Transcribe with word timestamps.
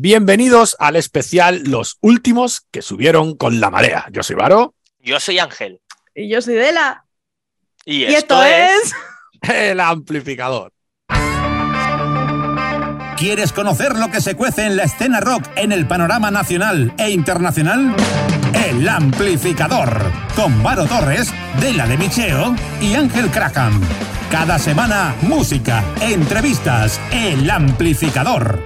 Bienvenidos 0.00 0.76
al 0.78 0.94
especial 0.94 1.64
Los 1.64 1.98
últimos 2.00 2.68
que 2.70 2.82
subieron 2.82 3.36
con 3.36 3.58
la 3.58 3.68
marea. 3.68 4.06
Yo 4.12 4.22
soy 4.22 4.36
Varo. 4.36 4.76
Yo 5.00 5.18
soy 5.18 5.40
Ángel. 5.40 5.80
Y 6.14 6.28
yo 6.28 6.40
soy 6.40 6.54
Dela. 6.54 7.04
Y, 7.84 8.04
Y 8.04 8.14
esto 8.14 8.40
es. 8.44 8.94
El 9.42 9.80
amplificador. 9.80 10.72
¿Quieres 13.16 13.52
conocer 13.52 13.96
lo 13.96 14.08
que 14.12 14.20
se 14.20 14.36
cuece 14.36 14.66
en 14.66 14.76
la 14.76 14.84
escena 14.84 15.18
rock 15.18 15.42
en 15.56 15.72
el 15.72 15.88
panorama 15.88 16.30
nacional 16.30 16.94
e 16.96 17.10
internacional? 17.10 17.96
El 18.68 18.88
Amplificador, 18.88 20.12
con 20.36 20.62
Varo 20.62 20.86
Torres, 20.86 21.34
Dela 21.60 21.88
de 21.88 21.96
Micheo 21.96 22.54
y 22.80 22.94
Ángel 22.94 23.32
Crackham. 23.32 23.80
Cada 24.30 24.60
semana, 24.60 25.16
música, 25.22 25.82
entrevistas, 26.00 27.00
El 27.10 27.50
Amplificador. 27.50 28.62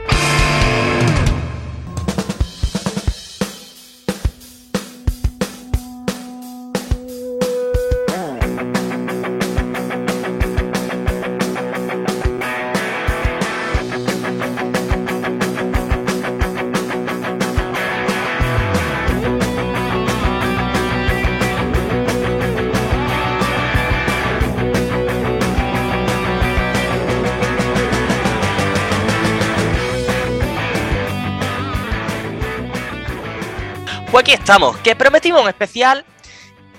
Estamos, 34.52 34.76
que 34.80 34.94
prometimos 34.94 35.40
un 35.40 35.48
especial 35.48 36.04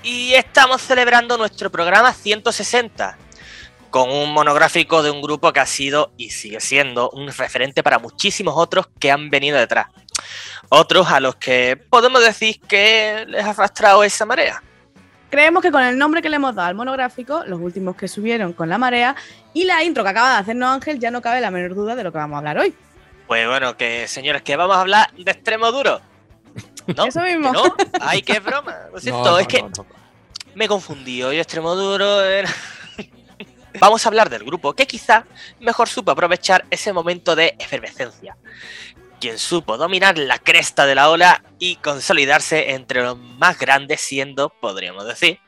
y 0.04 0.32
estamos 0.34 0.80
celebrando 0.80 1.36
nuestro 1.36 1.72
programa 1.72 2.12
160 2.12 3.18
con 3.90 4.10
un 4.10 4.32
monográfico 4.32 5.02
de 5.02 5.10
un 5.10 5.20
grupo 5.20 5.52
que 5.52 5.58
ha 5.58 5.66
sido 5.66 6.12
y 6.16 6.30
sigue 6.30 6.60
siendo 6.60 7.10
un 7.10 7.26
referente 7.26 7.82
para 7.82 7.98
muchísimos 7.98 8.54
otros 8.56 8.86
que 9.00 9.10
han 9.10 9.28
venido 9.28 9.58
detrás. 9.58 9.88
Otros 10.68 11.10
a 11.10 11.18
los 11.18 11.34
que 11.34 11.76
podemos 11.90 12.24
decir 12.24 12.60
que 12.60 13.24
les 13.26 13.44
ha 13.44 13.50
arrastrado 13.50 14.04
esa 14.04 14.24
marea. 14.24 14.62
Creemos 15.28 15.60
que 15.60 15.72
con 15.72 15.82
el 15.82 15.98
nombre 15.98 16.22
que 16.22 16.30
le 16.30 16.36
hemos 16.36 16.54
dado 16.54 16.68
al 16.68 16.76
monográfico, 16.76 17.42
los 17.44 17.58
últimos 17.58 17.96
que 17.96 18.06
subieron 18.06 18.52
con 18.52 18.68
la 18.68 18.78
marea 18.78 19.16
y 19.52 19.64
la 19.64 19.82
intro 19.82 20.04
que 20.04 20.10
acaba 20.10 20.34
de 20.34 20.38
hacernos 20.38 20.70
Ángel, 20.70 21.00
ya 21.00 21.10
no 21.10 21.20
cabe 21.20 21.40
la 21.40 21.50
menor 21.50 21.74
duda 21.74 21.96
de 21.96 22.04
lo 22.04 22.12
que 22.12 22.18
vamos 22.18 22.36
a 22.36 22.38
hablar 22.38 22.56
hoy. 22.56 22.72
Pues 23.26 23.48
bueno, 23.48 23.76
que 23.76 24.06
señores, 24.06 24.42
que 24.42 24.54
vamos 24.54 24.76
a 24.76 24.80
hablar 24.82 25.10
de 25.16 25.28
extremo 25.28 25.72
duro. 25.72 26.13
¿No? 26.86 27.06
Eso 27.06 27.20
mismo. 27.22 27.52
¿Que 27.52 27.58
¿No? 27.58 27.76
Ay, 28.00 28.22
qué 28.22 28.40
broma. 28.40 28.76
Lo 28.92 29.00
siento, 29.00 29.24
No, 29.24 29.38
es 29.38 29.46
que 29.46 29.64
me 30.54 30.68
confundí. 30.68 31.22
Hoy 31.22 31.38
extremo 31.38 31.74
duro 31.74 32.22
era... 32.22 32.50
Vamos 33.80 34.04
a 34.04 34.08
hablar 34.08 34.30
del 34.30 34.44
grupo 34.44 34.74
que 34.74 34.86
quizá 34.86 35.24
mejor 35.60 35.88
supo 35.88 36.12
aprovechar 36.12 36.64
ese 36.70 36.92
momento 36.92 37.34
de 37.34 37.56
efervescencia. 37.58 38.36
Quien 39.20 39.38
supo 39.38 39.76
dominar 39.76 40.18
la 40.18 40.38
cresta 40.38 40.86
de 40.86 40.94
la 40.94 41.10
ola 41.10 41.42
y 41.58 41.76
consolidarse 41.76 42.72
entre 42.72 43.02
los 43.02 43.18
más 43.18 43.58
grandes 43.58 44.00
siendo, 44.00 44.50
podríamos 44.50 45.06
decir, 45.06 45.40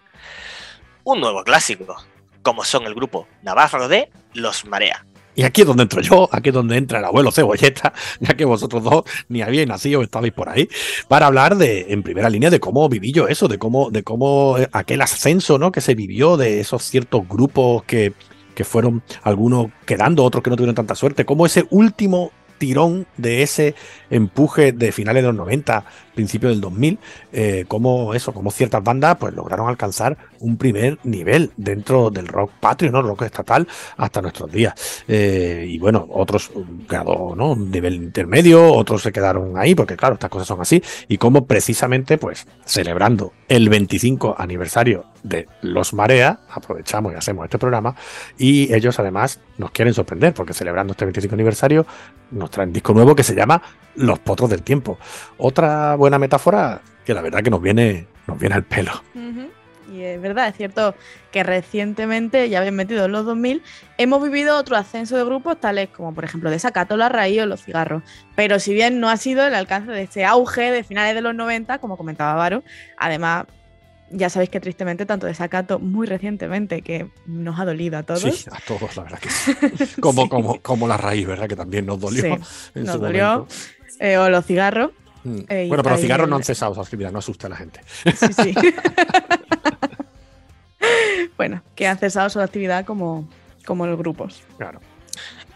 un 1.05 1.21
nuevo 1.21 1.45
clásico, 1.45 1.97
como 2.43 2.65
son 2.65 2.87
el 2.87 2.95
grupo 2.95 3.29
Navarro 3.43 3.87
de 3.87 4.11
Los 4.33 4.65
Marea. 4.65 5.05
Y 5.37 5.43
aquí 5.43 5.61
es 5.61 5.67
donde 5.67 5.83
entro 5.83 6.01
yo, 6.01 6.29
aquí 6.33 6.49
es 6.49 6.55
donde 6.55 6.79
entra 6.79 6.99
el 6.99 7.05
abuelo 7.05 7.31
Cebolleta, 7.31 7.93
ya 8.21 8.35
que 8.35 8.47
vosotros 8.47 8.83
dos 8.83 9.05
ni 9.29 9.43
habíais 9.43 9.69
nacido, 9.69 10.03
estabais 10.03 10.33
por 10.33 10.49
ahí, 10.49 10.69
para 11.09 11.27
hablar 11.27 11.57
de, 11.57 11.87
en 11.91 12.03
primera 12.03 12.31
línea, 12.31 12.49
de 12.49 12.59
cómo 12.59 12.89
viví 12.89 13.13
yo 13.13 13.29
eso, 13.29 13.47
de 13.47 13.59
cómo, 13.59 13.91
de 13.91 14.03
cómo 14.03 14.57
eh, 14.59 14.69
aquel 14.73 15.03
ascenso, 15.03 15.59
¿no? 15.59 15.71
Que 15.71 15.83
se 15.83 15.95
vivió 15.95 16.39
de 16.39 16.61
esos 16.61 16.83
ciertos 16.83 17.29
grupos 17.29 17.85
que, 17.85 18.15
que 18.55 18.65
fueron 18.65 19.03
algunos 19.23 19.67
quedando, 19.85 20.25
otros 20.25 20.43
que 20.43 20.49
no 20.49 20.57
tuvieron 20.57 20.75
tanta 20.75 20.95
suerte, 20.95 21.27
cómo 21.27 21.45
ese 21.45 21.67
último 21.69 22.33
tirón 22.59 23.07
de 23.17 23.43
ese 23.43 23.75
empuje 24.11 24.73
de 24.73 24.93
finales 24.93 25.23
de 25.23 25.29
los 25.29 25.37
90, 25.37 25.85
principios 26.15 26.53
del 26.53 26.61
2000, 26.61 26.99
eh, 27.33 27.65
como 27.69 28.15
eso, 28.15 28.33
como 28.33 28.51
ciertas 28.51 28.83
bandas 28.83 29.17
pues 29.19 29.35
lograron 29.35 29.69
alcanzar 29.69 30.17
un 30.41 30.57
primer 30.57 30.99
nivel 31.05 31.51
dentro 31.57 32.11
del 32.11 32.27
rock 32.27 32.53
patrio, 32.61 32.91
¿no? 32.93 33.03
rock 33.03 33.23
estatal, 33.23 33.67
hasta 33.97 34.23
nuestros 34.23 34.51
días. 34.51 34.75
Eh, 35.09 35.67
y 35.69 35.79
bueno, 35.79 36.07
otros 36.11 36.51
quedó, 36.89 37.35
¿no? 37.37 37.53
Un 37.53 37.71
nivel 37.71 37.95
intermedio, 37.95 38.73
otros 38.73 39.03
se 39.03 39.13
quedaron 39.13 39.59
ahí, 39.59 39.75
porque 39.75 39.97
claro, 39.97 40.15
estas 40.15 40.31
cosas 40.31 40.49
son 40.49 40.61
así, 40.61 40.83
y 41.09 41.19
como 41.19 41.47
precisamente, 41.47 42.19
pues, 42.19 42.47
celebrando 42.65 43.33
el 43.49 43.69
25 43.69 44.35
aniversario 44.39 45.05
de 45.23 45.49
Los 45.63 45.93
Marea, 45.93 46.41
aprovechamos 46.51 47.13
y 47.13 47.17
hacemos 47.17 47.45
este 47.45 47.59
programa, 47.59 47.95
y 48.39 48.73
ellos 48.75 48.99
además 48.99 49.41
nos 49.59 49.71
quieren 49.71 49.95
sorprender, 49.95 50.35
porque 50.35 50.53
celebrando 50.53 50.93
este 50.93 51.05
25 51.05 51.35
aniversario, 51.35 51.87
nos 52.31 52.51
traen 52.51 52.73
disco 52.73 52.93
nuevo 52.93 53.15
que 53.15 53.23
se 53.23 53.35
llama 53.35 53.63
Los 53.95 54.19
Potros 54.19 54.51
del 54.51 54.63
Tiempo. 54.63 54.99
Otra 55.39 55.95
buena 55.97 56.19
metáfora 56.19 56.81
que 57.05 57.15
la 57.15 57.23
verdad 57.23 57.43
que 57.43 57.51
nos 57.51 57.63
viene, 57.63 58.07
nos 58.27 58.39
viene 58.39 58.57
al 58.57 58.65
pelo. 58.65 58.93
Ujú. 59.15 59.49
Y 59.97 60.05
es 60.05 60.21
verdad, 60.21 60.49
es 60.49 60.57
cierto 60.57 60.95
que 61.33 61.43
recientemente, 61.43 62.49
ya 62.49 62.61
bien 62.61 62.75
metido 62.77 63.07
en 63.07 63.13
los 63.13 63.25
2000, 63.25 63.63
hemos 63.99 64.23
vivido 64.23 64.57
otro 64.59 64.77
ascenso 64.77 65.17
de 65.17 65.25
grupos 65.25 65.59
tales 65.61 65.89
como, 65.89 66.13
por 66.15 66.25
ejemplo, 66.25 66.51
Desacato, 66.51 66.97
La 66.97 67.09
Raíz 67.09 67.41
o 67.43 67.47
Los 67.47 67.63
Cigarros. 67.65 68.03
Pero 68.35 68.59
si 68.61 68.75
bien 68.75 69.01
no 69.01 69.09
ha 69.09 69.17
sido 69.17 69.47
el 69.47 69.55
alcance 69.55 69.91
de 69.91 70.03
ese 70.03 70.25
auge 70.25 70.71
de 70.71 70.85
finales 70.85 71.15
de 71.15 71.21
los 71.23 71.35
90, 71.35 71.79
como 71.79 71.97
comentaba 71.97 72.35
Varo, 72.35 72.63
además, 72.99 73.47
ya 74.11 74.31
sabéis 74.31 74.51
que 74.51 74.61
tristemente, 74.61 75.05
tanto 75.07 75.27
Desacato 75.27 75.79
muy 75.79 76.07
recientemente, 76.07 76.83
que 76.83 77.09
nos 77.27 77.59
ha 77.59 77.65
dolido 77.65 77.99
a 77.99 78.03
todos. 78.03 78.21
Sí, 78.23 78.45
a 78.53 78.59
todos, 78.67 78.97
la 78.97 79.03
verdad 79.05 79.19
que 79.19 79.31
sí. 79.31 79.55
Como, 80.01 80.23
Sí. 80.25 80.29
como, 80.29 80.61
como 80.63 80.87
la 80.89 80.97
raíz, 80.97 81.27
¿verdad? 81.27 81.49
Que 81.49 81.57
también 81.57 81.87
nos 81.87 81.99
dolió. 81.99 82.23
Sí, 82.23 82.29
en 82.75 82.85
nos 82.85 82.95
su 82.97 83.01
dolió. 83.01 83.47
eh, 83.99 84.17
o 84.19 84.29
Los 84.29 84.45
Cigarros. 84.47 84.91
Mm. 85.25 85.39
Eh, 85.49 85.67
bueno, 85.67 85.83
pero 85.83 85.95
los 85.97 86.01
cigarros 86.01 86.29
no 86.29 86.37
han 86.37 86.45
cesado 86.45 86.73
su 86.73 86.81
actividad, 86.81 87.11
no 87.11 87.19
asusta 87.19 87.49
a 87.49 87.51
la 87.51 87.57
gente. 87.57 87.81
Sí, 88.15 88.33
sí. 88.33 88.55
bueno, 91.37 91.63
que 91.75 91.87
han 91.87 91.99
cesado 91.99 92.29
su 92.31 92.41
actividad 92.41 92.85
como, 92.85 93.29
como 93.65 93.87
los 93.87 93.99
grupos. 93.99 94.43
Claro. 94.59 94.81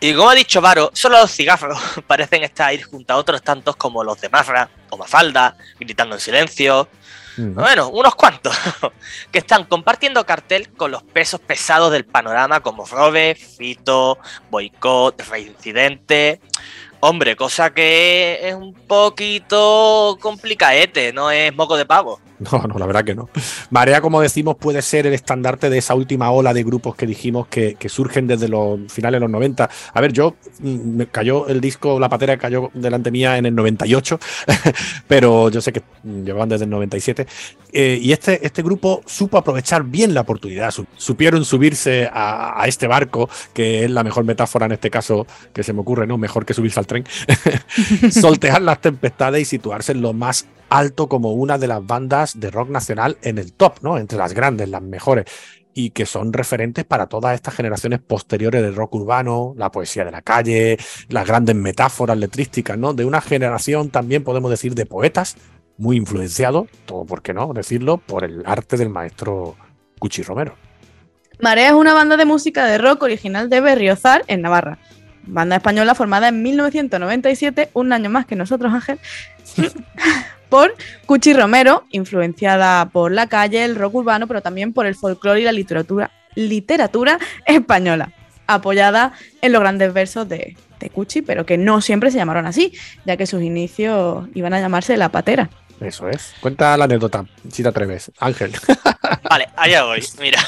Y 0.00 0.14
como 0.14 0.30
ha 0.30 0.34
dicho 0.34 0.60
Varo, 0.60 0.90
solo 0.94 1.20
los 1.20 1.30
cigarros 1.30 1.78
parecen 2.06 2.42
estar 2.42 2.72
ir 2.72 2.84
junto 2.84 3.12
a 3.12 3.16
otros 3.16 3.42
tantos 3.42 3.76
como 3.76 4.02
los 4.02 4.20
de 4.20 4.28
Marra 4.30 4.70
o 4.88 4.96
Mafalda, 4.96 5.56
gritando 5.78 6.14
en 6.14 6.20
silencio, 6.20 6.88
Mm. 7.36 7.54
Bueno, 7.54 7.88
unos 7.88 8.14
cuantos 8.14 8.54
que 9.32 9.38
están 9.38 9.64
compartiendo 9.64 10.24
cartel 10.26 10.68
con 10.70 10.90
los 10.90 11.02
pesos 11.02 11.40
pesados 11.40 11.92
del 11.92 12.04
panorama 12.04 12.60
como 12.60 12.84
Robe, 12.84 13.34
Fito, 13.34 14.18
Boicot, 14.50 15.22
Reincidente. 15.28 16.40
Hombre, 17.00 17.36
cosa 17.36 17.72
que 17.72 18.40
es 18.42 18.54
un 18.54 18.74
poquito 18.74 20.18
complicaete, 20.20 21.12
no 21.12 21.30
es 21.30 21.54
moco 21.54 21.76
de 21.76 21.86
pavo. 21.86 22.20
No, 22.40 22.58
no, 22.66 22.78
la 22.78 22.86
verdad 22.86 23.04
que 23.04 23.14
no. 23.14 23.28
Marea, 23.68 24.00
como 24.00 24.22
decimos, 24.22 24.56
puede 24.56 24.80
ser 24.80 25.06
el 25.06 25.12
estandarte 25.12 25.68
de 25.68 25.76
esa 25.76 25.94
última 25.94 26.30
ola 26.30 26.54
de 26.54 26.64
grupos 26.64 26.96
que 26.96 27.06
dijimos 27.06 27.46
que, 27.48 27.76
surgen 27.88 28.26
desde 28.26 28.48
los 28.48 28.80
finales 28.90 29.18
de 29.18 29.20
los 29.20 29.30
90. 29.30 29.68
A 29.92 30.00
ver, 30.00 30.12
yo 30.12 30.36
mm, 30.60 30.96
me 30.96 31.06
cayó 31.06 31.48
el 31.48 31.60
disco, 31.60 32.00
la 32.00 32.08
patera 32.08 32.38
cayó 32.38 32.70
delante 32.72 33.10
mía 33.10 33.36
en 33.36 33.44
el 33.44 33.54
98, 33.54 34.18
pero 35.06 35.50
yo 35.50 35.60
sé 35.60 35.70
que 35.72 35.82
llevaban 36.02 36.48
desde 36.48 36.64
el 36.64 36.70
97. 36.70 37.26
Eh, 37.72 37.98
y 38.00 38.12
este, 38.12 38.44
este 38.44 38.62
grupo 38.62 39.02
supo 39.06 39.36
aprovechar 39.36 39.84
bien 39.84 40.14
la 40.14 40.22
oportunidad, 40.22 40.70
su- 40.70 40.86
supieron 40.96 41.44
subirse 41.44 42.08
a, 42.10 42.60
a 42.60 42.66
este 42.66 42.86
barco, 42.86 43.28
que 43.52 43.84
es 43.84 43.90
la 43.90 44.02
mejor 44.02 44.24
metáfora 44.24 44.64
en 44.66 44.72
este 44.72 44.90
caso 44.90 45.26
que 45.52 45.62
se 45.62 45.74
me 45.74 45.80
ocurre, 45.80 46.06
¿no? 46.06 46.16
Mejor 46.16 46.46
que 46.46 46.54
subirse 46.54 46.80
al 46.80 46.86
tren. 46.86 47.04
Soltear 48.10 48.62
las 48.62 48.80
tempestades 48.80 49.42
y 49.42 49.44
situarse 49.44 49.92
en 49.92 50.00
lo 50.00 50.12
más 50.12 50.46
alto 50.70 51.08
como 51.08 51.32
una 51.32 51.58
de 51.58 51.66
las 51.66 51.84
bandas 51.84 52.40
de 52.40 52.50
rock 52.50 52.70
nacional 52.70 53.18
en 53.22 53.38
el 53.38 53.52
top, 53.52 53.80
¿no? 53.82 53.98
Entre 53.98 54.16
las 54.16 54.32
grandes, 54.32 54.68
las 54.68 54.82
mejores. 54.82 55.26
Y 55.74 55.90
que 55.90 56.06
son 56.06 56.32
referentes 56.32 56.84
para 56.84 57.06
todas 57.06 57.34
estas 57.34 57.54
generaciones 57.54 58.00
posteriores 58.00 58.62
del 58.62 58.74
rock 58.74 58.94
urbano, 58.94 59.54
la 59.56 59.70
poesía 59.70 60.04
de 60.04 60.10
la 60.10 60.22
calle, 60.22 60.78
las 61.08 61.26
grandes 61.26 61.54
metáforas 61.54 62.16
letrísticas, 62.16 62.78
¿no? 62.78 62.94
De 62.94 63.04
una 63.04 63.20
generación 63.20 63.90
también 63.90 64.24
podemos 64.24 64.50
decir 64.50 64.74
de 64.74 64.86
poetas 64.86 65.36
muy 65.76 65.96
influenciados, 65.96 66.68
todo 66.86 67.04
por 67.04 67.22
qué 67.22 67.32
no 67.32 67.52
decirlo, 67.52 67.98
por 67.98 68.24
el 68.24 68.42
arte 68.46 68.76
del 68.76 68.90
maestro 68.90 69.56
Cuchi 69.98 70.22
Romero. 70.22 70.54
Marea 71.40 71.68
es 71.68 71.74
una 71.74 71.94
banda 71.94 72.16
de 72.16 72.26
música 72.26 72.66
de 72.66 72.78
rock 72.78 73.02
original 73.02 73.48
de 73.48 73.60
Berriozar, 73.60 74.24
en 74.26 74.42
Navarra. 74.42 74.78
Banda 75.22 75.56
española 75.56 75.94
formada 75.94 76.28
en 76.28 76.42
1997, 76.42 77.70
un 77.72 77.92
año 77.92 78.10
más 78.10 78.26
que 78.26 78.36
nosotros, 78.36 78.72
Ángel, 78.72 78.98
por 80.50 80.74
Cuchi 81.06 81.32
Romero, 81.32 81.84
influenciada 81.90 82.90
por 82.90 83.12
la 83.12 83.28
calle, 83.28 83.64
el 83.64 83.76
rock 83.76 83.94
urbano, 83.94 84.26
pero 84.26 84.42
también 84.42 84.72
por 84.72 84.84
el 84.84 84.94
folclore 84.94 85.40
y 85.40 85.44
la 85.44 85.52
literatura, 85.52 86.10
literatura 86.34 87.18
española. 87.46 88.12
apoyada 88.46 89.12
en 89.42 89.52
los 89.52 89.60
grandes 89.60 89.92
versos 89.92 90.28
de, 90.28 90.56
de 90.80 90.90
Cuchi, 90.90 91.22
pero 91.22 91.46
que 91.46 91.56
no 91.56 91.80
siempre 91.80 92.10
se 92.10 92.18
llamaron 92.18 92.46
así, 92.46 92.72
ya 93.06 93.16
que 93.16 93.26
sus 93.26 93.42
inicios 93.42 94.26
iban 94.34 94.52
a 94.52 94.60
llamarse 94.60 94.96
La 94.96 95.10
Patera. 95.10 95.50
Eso 95.80 96.08
es. 96.08 96.34
Cuenta 96.40 96.76
la 96.76 96.84
anécdota, 96.84 97.24
si 97.50 97.62
te 97.62 97.68
atreves. 97.68 98.12
Ángel. 98.18 98.52
Vale, 99.30 99.48
allá 99.56 99.84
voy. 99.84 100.04
Mira, 100.18 100.38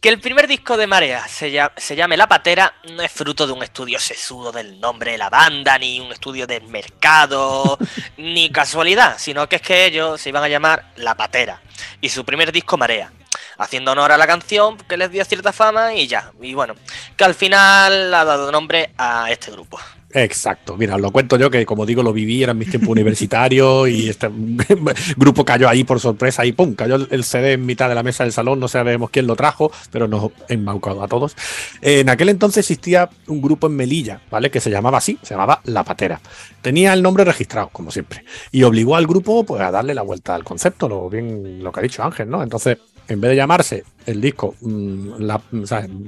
que 0.00 0.08
el 0.08 0.18
primer 0.18 0.48
disco 0.48 0.76
de 0.76 0.86
Marea 0.86 1.26
se, 1.28 1.50
llame 1.50 2.16
La 2.16 2.26
Patera 2.26 2.74
no 2.90 3.02
es 3.02 3.12
fruto 3.12 3.46
de 3.46 3.52
un 3.52 3.62
estudio 3.62 3.98
sesudo 3.98 4.50
del 4.50 4.80
nombre 4.80 5.12
de 5.12 5.18
la 5.18 5.28
banda, 5.28 5.78
ni 5.78 6.00
un 6.00 6.10
estudio 6.10 6.46
del 6.46 6.68
mercado, 6.68 7.78
ni 8.16 8.50
casualidad, 8.50 9.16
sino 9.18 9.46
que 9.48 9.56
es 9.56 9.62
que 9.62 9.84
ellos 9.84 10.20
se 10.20 10.30
iban 10.30 10.42
a 10.42 10.48
llamar 10.48 10.92
La 10.96 11.14
Patera. 11.14 11.60
Y 12.00 12.08
su 12.08 12.24
primer 12.24 12.50
disco 12.50 12.78
Marea 12.78 13.12
haciendo 13.58 13.92
honor 13.92 14.12
a 14.12 14.16
la 14.16 14.26
canción 14.26 14.76
que 14.76 14.96
les 14.96 15.10
dio 15.10 15.24
cierta 15.24 15.52
fama 15.52 15.94
y 15.94 16.06
ya. 16.06 16.32
Y 16.40 16.54
bueno, 16.54 16.74
que 17.16 17.24
al 17.24 17.34
final 17.34 18.12
ha 18.12 18.24
dado 18.24 18.50
nombre 18.50 18.92
a 18.96 19.30
este 19.30 19.50
grupo. 19.50 19.78
Exacto, 20.14 20.76
mira, 20.76 20.98
lo 20.98 21.10
cuento 21.10 21.38
yo 21.38 21.50
que 21.50 21.64
como 21.64 21.86
digo 21.86 22.02
lo 22.02 22.12
viví, 22.12 22.42
era 22.42 22.52
en 22.52 22.58
mis 22.58 22.68
tiempos 22.68 22.90
universitarios 22.90 23.88
y 23.88 24.10
este 24.10 24.28
grupo 25.16 25.44
cayó 25.44 25.68
ahí 25.68 25.84
por 25.84 26.00
sorpresa 26.00 26.44
y 26.44 26.52
pum, 26.52 26.74
cayó 26.74 26.96
el 27.10 27.24
CD 27.24 27.52
en 27.52 27.64
mitad 27.64 27.88
de 27.88 27.94
la 27.94 28.02
mesa 28.02 28.24
del 28.24 28.32
salón, 28.32 28.60
no 28.60 28.68
sabemos 28.68 29.08
quién 29.08 29.26
lo 29.26 29.36
trajo, 29.36 29.72
pero 29.90 30.08
nos 30.08 30.30
embaucado 30.48 31.02
a 31.02 31.08
todos. 31.08 31.34
En 31.80 32.10
aquel 32.10 32.28
entonces 32.28 32.58
existía 32.58 33.08
un 33.26 33.40
grupo 33.40 33.68
en 33.68 33.76
Melilla, 33.76 34.20
¿vale? 34.30 34.50
Que 34.50 34.60
se 34.60 34.70
llamaba 34.70 34.98
así, 34.98 35.18
se 35.22 35.32
llamaba 35.32 35.62
La 35.64 35.82
Patera. 35.82 36.20
Tenía 36.60 36.92
el 36.92 37.02
nombre 37.02 37.24
registrado, 37.24 37.70
como 37.72 37.90
siempre, 37.90 38.24
y 38.50 38.64
obligó 38.64 38.96
al 38.96 39.06
grupo 39.06 39.44
pues 39.44 39.62
a 39.62 39.70
darle 39.70 39.94
la 39.94 40.02
vuelta 40.02 40.34
al 40.34 40.44
concepto, 40.44 40.88
lo 40.90 41.08
bien 41.08 41.64
lo 41.64 41.72
que 41.72 41.80
ha 41.80 41.82
dicho 41.82 42.02
Ángel, 42.02 42.28
¿no? 42.28 42.42
Entonces, 42.42 42.76
en 43.12 43.20
vez 43.20 43.30
de 43.30 43.36
llamarse 43.36 43.84
el 44.06 44.20
disco 44.20 44.54
mm, 44.60 45.22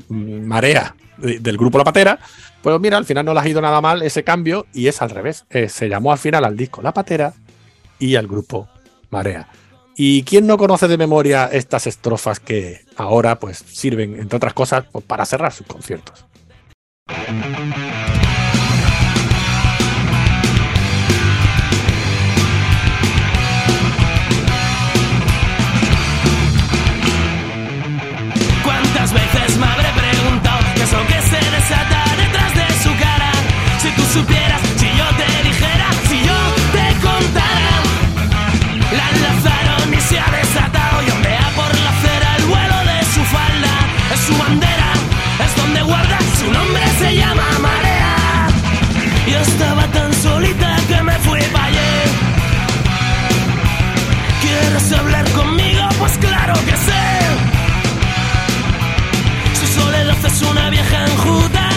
mm, 0.08 0.46
Marea 0.46 0.94
del 1.18 1.56
grupo 1.56 1.78
La 1.78 1.84
Patera, 1.84 2.18
pues 2.62 2.80
mira, 2.80 2.96
al 2.96 3.04
final 3.04 3.24
no 3.24 3.34
le 3.34 3.40
ha 3.40 3.48
ido 3.48 3.60
nada 3.60 3.80
mal 3.80 4.02
ese 4.02 4.24
cambio 4.24 4.66
y 4.72 4.88
es 4.88 5.00
al 5.00 5.10
revés. 5.10 5.44
Eh, 5.50 5.68
se 5.68 5.88
llamó 5.88 6.12
al 6.12 6.18
final 6.18 6.44
al 6.44 6.56
disco 6.56 6.82
La 6.82 6.92
Patera 6.92 7.34
y 7.98 8.16
al 8.16 8.26
grupo 8.26 8.68
Marea. 9.10 9.48
¿Y 9.96 10.24
quién 10.24 10.46
no 10.46 10.58
conoce 10.58 10.88
de 10.88 10.98
memoria 10.98 11.48
estas 11.52 11.86
estrofas 11.86 12.40
que 12.40 12.80
ahora 12.96 13.38
pues 13.38 13.58
sirven, 13.58 14.18
entre 14.18 14.36
otras 14.38 14.54
cosas, 14.54 14.86
pues, 14.90 15.04
para 15.04 15.24
cerrar 15.24 15.52
sus 15.52 15.66
conciertos? 15.66 16.26
Supieras, 34.14 34.60
si 34.76 34.86
yo 34.98 35.06
te 35.20 35.28
dijera, 35.48 35.86
si 36.08 36.18
yo 36.28 36.38
te 36.74 36.86
contara. 37.06 37.74
La 38.98 39.06
enlazaron 39.14 39.92
y 39.92 40.00
se 40.08 40.20
ha 40.20 40.30
desatado 40.30 41.02
y 41.02 41.10
ondea 41.10 41.48
por 41.56 41.70
la 41.84 41.90
acera 41.96 42.28
el 42.38 42.44
vuelo 42.44 42.78
de 42.90 42.98
su 43.12 43.22
falda. 43.34 43.72
Es 44.14 44.20
su 44.28 44.34
bandera, 44.38 44.90
es 45.44 45.56
donde 45.56 45.82
guarda, 45.82 46.18
su 46.38 46.46
nombre 46.58 46.84
se 47.00 47.16
llama 47.16 47.46
Marea. 47.60 48.48
Yo 49.32 49.38
estaba 49.40 49.84
tan 49.96 50.03
es 60.34 60.42
una 60.42 60.68
vieja 60.68 61.04
enjuta. 61.06 61.73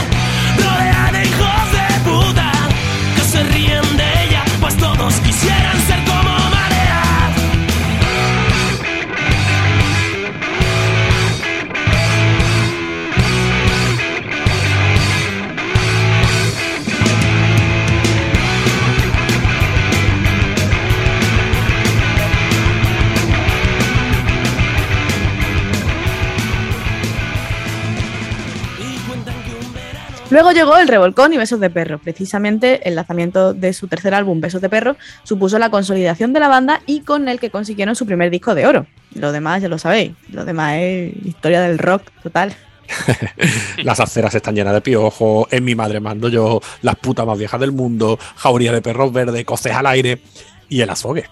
Luego 30.30 30.52
llegó 30.52 30.78
el 30.78 30.90
revolcón 30.90 31.32
y 31.32 31.38
Besos 31.38 31.62
de 31.62 31.70
Perro. 31.70 32.00
Precisamente 32.00 32.86
el 32.88 32.96
lanzamiento 32.96 33.54
de 33.54 33.72
su 33.72 33.88
tercer 33.88 34.14
álbum, 34.14 34.42
Besos 34.42 34.62
de 34.62 34.68
Perro, 34.68 34.98
supuso 35.24 35.58
la 35.58 35.70
consolidación 35.70 36.34
de 36.34 36.42
la 36.42 36.50
banda 36.50 36.82
y 36.86 37.00
con 37.00 37.30
el 37.30 37.40
que 37.40 37.50
consiguieron 37.50 37.96
su 37.96 38.06
primer 38.06 38.30
disco 38.30 38.54
de 38.54 38.68
oro. 38.68 38.88
Lo 39.14 39.32
demás 39.32 39.62
ya 39.62 39.70
lo 39.70 39.78
sabéis, 39.78 40.12
lo 40.30 40.44
demás 40.44 40.76
es 40.80 41.14
historia 41.26 41.62
del 41.62 41.78
rock 41.78 42.12
total. 42.24 42.54
las 43.84 44.02
aceras 44.02 44.36
están 44.36 44.56
llenas 44.56 44.74
de 44.74 44.82
piojos, 44.82 45.48
en 45.50 45.64
mi 45.64 45.76
madre 45.76 46.02
mando 46.02 46.28
yo, 46.28 46.62
las 46.82 46.96
putas 46.98 47.26
más 47.26 47.38
viejas 47.38 47.60
del 47.60 47.72
mundo, 47.72 48.20
jauría 48.36 48.74
de 48.74 48.82
perros 48.82 49.14
verdes, 49.14 49.46
coces 49.46 49.74
al 49.74 49.86
aire 49.86 50.22
y 50.70 50.82
el 50.82 50.90
azogue. 50.90 51.26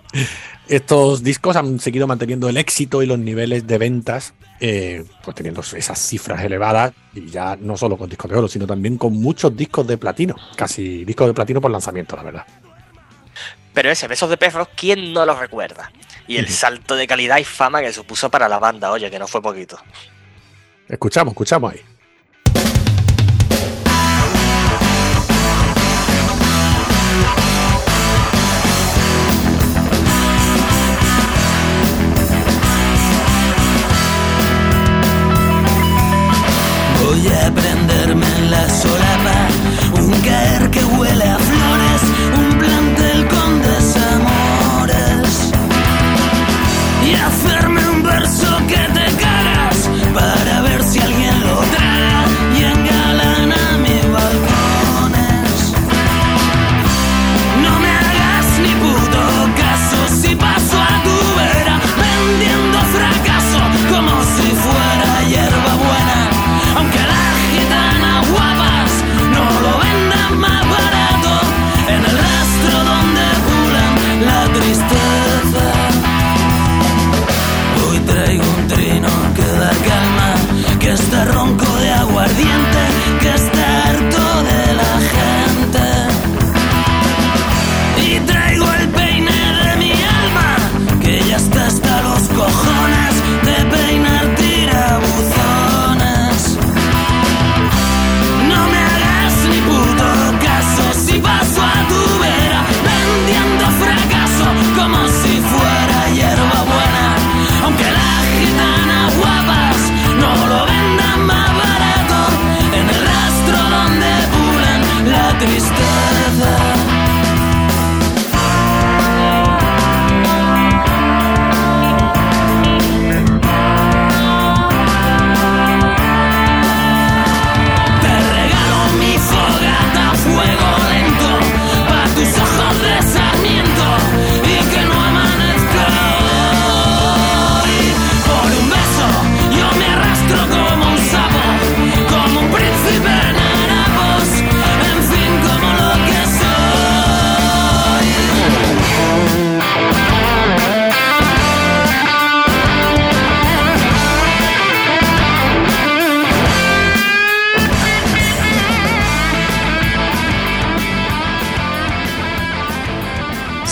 Estos 0.67 1.23
discos 1.23 1.55
han 1.55 1.79
seguido 1.79 2.07
manteniendo 2.07 2.49
el 2.49 2.57
éxito 2.57 3.03
y 3.03 3.05
los 3.05 3.19
niveles 3.19 3.67
de 3.67 3.77
ventas, 3.77 4.33
eh, 4.59 5.05
pues 5.23 5.35
teniendo 5.35 5.61
esas 5.61 5.99
cifras 5.99 6.43
elevadas, 6.43 6.93
y 7.13 7.27
ya 7.27 7.55
no 7.55 7.77
solo 7.77 7.97
con 7.97 8.09
discos 8.09 8.31
de 8.31 8.37
oro, 8.37 8.47
sino 8.47 8.65
también 8.65 8.97
con 8.97 9.13
muchos 9.13 9.55
discos 9.55 9.85
de 9.85 9.97
platino, 9.97 10.35
casi 10.55 11.05
discos 11.05 11.27
de 11.27 11.33
platino 11.33 11.61
por 11.61 11.71
lanzamiento, 11.71 12.15
la 12.15 12.23
verdad. 12.23 12.45
Pero 13.73 13.91
ese 13.91 14.07
Besos 14.07 14.29
de 14.29 14.37
Perros, 14.37 14.69
¿quién 14.75 15.13
no 15.13 15.25
lo 15.25 15.37
recuerda? 15.37 15.91
Y 16.27 16.37
el 16.37 16.47
salto 16.47 16.95
de 16.95 17.05
calidad 17.05 17.37
y 17.37 17.43
fama 17.43 17.81
que 17.81 17.91
supuso 17.91 18.31
para 18.31 18.47
la 18.47 18.57
banda, 18.57 18.89
oye, 18.89 19.11
que 19.11 19.19
no 19.19 19.27
fue 19.27 19.41
poquito. 19.41 19.77
Escuchamos, 20.87 21.33
escuchamos 21.33 21.73
ahí. 21.73 21.81
Voy 37.15 37.27
a 37.27 37.49
prenderme 37.49 38.25
en 38.25 38.51
la 38.51 38.69
solapa, 38.69 40.01
un 40.01 40.11
caer 40.21 40.69
que 40.69 40.83
huele 40.83 41.24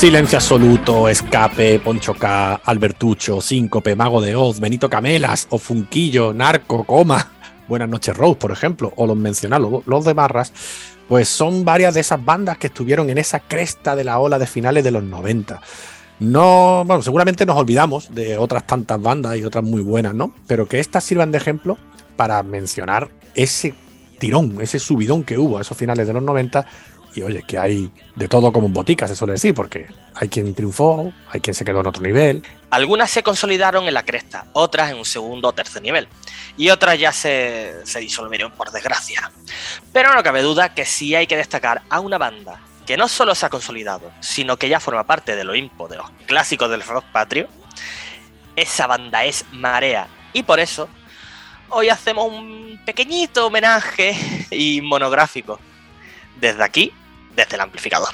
Silencio 0.03 0.37
absoluto, 0.37 1.07
escape, 1.07 1.79
Poncho 1.79 2.13
K, 2.13 2.55
Albertucho, 2.65 3.39
Síncope, 3.39 3.95
Mago 3.95 4.19
de 4.19 4.35
Oz, 4.35 4.59
Benito 4.59 4.89
Camelas, 4.89 5.47
o 5.49 5.57
Funquillo, 5.57 6.33
Narco, 6.33 6.83
Coma, 6.83 7.31
Buenas 7.69 7.87
noches 7.87 8.17
Rose, 8.17 8.35
por 8.35 8.51
ejemplo, 8.51 8.91
o 8.97 9.07
los 9.07 9.15
mencionados, 9.15 9.81
los 9.85 10.03
de 10.03 10.11
Barras, 10.11 10.51
pues 11.07 11.29
son 11.29 11.63
varias 11.63 11.93
de 11.93 12.01
esas 12.01 12.21
bandas 12.23 12.57
que 12.57 12.67
estuvieron 12.67 13.09
en 13.09 13.17
esa 13.17 13.39
cresta 13.39 13.95
de 13.95 14.03
la 14.03 14.19
ola 14.19 14.37
de 14.37 14.45
finales 14.45 14.83
de 14.83 14.91
los 14.91 15.03
90. 15.03 15.61
No, 16.19 16.83
bueno, 16.85 17.01
seguramente 17.01 17.45
nos 17.45 17.55
olvidamos 17.55 18.13
de 18.13 18.37
otras 18.37 18.67
tantas 18.67 19.01
bandas 19.01 19.37
y 19.37 19.45
otras 19.45 19.63
muy 19.63 19.81
buenas, 19.81 20.13
¿no? 20.13 20.33
Pero 20.47 20.67
que 20.67 20.81
estas 20.81 21.05
sirvan 21.05 21.31
de 21.31 21.37
ejemplo 21.37 21.77
para 22.17 22.43
mencionar 22.43 23.07
ese 23.35 23.73
tirón, 24.19 24.57
ese 24.61 24.79
subidón 24.79 25.23
que 25.23 25.37
hubo 25.37 25.57
a 25.57 25.61
esos 25.61 25.77
finales 25.77 26.07
de 26.07 26.13
los 26.13 26.23
90 26.23 26.65
y 27.15 27.21
oye, 27.21 27.43
que 27.43 27.57
hay 27.57 27.91
de 28.15 28.27
todo 28.27 28.51
como 28.51 28.67
en 28.67 28.73
botica, 28.73 29.07
se 29.07 29.15
suele 29.15 29.33
decir, 29.33 29.53
porque 29.53 29.87
hay 30.15 30.29
quien 30.29 30.53
triunfó, 30.53 31.13
hay 31.29 31.41
quien 31.41 31.53
se 31.53 31.65
quedó 31.65 31.81
en 31.81 31.87
otro 31.87 32.01
nivel. 32.01 32.43
Algunas 32.69 33.11
se 33.11 33.23
consolidaron 33.23 33.87
en 33.87 33.93
la 33.93 34.03
cresta, 34.03 34.45
otras 34.53 34.91
en 34.91 34.97
un 34.97 35.05
segundo 35.05 35.49
o 35.49 35.53
tercer 35.53 35.81
nivel, 35.81 36.07
y 36.57 36.69
otras 36.69 36.99
ya 36.99 37.11
se, 37.11 37.85
se 37.85 37.99
disolvieron 37.99 38.51
por 38.51 38.71
desgracia. 38.71 39.31
Pero 39.91 40.13
no 40.13 40.23
cabe 40.23 40.41
duda 40.41 40.73
que 40.73 40.85
sí 40.85 41.15
hay 41.15 41.27
que 41.27 41.37
destacar 41.37 41.81
a 41.89 41.99
una 41.99 42.17
banda 42.17 42.59
que 42.85 42.97
no 42.97 43.07
solo 43.07 43.33
se 43.33 43.45
ha 43.45 43.49
consolidado, 43.49 44.11
sino 44.19 44.57
que 44.57 44.67
ya 44.67 44.79
forma 44.79 45.05
parte 45.05 45.35
del 45.35 45.49
Olimpo 45.49 45.87
de 45.87 45.97
los 45.97 46.09
clásicos 46.25 46.69
del 46.69 46.81
rock 46.83 47.05
patrio. 47.11 47.47
Esa 48.55 48.87
banda 48.87 49.23
es 49.23 49.45
Marea, 49.51 50.07
y 50.33 50.43
por 50.43 50.59
eso 50.59 50.89
hoy 51.69 51.89
hacemos 51.89 52.27
un 52.27 52.79
pequeñito 52.85 53.47
homenaje 53.47 54.15
y 54.51 54.81
monográfico. 54.81 55.59
Desde 56.39 56.63
aquí 56.63 56.91
desde 57.35 57.55
el 57.55 57.61
amplificador. 57.61 58.09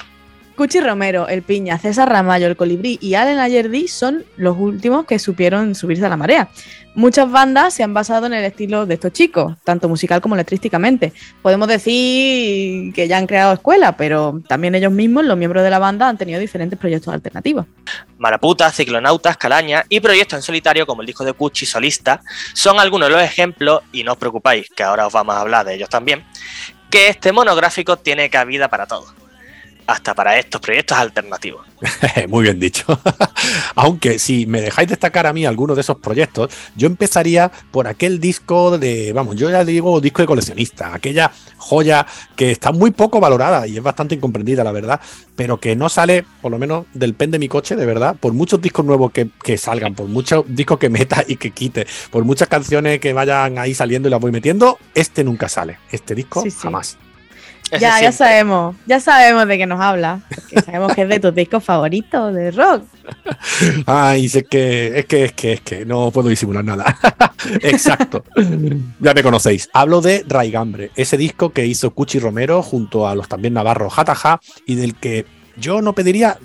Cuchi 0.60 0.80
Romero, 0.80 1.26
El 1.26 1.40
Piña, 1.40 1.78
César 1.78 2.10
Ramallo, 2.10 2.46
El 2.46 2.54
Colibrí 2.54 2.98
y 3.00 3.14
Allen 3.14 3.38
Ayerdi 3.38 3.88
son 3.88 4.26
los 4.36 4.58
últimos 4.58 5.06
que 5.06 5.18
supieron 5.18 5.74
subirse 5.74 6.04
a 6.04 6.10
la 6.10 6.18
marea. 6.18 6.50
Muchas 6.94 7.30
bandas 7.30 7.72
se 7.72 7.82
han 7.82 7.94
basado 7.94 8.26
en 8.26 8.34
el 8.34 8.44
estilo 8.44 8.84
de 8.84 8.92
estos 8.94 9.12
chicos, 9.12 9.56
tanto 9.64 9.88
musical 9.88 10.20
como 10.20 10.34
electrísticamente. 10.34 11.14
Podemos 11.40 11.66
decir 11.66 12.92
que 12.92 13.08
ya 13.08 13.16
han 13.16 13.26
creado 13.26 13.54
escuela, 13.54 13.96
pero 13.96 14.42
también 14.48 14.74
ellos 14.74 14.92
mismos, 14.92 15.24
los 15.24 15.38
miembros 15.38 15.62
de 15.64 15.70
la 15.70 15.78
banda, 15.78 16.08
han 16.08 16.18
tenido 16.18 16.38
diferentes 16.38 16.78
proyectos 16.78 17.14
alternativos. 17.14 17.64
Maraputa, 18.18 18.70
Ciclonautas, 18.70 19.38
Calaña 19.38 19.86
y 19.88 20.00
proyectos 20.00 20.40
en 20.40 20.42
solitario 20.42 20.84
como 20.84 21.00
el 21.00 21.06
disco 21.06 21.24
de 21.24 21.32
Cuchi 21.32 21.64
Solista 21.64 22.20
son 22.52 22.78
algunos 22.78 23.08
de 23.08 23.14
los 23.14 23.22
ejemplos, 23.22 23.80
y 23.92 24.04
no 24.04 24.12
os 24.12 24.18
preocupáis, 24.18 24.68
que 24.68 24.82
ahora 24.82 25.06
os 25.06 25.12
vamos 25.14 25.36
a 25.36 25.40
hablar 25.40 25.64
de 25.64 25.76
ellos 25.76 25.88
también, 25.88 26.22
que 26.90 27.08
este 27.08 27.32
monográfico 27.32 27.96
tiene 27.96 28.28
cabida 28.28 28.68
para 28.68 28.86
todo, 28.86 29.06
hasta 29.90 30.14
para 30.14 30.38
estos 30.38 30.60
proyectos 30.60 30.96
alternativos. 30.96 31.66
Muy 32.28 32.44
bien 32.44 32.60
dicho. 32.60 32.84
Aunque 33.74 34.18
si 34.18 34.46
me 34.46 34.60
dejáis 34.60 34.88
destacar 34.88 35.26
a 35.26 35.32
mí 35.32 35.44
algunos 35.46 35.76
de 35.76 35.80
esos 35.80 35.98
proyectos, 35.98 36.50
yo 36.76 36.86
empezaría 36.86 37.50
por 37.70 37.88
aquel 37.88 38.20
disco 38.20 38.78
de, 38.78 39.12
vamos, 39.12 39.36
yo 39.36 39.50
ya 39.50 39.64
digo 39.64 40.00
disco 40.00 40.22
de 40.22 40.26
coleccionista, 40.26 40.94
aquella 40.94 41.32
joya 41.56 42.06
que 42.36 42.50
está 42.50 42.72
muy 42.72 42.90
poco 42.90 43.20
valorada 43.20 43.66
y 43.66 43.76
es 43.76 43.82
bastante 43.82 44.14
incomprendida, 44.14 44.62
la 44.64 44.72
verdad, 44.72 45.00
pero 45.36 45.58
que 45.58 45.74
no 45.76 45.88
sale, 45.88 46.24
por 46.40 46.50
lo 46.50 46.58
menos 46.58 46.86
del 46.94 47.14
pen 47.14 47.30
de 47.30 47.38
mi 47.38 47.48
coche, 47.48 47.76
de 47.76 47.86
verdad, 47.86 48.16
por 48.18 48.32
muchos 48.32 48.60
discos 48.60 48.84
nuevos 48.84 49.12
que, 49.12 49.28
que 49.42 49.58
salgan, 49.58 49.94
por 49.94 50.06
muchos 50.06 50.44
discos 50.48 50.78
que 50.78 50.88
meta 50.88 51.24
y 51.26 51.36
que 51.36 51.50
quite, 51.50 51.86
por 52.10 52.24
muchas 52.24 52.48
canciones 52.48 53.00
que 53.00 53.12
vayan 53.12 53.58
ahí 53.58 53.74
saliendo 53.74 54.08
y 54.08 54.10
las 54.10 54.20
voy 54.20 54.32
metiendo, 54.32 54.78
este 54.94 55.24
nunca 55.24 55.48
sale. 55.48 55.78
Este 55.90 56.14
disco 56.14 56.42
Sí, 56.42 56.50
sí. 56.50 56.58
jamás. 56.62 56.96
Ese 57.70 57.80
Ya, 57.80 58.00
ya 58.00 58.12
sabemos, 58.12 58.76
ya 58.86 59.00
sabemos 59.00 59.46
de 59.46 59.58
qué 59.58 59.66
nos 59.66 59.80
habla. 59.80 60.20
porque 60.34 60.60
sabemos 60.60 60.94
que 60.94 61.02
es 61.02 61.08
de 61.08 61.20
tus 61.20 61.34
discos 61.34 61.62
favoritos 61.62 62.34
de 62.34 62.50
rock. 62.50 62.84
Ay, 63.86 64.26
es 64.26 64.44
que, 64.48 64.98
es 64.98 65.06
que, 65.06 65.24
es 65.24 65.32
que, 65.32 65.52
es 65.54 65.60
que 65.60 65.84
no 65.84 66.10
puedo 66.10 66.28
disimular 66.28 66.64
nada. 66.64 66.96
Exacto. 67.62 68.24
ya 68.98 69.14
me 69.14 69.22
conocéis. 69.22 69.68
Hablo 69.72 70.00
de 70.00 70.24
Raigambre, 70.26 70.90
ese 70.96 71.16
disco 71.16 71.50
que 71.50 71.66
hizo 71.66 71.92
Cuchi 71.92 72.18
Romero 72.18 72.62
junto 72.62 73.08
a 73.08 73.14
los 73.14 73.28
también 73.28 73.54
navarros 73.54 73.94
Jataja 73.94 74.40
y 74.66 74.74
del 74.74 74.94
que 74.94 75.26
yo 75.56 75.82
no 75.82 75.94
pediría, 75.94 76.38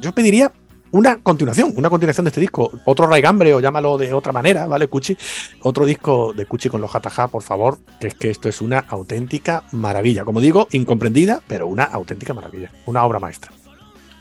yo 0.00 0.12
pediría 0.12 0.52
una 0.90 1.18
continuación, 1.22 1.72
una 1.76 1.90
continuación 1.90 2.24
de 2.24 2.28
este 2.28 2.40
disco. 2.40 2.70
Otro 2.84 3.06
Raigambre 3.06 3.52
o 3.54 3.60
llámalo 3.60 3.98
de 3.98 4.12
otra 4.12 4.32
manera, 4.32 4.66
¿vale, 4.66 4.88
Cuchi? 4.88 5.16
Otro 5.62 5.84
disco 5.84 6.32
de 6.32 6.46
Cuchi 6.46 6.68
con 6.68 6.80
los 6.80 6.90
Jataja, 6.90 7.28
por 7.28 7.42
favor, 7.42 7.78
que 8.00 8.08
es 8.08 8.14
que 8.14 8.30
esto 8.30 8.48
es 8.48 8.60
una 8.60 8.80
auténtica 8.88 9.64
maravilla. 9.72 10.24
Como 10.24 10.40
digo, 10.40 10.68
incomprendida, 10.72 11.42
pero 11.46 11.66
una 11.66 11.84
auténtica 11.84 12.34
maravilla. 12.34 12.70
Una 12.86 13.04
obra 13.04 13.18
maestra. 13.18 13.52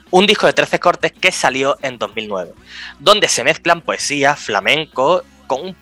un 0.10 0.26
disco 0.26 0.48
de 0.48 0.54
13 0.54 0.80
cortes 0.80 1.12
que 1.12 1.32
salió 1.32 1.78
en 1.82 1.98
2009, 1.98 2.54
donde 3.00 3.28
se 3.28 3.44
mezclan 3.44 3.82
poesía, 3.82 4.36
flamenco, 4.36 5.24
con 5.48 5.62
un 5.62 5.76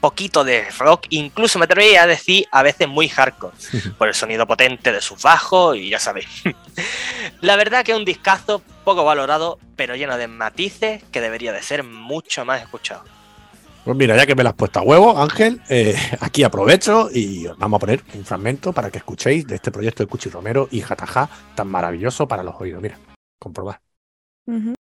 poquito 0.00 0.44
de 0.44 0.64
rock, 0.78 1.06
incluso 1.10 1.58
me 1.58 1.64
atrevería 1.64 2.04
a 2.04 2.06
decir 2.06 2.46
a 2.50 2.62
veces 2.62 2.88
muy 2.88 3.08
hardcore, 3.08 3.54
por 3.98 4.08
el 4.08 4.14
sonido 4.14 4.46
potente 4.46 4.92
de 4.92 5.00
sus 5.00 5.22
bajos 5.22 5.76
y 5.76 5.90
ya 5.90 5.98
sabéis. 5.98 6.28
La 7.40 7.56
verdad 7.56 7.84
que 7.84 7.92
es 7.92 7.98
un 7.98 8.04
discazo 8.04 8.62
poco 8.84 9.04
valorado, 9.04 9.58
pero 9.78 9.94
lleno 9.94 10.18
de 10.18 10.26
matices 10.26 11.04
que 11.04 11.20
debería 11.22 11.52
de 11.52 11.62
ser 11.62 11.84
mucho 11.84 12.44
más 12.44 12.60
escuchado. 12.60 13.04
Pues 13.84 13.96
mira, 13.96 14.16
ya 14.16 14.26
que 14.26 14.34
me 14.34 14.42
las 14.42 14.50
has 14.50 14.56
puesto 14.56 14.80
a 14.80 14.82
huevo, 14.82 15.18
Ángel, 15.18 15.62
eh, 15.70 15.94
aquí 16.20 16.42
aprovecho 16.42 17.08
y 17.10 17.46
os 17.46 17.56
vamos 17.56 17.78
a 17.78 17.80
poner 17.80 18.02
un 18.14 18.24
fragmento 18.24 18.72
para 18.72 18.90
que 18.90 18.98
escuchéis 18.98 19.46
de 19.46 19.54
este 19.54 19.70
proyecto 19.70 20.02
de 20.02 20.08
Cuchi 20.08 20.28
Romero 20.28 20.68
y 20.70 20.80
Jataja 20.80 21.30
tan 21.54 21.68
maravilloso 21.68 22.28
para 22.28 22.42
los 22.42 22.56
oídos. 22.60 22.82
Mira, 22.82 22.98
comprobad. 23.38 23.76
Ujú. 24.46 24.70
No 24.70 24.87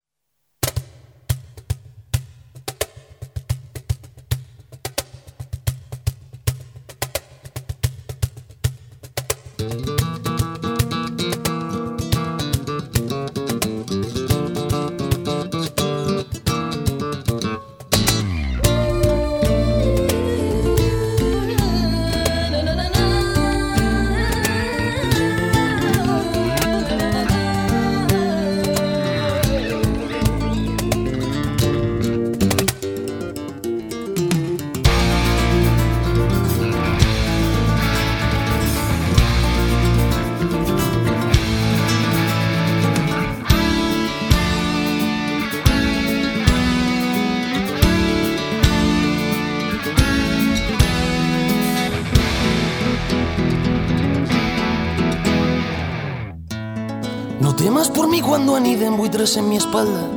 en 59.19 59.49
mi 59.49 59.57
espalda. 59.57 60.07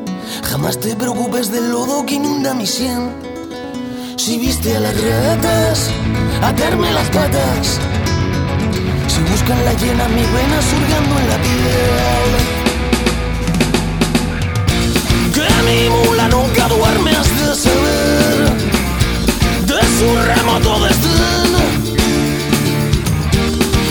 Jamás 0.44 0.78
te 0.78 0.94
preocupes 0.94 1.50
del 1.50 1.73
lodo 1.73 2.06
que 2.06 2.14
inunda 2.14 2.54
mi 2.54 2.68
sien. 2.68 3.11
Si 4.16 4.38
viste 4.38 4.76
a 4.76 4.80
las 4.80 4.94
ratas 4.94 5.90
atarme 6.40 6.92
las 6.92 7.09
patas. 7.09 7.80
Si 9.09 9.21
buscan 9.28 9.64
la 9.64 9.73
llena 9.73 10.06
mi 10.06 10.23
vena 10.23 10.62
surgando 10.71 11.18
en 11.18 11.28
la 11.30 11.37
piel. 11.47 12.30
Que 15.35 15.49
mi 15.66 15.90
mula 15.90 16.28
nunca 16.28 16.68
duerme 16.68 17.11
has 17.11 17.28
de 17.40 17.54
saber 17.56 18.52
de 19.66 19.80
su 19.97 20.09
remoto 20.30 20.78
desdén. 20.85 21.50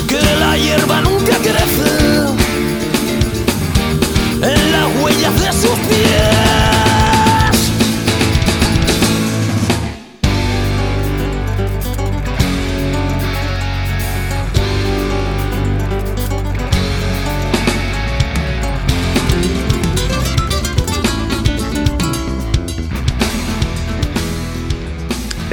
Que 0.07 0.21
la 0.39 0.57
hierba 0.57 1.01
nunca 1.01 1.35
crece 1.37 2.40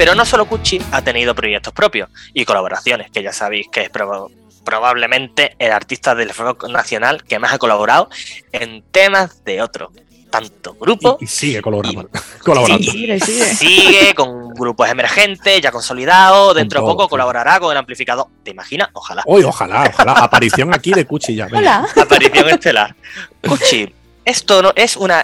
Pero 0.09 0.17
no 0.17 0.25
solo 0.25 0.47
Cuchi 0.47 0.81
ha 0.91 1.03
tenido 1.03 1.35
proyectos 1.35 1.71
propios 1.71 2.09
y 2.33 2.43
colaboraciones, 2.43 3.11
que 3.11 3.21
ya 3.21 3.31
sabéis 3.31 3.67
que 3.71 3.81
es 3.81 3.89
pro- 3.91 4.31
probablemente 4.65 5.55
el 5.59 5.71
artista 5.71 6.15
del 6.15 6.31
rock 6.31 6.67
nacional 6.67 7.23
que 7.25 7.37
más 7.37 7.53
ha 7.53 7.59
colaborado 7.59 8.09
en 8.51 8.81
temas 8.91 9.43
de 9.45 9.61
otro. 9.61 9.91
Tanto 10.31 10.73
grupo. 10.73 11.19
Y, 11.21 11.25
y 11.25 11.27
sigue 11.27 11.61
colaborando. 11.61 12.09
colaborando. 12.43 12.83
Sí, 12.83 12.89
Sigue, 12.89 13.19
sigue. 13.19 13.45
Sigue 13.53 14.15
con 14.15 14.49
grupos 14.55 14.89
emergentes, 14.89 15.61
ya 15.61 15.71
consolidados. 15.71 16.55
Dentro 16.55 16.81
de 16.81 16.87
poco 16.87 17.03
sí. 17.03 17.09
colaborará 17.09 17.59
con 17.59 17.71
el 17.71 17.77
amplificador. 17.77 18.25
¿Te 18.43 18.49
imaginas? 18.49 18.89
Ojalá. 18.93 19.21
Hoy, 19.27 19.43
ojalá, 19.43 19.91
ojalá. 19.93 20.13
Aparición 20.13 20.73
aquí 20.73 20.91
de 20.91 21.05
Cuchi 21.05 21.35
ya. 21.35 21.47
Hola. 21.53 21.87
Aparición 21.95 22.49
estelar. 22.49 22.95
Cuchi, 23.47 23.93
esto 24.25 24.63
no 24.63 24.73
es 24.75 24.97
una 24.97 25.23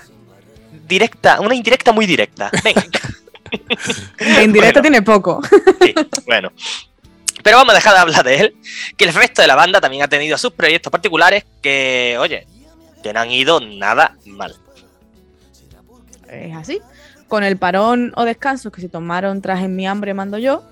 directa, 0.87 1.41
una 1.41 1.55
indirecta 1.55 1.91
muy 1.91 2.05
directa. 2.05 2.51
Venga. 2.63 2.83
En 4.19 4.53
directo 4.53 4.79
Bueno. 4.79 4.81
tiene 4.81 5.01
poco. 5.01 5.41
Sí, 5.81 5.93
bueno. 6.25 6.51
Pero 7.43 7.57
vamos 7.57 7.73
a 7.73 7.75
dejar 7.75 7.93
de 7.93 7.99
hablar 7.99 8.23
de 8.23 8.35
él, 8.37 8.55
que 8.97 9.05
el 9.05 9.13
resto 9.13 9.41
de 9.41 9.47
la 9.47 9.55
banda 9.55 9.79
también 9.79 10.01
ha 10.01 10.07
tenido 10.07 10.37
sus 10.37 10.51
proyectos 10.51 10.91
particulares 10.91 11.45
que, 11.61 12.17
oye, 12.19 12.47
que 13.03 13.13
no 13.13 13.19
han 13.19 13.29
ido 13.29 13.59
nada 13.59 14.15
mal. 14.25 14.55
Es 16.27 16.55
así. 16.55 16.81
Con 17.27 17.43
el 17.43 17.57
parón 17.57 18.13
o 18.15 18.25
descanso 18.25 18.71
que 18.71 18.81
se 18.81 18.89
tomaron 18.89 19.41
tras 19.41 19.63
En 19.63 19.75
mi 19.75 19.85
hambre 19.85 20.13
mando 20.13 20.37
yo, 20.39 20.63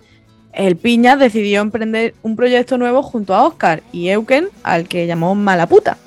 el 0.52 0.76
Piñas 0.76 1.20
decidió 1.20 1.62
emprender 1.62 2.14
un 2.22 2.36
proyecto 2.36 2.78
nuevo 2.78 3.04
junto 3.04 3.34
a 3.34 3.44
Oscar 3.44 3.84
y 3.92 4.10
Euken, 4.10 4.50
al 4.64 4.88
que 4.88 5.08
llamó 5.08 5.36
Mala 5.36 5.68
Puta. 5.68 5.98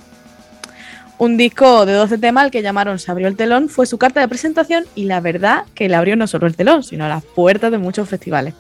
Un 1.19 1.39
disco 1.39 1.87
de 1.87 1.95
12 1.95 2.19
temas 2.19 2.45
al 2.45 2.51
que 2.51 2.61
llamaron 2.61 2.99
Se 2.99 3.11
abrió 3.11 3.27
el 3.27 3.37
telón 3.37 3.71
fue 3.71 3.87
su 3.87 3.97
carta 3.97 4.21
de 4.21 4.29
presentación 4.29 4.85
y 4.95 5.05
la 5.05 5.21
verdad 5.21 5.65
que 5.75 5.89
le 5.89 5.97
abrió 5.97 6.15
no 6.15 6.27
solo 6.27 6.47
el 6.47 6.57
telón, 6.57 6.83
sino 6.83 7.09
las 7.09 7.25
puertas 7.25 7.71
de 7.71 7.79
muchos 7.79 8.09
festivales. 8.09 8.55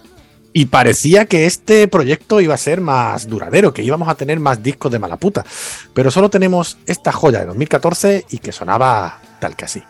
Y 0.55 0.65
parecía 0.67 1.27
que 1.27 1.45
este 1.45 1.87
proyecto 1.87 2.41
iba 2.41 2.55
a 2.55 2.59
ser 2.59 2.81
más 2.81 3.29
duradero, 3.29 3.75
que 3.75 3.83
íbamos 3.83 4.09
a 4.09 4.15
tener 4.15 4.41
más 4.41 4.63
discos 4.63 4.91
de 4.91 4.99
mala 4.99 5.19
puta. 5.19 5.45
Pero 5.93 6.11
solo 6.11 6.31
tenemos 6.31 6.79
esta 6.87 7.13
joya 7.13 7.41
de 7.41 7.47
2014 7.47 8.25
y 8.31 8.39
que 8.39 8.53
sonaba 8.53 9.21
tal 9.39 9.55
que 9.55 9.67
así. 9.67 9.83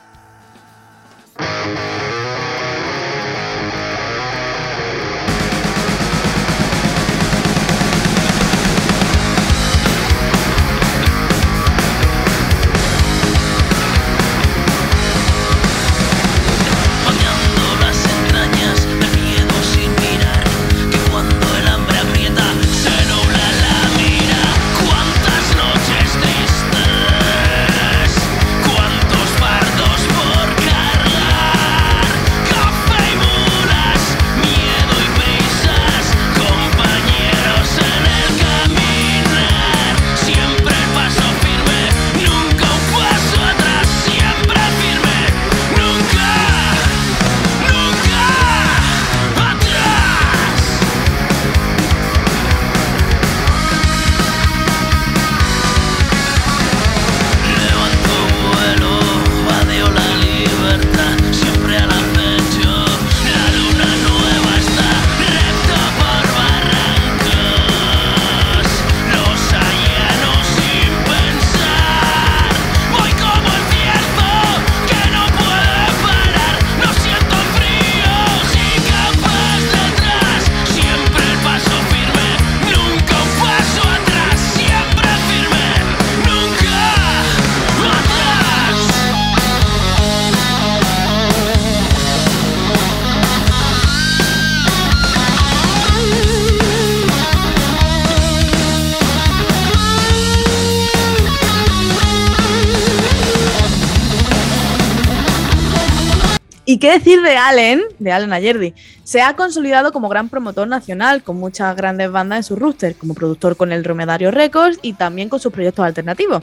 Decir 106.99 107.23
de 107.23 107.37
Allen, 107.37 107.83
de 107.99 108.13
Allen 108.13 108.33
Ayerdi? 108.33 108.75
Se 109.05 109.21
ha 109.21 109.37
consolidado 109.37 109.93
como 109.93 110.09
gran 110.09 110.29
promotor 110.29 110.67
nacional, 110.67 111.23
con 111.23 111.37
muchas 111.37 111.77
grandes 111.77 112.11
bandas 112.11 112.39
en 112.39 112.43
su 112.43 112.57
roster, 112.57 112.95
como 112.97 113.15
productor 113.15 113.57
con 113.57 113.73
el 113.73 113.83
Dromedario 113.83 114.31
Records 114.31 114.79
y 114.83 114.95
también 114.95 115.29
con 115.29 115.41
sus 115.41 115.53
proyectos 115.53 115.85
alternativos. 115.85 116.43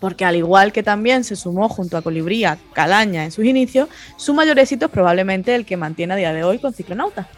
Porque 0.00 0.24
al 0.24 0.36
igual 0.36 0.72
que 0.72 0.82
también 0.82 1.24
se 1.24 1.36
sumó 1.36 1.68
junto 1.68 1.96
a 1.96 2.02
Colibría, 2.02 2.58
Calaña 2.72 3.24
en 3.24 3.32
sus 3.32 3.44
inicios, 3.44 3.88
su 4.16 4.34
mayor 4.34 4.58
éxito 4.58 4.86
es 4.86 4.92
probablemente 4.92 5.54
el 5.54 5.64
que 5.64 5.76
mantiene 5.76 6.14
a 6.14 6.16
día 6.16 6.32
de 6.32 6.44
hoy 6.44 6.58
con 6.58 6.74
Ciclonauta. 6.74 7.28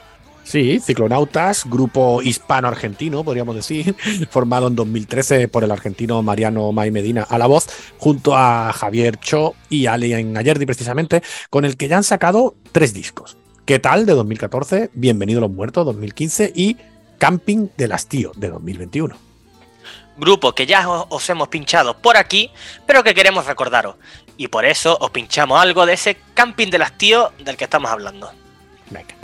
Sí, 0.47 0.79
Ciclonautas, 0.79 1.65
grupo 1.69 2.23
hispano-argentino, 2.23 3.25
podríamos 3.25 3.57
decir, 3.57 3.97
formado 4.31 4.69
en 4.69 4.77
2013 4.77 5.49
por 5.49 5.65
el 5.65 5.73
argentino 5.73 6.23
Mariano 6.23 6.71
May 6.71 6.93
Medina 6.93 7.27
a 7.29 7.37
la 7.37 7.47
voz, 7.47 7.67
junto 8.07 8.37
a 8.37 8.73
Javier 8.73 9.19
Cho 9.19 9.57
y 9.69 9.87
Alien 9.87 10.37
Ayerdi, 10.37 10.65
precisamente, 10.65 11.25
con 11.51 11.65
el 11.65 11.77
que 11.77 11.89
ya 11.89 11.97
han 11.97 12.05
sacado 12.05 12.55
tres 12.71 12.95
discos. 12.95 13.37
¿Qué 13.65 13.81
tal 13.81 14.07
de 14.07 14.13
2014? 14.13 14.91
Bienvenido 14.95 15.39
a 15.39 15.41
los 15.41 15.51
Muertos 15.51 15.85
2015 15.87 16.53
y 16.55 16.77
Camping 17.19 17.71
del 17.77 17.91
Hastío 17.91 18.31
de 18.37 18.51
2021. 18.51 19.17
Grupo 20.19 20.55
que 20.55 20.67
ya 20.67 20.89
os, 20.89 21.07
os 21.11 21.29
hemos 21.31 21.49
pinchado 21.49 21.99
por 21.99 22.17
aquí, 22.17 22.53
pero 22.87 23.03
que 23.03 23.13
queremos 23.13 23.45
recordaros. 23.45 23.97
Y 24.37 24.47
por 24.47 24.67
eso 24.67 24.97
os 25.01 25.11
pinchamos 25.11 25.61
algo 25.61 25.85
de 25.85 25.95
ese 25.95 26.17
camping 26.35 26.71
del 26.71 26.83
hastío 26.83 27.33
del 27.45 27.57
que 27.57 27.65
estamos 27.65 27.91
hablando. 27.91 28.31
Venga. 28.89 29.17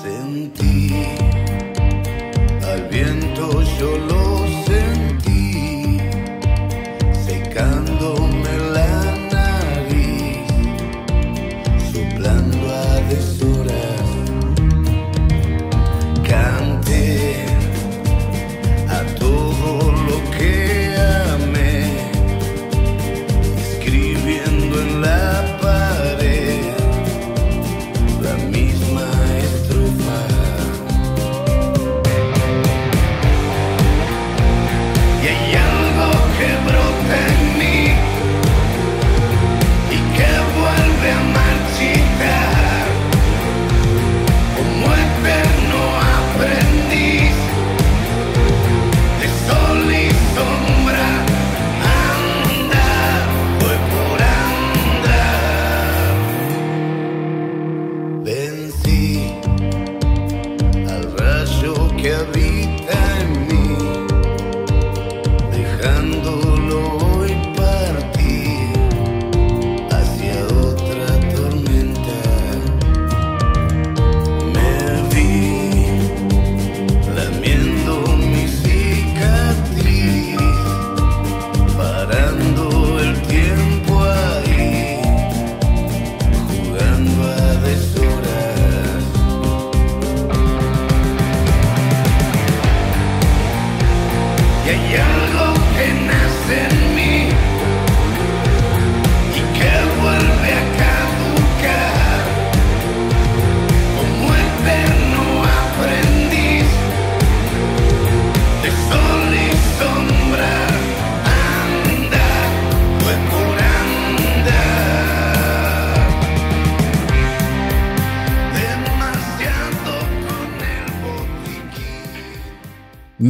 Sentí 0.00 0.94
al 2.62 2.82
viento, 2.84 3.62
yo 3.80 4.17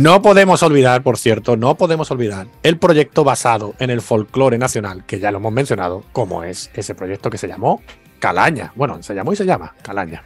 No 0.08 0.22
podemos 0.22 0.62
olvidar, 0.62 1.02
por 1.02 1.18
cierto, 1.18 1.58
no 1.58 1.74
podemos 1.74 2.10
olvidar 2.10 2.46
el 2.62 2.78
proyecto 2.78 3.24
basado 3.24 3.74
en 3.78 3.90
el 3.90 4.00
folclore 4.00 4.56
nacional, 4.56 5.04
que 5.04 5.20
ya 5.20 5.30
lo 5.30 5.36
hemos 5.36 5.52
mencionado, 5.52 6.02
como 6.12 6.44
es 6.44 6.70
ese 6.72 6.94
proyecto 6.94 7.28
que 7.28 7.36
se 7.36 7.46
llamó 7.46 7.82
Calaña. 8.18 8.72
Bueno, 8.74 9.02
se 9.02 9.14
llamó 9.14 9.34
y 9.34 9.36
se 9.36 9.44
llama 9.44 9.74
Calaña. 9.82 10.22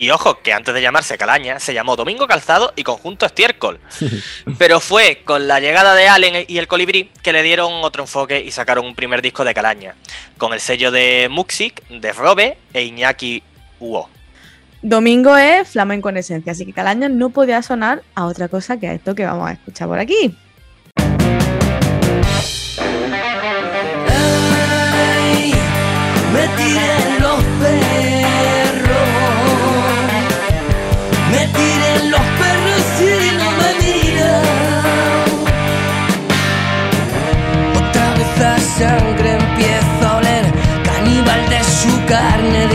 Y 0.00 0.10
ojo, 0.10 0.40
que 0.40 0.52
antes 0.52 0.74
de 0.74 0.82
llamarse 0.82 1.16
Calaña, 1.16 1.60
se 1.60 1.74
llamó 1.74 1.94
Domingo 1.94 2.26
Calzado 2.26 2.72
y 2.74 2.82
Conjunto 2.82 3.24
Estiércol. 3.24 3.78
Pero 4.58 4.80
fue 4.80 5.22
con 5.24 5.46
la 5.46 5.60
llegada 5.60 5.94
de 5.94 6.08
Allen 6.08 6.44
y 6.48 6.58
el 6.58 6.66
Colibrí 6.66 7.12
que 7.22 7.32
le 7.32 7.44
dieron 7.44 7.72
otro 7.84 8.02
enfoque 8.02 8.40
y 8.40 8.50
sacaron 8.50 8.84
un 8.84 8.96
primer 8.96 9.22
disco 9.22 9.44
de 9.44 9.54
Calaña, 9.54 9.94
con 10.38 10.52
el 10.52 10.58
sello 10.58 10.90
de 10.90 11.28
Muxik, 11.30 11.86
de 11.88 12.12
Robe 12.12 12.58
e 12.74 12.82
Iñaki 12.82 13.44
Uo. 13.78 14.10
Domingo 14.82 15.36
es 15.36 15.70
flamenco 15.70 16.08
en 16.08 16.18
esencia, 16.18 16.52
así 16.52 16.64
que 16.64 16.72
Calaña 16.72 17.08
no 17.08 17.30
podía 17.30 17.62
sonar 17.62 18.02
a 18.14 18.26
otra 18.26 18.46
cosa 18.48 18.78
que 18.78 18.86
a 18.86 18.92
esto 18.92 19.12
que 19.14 19.26
vamos 19.26 19.48
a 19.48 19.52
escuchar 19.54 19.88
por 19.88 19.98
aquí. 19.98 20.36
Me 26.32 26.46
tiren 26.56 27.20
los 27.20 27.42
perros, 27.58 27.88
me 31.32 31.46
tiren 31.48 32.10
los 32.12 32.20
perros 32.20 32.84
y 33.00 33.36
no 33.36 33.50
me 33.50 33.70
miran. 33.82 34.44
Otra 37.74 38.14
vez 38.14 38.30
la 38.38 38.58
sangre 38.60 39.32
empieza 39.32 40.08
a 40.08 40.16
oler, 40.18 40.44
caníbal 40.84 41.48
de 41.48 41.64
su 41.64 41.90
carne, 42.06 42.68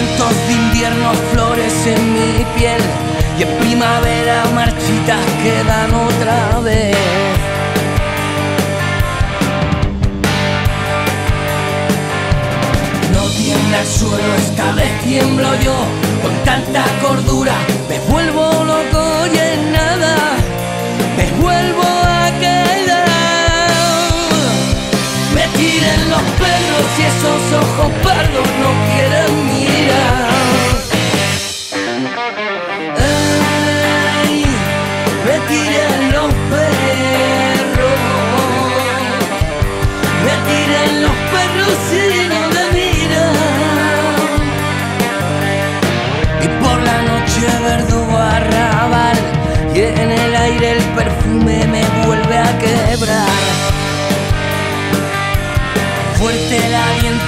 Cientos 0.00 0.34
de 0.46 0.54
inviernos 0.54 1.16
flores 1.30 1.86
en 1.86 2.14
mi 2.14 2.44
piel 2.56 2.80
y 3.38 3.42
en 3.42 3.48
primavera 3.58 4.44
marchitas 4.54 5.20
quedan 5.42 5.94
otra 5.94 6.58
vez. 6.60 6.96
No 13.12 13.22
tiembla 13.36 13.80
el 13.80 13.86
suelo, 13.86 14.34
esta 14.38 14.72
vez 14.72 15.02
tiemblo 15.02 15.48
yo 15.62 15.76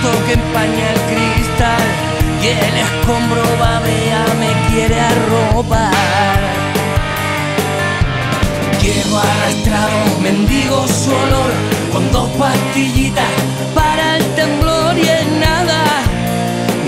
aliento 0.02 0.26
que 0.26 0.32
empaña 0.34 0.90
el 0.92 1.00
cristal 1.10 1.82
y 2.42 2.46
el 2.48 2.76
escombro 2.78 3.42
babea 3.58 4.24
me 4.40 4.50
quiere 4.70 5.00
arropar. 5.00 6.40
Llevo 8.80 9.18
arrastrado 9.18 9.96
un 10.16 10.22
mendigo 10.22 10.86
su 10.88 11.10
olor 11.10 11.52
con 11.92 12.10
dos 12.10 12.28
pastillitas 12.38 13.30
para 13.74 14.16
el 14.16 14.24
temblor 14.34 14.98
y 14.98 15.08
en 15.08 15.40
nada 15.40 15.84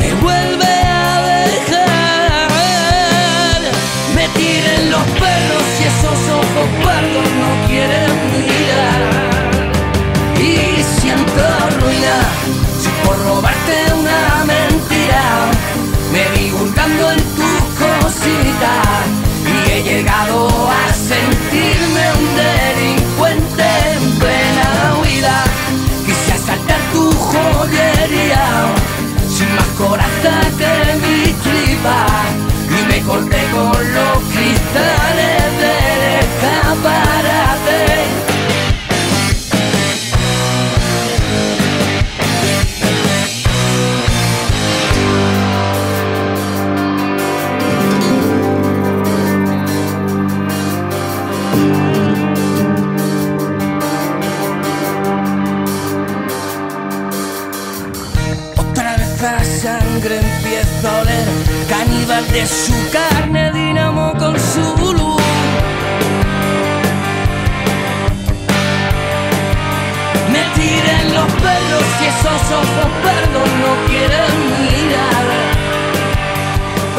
me 0.01 0.13
vuelve 0.15 0.67
a 0.67 1.21
dejar. 1.47 2.51
Me 4.15 4.29
tiren 4.29 4.91
los 4.91 5.05
perros 5.21 5.65
y 5.81 5.85
esos 5.85 6.19
ojos 6.31 6.69
pardos 6.83 7.29
no 7.41 7.69
quieren 7.69 8.11
mirar 8.33 9.24
a 20.17 20.93
sentirme 20.93 22.05
un 22.19 22.27
delincuente 22.37 23.65
en 23.95 24.19
plena 24.19 24.97
huida. 25.01 25.45
Quise 26.07 26.33
asaltar 26.33 26.81
tu 26.93 27.11
joyería 27.13 28.45
sin 29.29 29.55
más 29.57 29.69
coraza 29.77 30.41
que 30.59 30.73
mi 31.03 31.33
tripa 31.33 32.07
y 32.71 32.93
me 32.93 33.01
corté 33.03 33.43
con 33.53 33.95
los 33.95 34.19
cristales 34.33 35.44
sangre 60.05 60.17
empieza 60.17 60.97
a 60.97 61.01
oler. 61.01 61.29
Caníbal 61.69 62.29
de 62.33 62.47
su 62.47 62.73
carne, 62.93 63.53
dinamo 63.53 64.13
con 64.19 64.39
su 64.39 64.61
luz. 64.93 65.23
Me 70.31 70.43
tiren 70.55 71.15
los 71.15 71.33
perros 71.35 71.85
y 72.01 72.07
esos 72.07 72.43
ojos 72.53 72.91
verdos 73.05 73.49
no 73.63 73.89
quieren 73.89 74.33
mirar. 74.61 75.25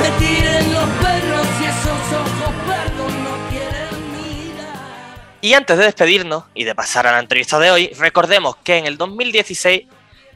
Me 0.01 0.25
tiren 0.25 0.73
los 0.73 0.89
perros 1.01 1.47
y 1.61 1.65
esos 1.65 2.01
ojos 2.13 2.53
verdos 2.67 3.11
no 3.23 3.49
quieren 3.49 3.95
mirar. 4.13 5.39
Y 5.41 5.53
antes 5.53 5.77
de 5.77 5.83
despedirnos 5.85 6.45
y 6.53 6.63
de 6.63 6.75
pasar 6.75 7.07
a 7.07 7.11
la 7.11 7.19
entrevista 7.19 7.59
de 7.59 7.71
hoy, 7.71 7.91
recordemos 7.97 8.55
que 8.63 8.77
en 8.77 8.85
el 8.85 8.97
2016 8.97 9.83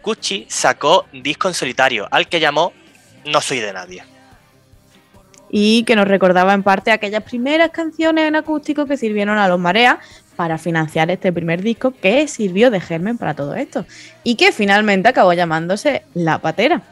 Gucci 0.04 0.46
sacó 0.50 1.06
disco 1.12 1.48
en 1.48 1.54
solitario, 1.54 2.08
al 2.12 2.28
que 2.28 2.40
llamó 2.40 2.74
No 3.26 3.42
soy 3.42 3.60
de 3.60 3.74
nadie. 3.74 4.04
y 5.52 5.84
que 5.84 5.96
nos 5.96 6.08
recordaba 6.08 6.54
en 6.54 6.62
parte 6.62 6.92
aquellas 6.92 7.24
primeras 7.24 7.72
canciones 7.72 8.28
en 8.28 8.36
acústico 8.36 8.86
que 8.86 8.98
sirvieron 8.98 9.40
a 9.40 9.48
los 9.48 9.60
Mareas 9.60 9.98
para 10.36 10.60
financiar 10.60 11.10
este 11.10 11.34
primer 11.34 11.62
disco 11.64 11.92
que 11.92 12.28
sirvió 12.28 12.70
de 12.70 12.80
germen 12.80 13.18
para 13.18 13.34
todo 13.34 13.56
esto 13.56 13.86
y 14.24 14.36
que 14.36 14.52
finalmente 14.52 15.10
acabó 15.10 15.34
llamándose 15.34 16.04
La 16.14 16.38
Patera, 16.38 16.84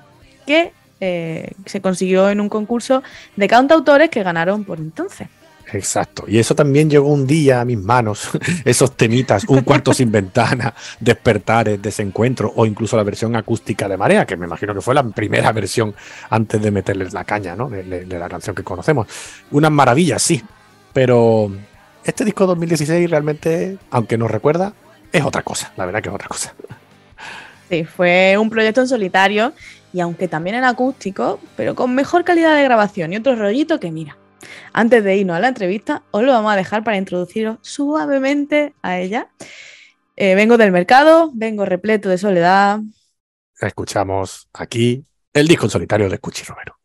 que 0.47 0.73
eh, 0.99 1.51
se 1.65 1.81
consiguió 1.81 2.29
en 2.29 2.41
un 2.41 2.49
concurso 2.49 3.03
de 3.35 3.47
cantautores 3.47 4.09
que 4.09 4.23
ganaron 4.23 4.63
por 4.63 4.79
entonces. 4.79 5.27
Exacto. 5.73 6.23
Y 6.27 6.39
eso 6.39 6.55
también 6.55 6.89
llegó 6.89 7.09
un 7.09 7.27
día 7.27 7.59
a 7.61 7.65
mis 7.65 7.77
manos, 7.77 8.29
esos 8.65 8.95
temitas, 8.95 9.43
un 9.49 9.61
cuarto 9.61 9.93
sin 9.93 10.11
ventana, 10.13 10.73
despertares, 10.99 11.81
desencuentro, 11.81 12.53
o 12.55 12.65
incluso 12.65 12.95
la 12.95 13.03
versión 13.03 13.35
acústica 13.35 13.87
de 13.89 13.97
Marea, 13.97 14.25
que 14.25 14.37
me 14.37 14.45
imagino 14.45 14.73
que 14.73 14.81
fue 14.81 14.95
la 14.95 15.03
primera 15.03 15.51
versión 15.51 15.93
antes 16.29 16.61
de 16.61 16.71
meterles 16.71 17.13
la 17.13 17.23
caña, 17.25 17.55
¿no? 17.55 17.69
De, 17.69 17.83
de- 17.83 18.05
de 18.05 18.19
la 18.19 18.29
canción 18.29 18.55
que 18.55 18.63
conocemos. 18.63 19.07
Unas 19.51 19.71
maravillas, 19.71 20.21
sí. 20.21 20.41
Pero 20.93 21.51
este 22.03 22.23
disco 22.23 22.45
2016 22.47 23.09
realmente, 23.09 23.77
aunque 23.91 24.17
nos 24.17 24.31
recuerda, 24.31 24.73
es 25.11 25.23
otra 25.23 25.41
cosa. 25.43 25.73
La 25.75 25.85
verdad 25.85 26.01
que 26.01 26.09
es 26.09 26.15
otra 26.15 26.27
cosa. 26.29 26.53
Sí, 27.69 27.83
fue 27.83 28.37
un 28.39 28.49
proyecto 28.49 28.79
en 28.81 28.87
solitario 28.87 29.51
y 29.91 29.99
aunque 29.99 30.29
también 30.29 30.55
en 30.55 30.63
acústico, 30.63 31.39
pero 31.57 31.75
con 31.75 31.93
mejor 31.93 32.23
calidad 32.23 32.55
de 32.55 32.63
grabación 32.63 33.11
y 33.11 33.17
otro 33.17 33.35
rollito 33.35 33.79
que 33.79 33.91
mira. 33.91 34.15
Antes 34.73 35.03
de 35.03 35.17
irnos 35.17 35.35
a 35.35 35.39
la 35.39 35.49
entrevista, 35.49 36.03
os 36.11 36.23
lo 36.23 36.31
vamos 36.31 36.51
a 36.51 36.55
dejar 36.55 36.83
para 36.83 36.97
introduciros 36.97 37.57
suavemente 37.61 38.73
a 38.81 38.99
ella. 38.99 39.29
Eh, 40.15 40.35
vengo 40.35 40.57
del 40.57 40.71
mercado, 40.71 41.31
vengo 41.33 41.65
repleto 41.65 42.09
de 42.09 42.17
soledad. 42.17 42.79
Escuchamos 43.59 44.49
aquí 44.53 45.05
el 45.33 45.47
disco 45.47 45.65
en 45.65 45.69
solitario 45.71 46.09
de 46.09 46.19
Cuchi 46.19 46.43
Romero. 46.43 46.77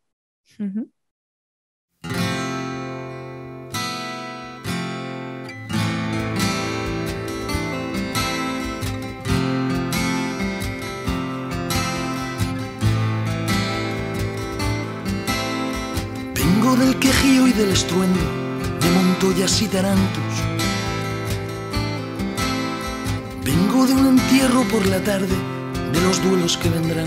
Ujú. 16.73 17.49
y 17.49 17.53
del 17.53 17.71
estruendo 17.71 18.19
de 18.81 18.91
Montoyas 18.93 19.61
y 19.61 19.69
Tarantos. 19.69 20.35
Vengo 23.45 23.87
de 23.87 23.93
un 23.93 24.07
entierro 24.07 24.63
por 24.69 24.87
la 24.87 24.99
tarde, 25.01 25.37
de 25.93 26.01
los 26.01 26.23
duelos 26.23 26.57
que 26.57 26.71
vendrán. 26.71 27.07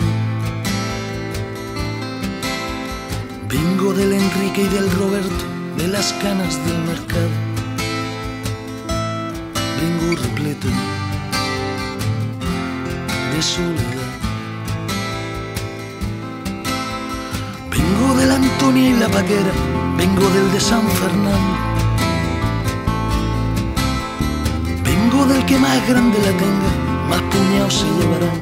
Vengo 3.50 3.92
del 3.94 4.14
Enrique 4.14 4.62
y 4.62 4.68
del 4.68 4.92
Roberto, 4.92 5.46
de 5.78 5.88
las 5.88 6.14
canas 6.14 6.64
del 6.66 6.78
mercado. 6.84 7.30
Vengo 9.82 10.22
repleto 10.22 10.68
de 13.34 13.42
soledad. 13.42 13.95
Y 18.74 18.94
la 18.94 19.08
Paquera, 19.08 19.54
vengo 19.96 20.28
del 20.30 20.52
de 20.52 20.60
San 20.60 20.86
Fernando. 20.90 21.56
Vengo 24.84 25.26
del 25.28 25.46
que 25.46 25.58
más 25.58 25.88
grande 25.88 26.18
la 26.18 26.32
tenga, 26.44 26.72
más 27.10 27.22
puñados 27.32 27.74
se 27.74 27.86
llevarán. 27.86 28.42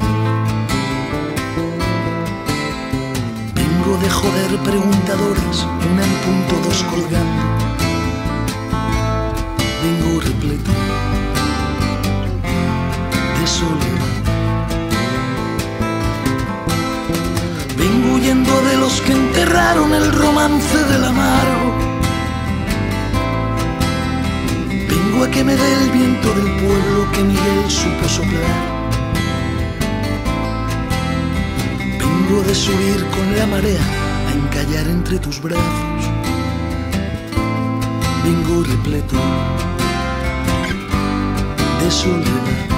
Vengo 3.53 3.97
de 3.97 4.09
joder 4.09 4.57
preguntadores, 4.63 5.67
una 5.91 6.03
en 6.03 6.13
punto, 6.23 6.67
dos 6.67 6.83
colgando. 6.83 7.43
Vengo 9.83 10.21
repleto 10.21 10.71
de 13.39 13.47
soledad. 13.47 14.12
De 18.61 18.77
los 18.77 19.01
que 19.01 19.11
enterraron 19.11 19.93
el 19.93 20.11
romance 20.11 20.77
del 20.85 21.03
amargo. 21.03 21.73
Vengo 24.87 25.23
a 25.25 25.31
que 25.31 25.43
me 25.43 25.55
dé 25.55 25.73
el 25.73 25.89
viento 25.89 26.27
del 26.29 26.51
pueblo 26.61 27.11
que 27.11 27.23
Miguel 27.23 27.69
supo 27.69 28.07
soplar. 28.07 28.55
Vengo 31.99 32.41
de 32.43 32.55
subir 32.55 33.05
con 33.15 33.37
la 33.37 33.47
marea 33.47 33.85
a 34.29 34.31
encallar 34.33 34.87
entre 34.87 35.17
tus 35.19 35.41
brazos. 35.41 36.03
Vengo 38.23 38.63
repleto 38.63 39.17
de 41.81 41.91
soledad. 41.91 42.72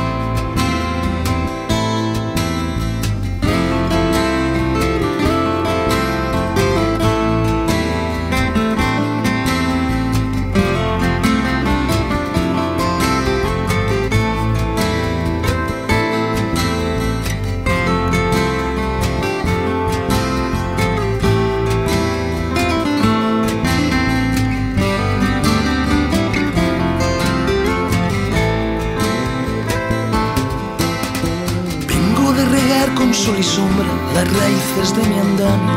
Sol 33.15 33.37
y 33.39 33.43
sombra 33.43 33.87
las 34.13 34.27
raíces 34.39 34.93
de 34.95 35.03
mi 35.07 35.17
andamio. 35.17 35.73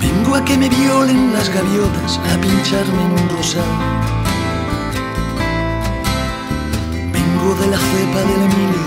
Vengo 0.00 0.34
a 0.34 0.44
que 0.44 0.56
me 0.56 0.68
violen 0.68 1.32
las 1.32 1.48
gaviotas, 1.48 2.18
a 2.18 2.40
pincharme 2.40 3.00
en 3.06 3.12
un 3.12 3.28
rosal. 3.28 3.72
Vengo 7.12 7.54
de 7.60 7.66
la 7.68 7.78
cepa 7.78 8.20
del 8.30 8.42
Emilio, 8.50 8.86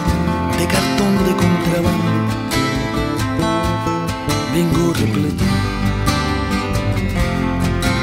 de 0.60 0.66
cartón 0.68 1.14
de 1.26 1.34
contrabando. 1.44 2.12
Vengo 4.54 4.94
repleto 4.94 5.46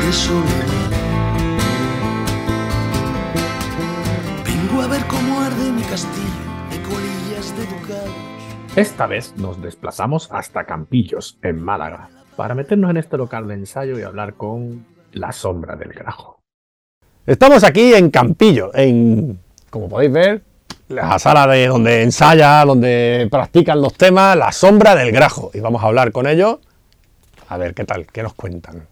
de 0.00 0.12
soledad. 0.12 0.90
Vengo 4.44 4.82
a 4.82 4.86
ver 4.86 5.06
cómo 5.06 5.40
arde 5.40 5.72
mi 5.72 5.82
castillo 5.82 6.27
Esta 8.74 9.06
vez 9.06 9.34
nos 9.36 9.62
desplazamos 9.62 10.28
hasta 10.32 10.64
Campillos, 10.64 11.38
en 11.42 11.62
Málaga, 11.62 12.08
para 12.36 12.56
meternos 12.56 12.90
en 12.90 12.96
este 12.96 13.16
local 13.16 13.46
de 13.46 13.54
ensayo 13.54 13.96
y 13.96 14.02
hablar 14.02 14.34
con 14.34 14.84
La 15.12 15.30
Sombra 15.30 15.76
del 15.76 15.92
Grajo. 15.92 16.40
Estamos 17.24 17.62
aquí 17.62 17.94
en 17.94 18.10
Campillo, 18.10 18.74
en, 18.74 19.38
como 19.70 19.88
podéis 19.88 20.12
ver, 20.12 20.42
la 20.88 21.16
sala 21.20 21.46
de 21.46 21.68
donde 21.68 22.02
ensaya, 22.02 22.64
donde 22.64 23.28
practican 23.30 23.80
los 23.80 23.94
temas, 23.94 24.36
La 24.36 24.50
Sombra 24.50 24.96
del 24.96 25.12
Grajo. 25.12 25.52
Y 25.54 25.60
vamos 25.60 25.84
a 25.84 25.86
hablar 25.86 26.10
con 26.10 26.26
ellos. 26.26 26.58
A 27.48 27.56
ver 27.56 27.72
qué 27.72 27.84
tal, 27.84 28.06
qué 28.06 28.24
nos 28.24 28.34
cuentan. 28.34 28.87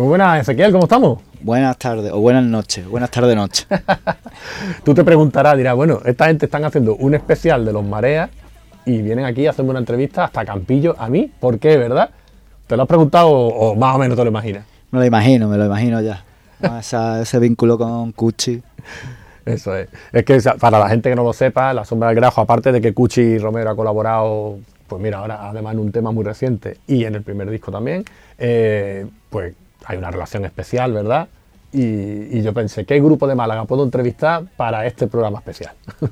Muy 0.00 0.08
buenas, 0.08 0.40
Ezequiel, 0.40 0.72
¿cómo 0.72 0.84
estamos? 0.84 1.18
Buenas 1.42 1.76
tardes, 1.76 2.10
o 2.10 2.20
buenas 2.20 2.42
noches, 2.42 2.88
buenas 2.88 3.10
tardes 3.10 3.36
noche. 3.36 3.66
Tú 4.82 4.94
te 4.94 5.04
preguntarás, 5.04 5.58
dirás, 5.58 5.76
bueno, 5.76 6.00
esta 6.06 6.24
gente 6.24 6.46
están 6.46 6.64
haciendo 6.64 6.96
un 6.96 7.14
especial 7.14 7.66
de 7.66 7.72
los 7.74 7.84
mareas 7.84 8.30
y 8.86 9.02
vienen 9.02 9.26
aquí 9.26 9.46
a 9.46 9.50
hacerme 9.50 9.72
una 9.72 9.80
entrevista 9.80 10.24
hasta 10.24 10.42
Campillo 10.46 10.96
a 10.98 11.10
mí. 11.10 11.30
¿Por 11.38 11.58
qué, 11.58 11.76
verdad? 11.76 12.08
¿Te 12.66 12.78
lo 12.78 12.84
has 12.84 12.88
preguntado 12.88 13.28
o, 13.28 13.72
o 13.72 13.74
más 13.76 13.94
o 13.94 13.98
menos 13.98 14.16
te 14.16 14.24
lo 14.24 14.30
imaginas? 14.30 14.64
Me 14.90 15.00
lo 15.00 15.04
imagino, 15.04 15.48
me 15.48 15.58
lo 15.58 15.66
imagino 15.66 16.00
ya. 16.00 16.24
Esa- 16.78 17.20
ese 17.20 17.38
vínculo 17.38 17.76
con 17.76 18.12
Cuchi. 18.12 18.62
Eso 19.44 19.76
es. 19.76 19.90
Es 20.14 20.24
que 20.24 20.40
para 20.58 20.78
la 20.78 20.88
gente 20.88 21.10
que 21.10 21.14
no 21.14 21.24
lo 21.24 21.34
sepa, 21.34 21.74
La 21.74 21.84
Sombra 21.84 22.08
del 22.08 22.16
Grajo, 22.16 22.40
aparte 22.40 22.72
de 22.72 22.80
que 22.80 22.94
Cuchi 22.94 23.36
Romero 23.36 23.68
ha 23.68 23.76
colaborado, 23.76 24.60
pues 24.86 25.02
mira, 25.02 25.18
ahora 25.18 25.46
además 25.50 25.74
en 25.74 25.80
un 25.80 25.92
tema 25.92 26.10
muy 26.10 26.24
reciente 26.24 26.78
y 26.86 27.04
en 27.04 27.16
el 27.16 27.22
primer 27.22 27.50
disco 27.50 27.70
también, 27.70 28.02
eh, 28.38 29.06
pues 29.28 29.52
hay 29.90 29.98
una 29.98 30.10
relación 30.10 30.44
especial, 30.44 30.92
¿verdad? 30.92 31.28
Y, 31.72 32.38
y 32.38 32.42
yo 32.42 32.52
pensé, 32.52 32.84
¿qué 32.84 33.00
grupo 33.00 33.26
de 33.26 33.34
Málaga 33.34 33.64
puedo 33.64 33.84
entrevistar 33.84 34.44
para 34.56 34.86
este 34.86 35.06
programa 35.06 35.38
especial? 35.38 35.74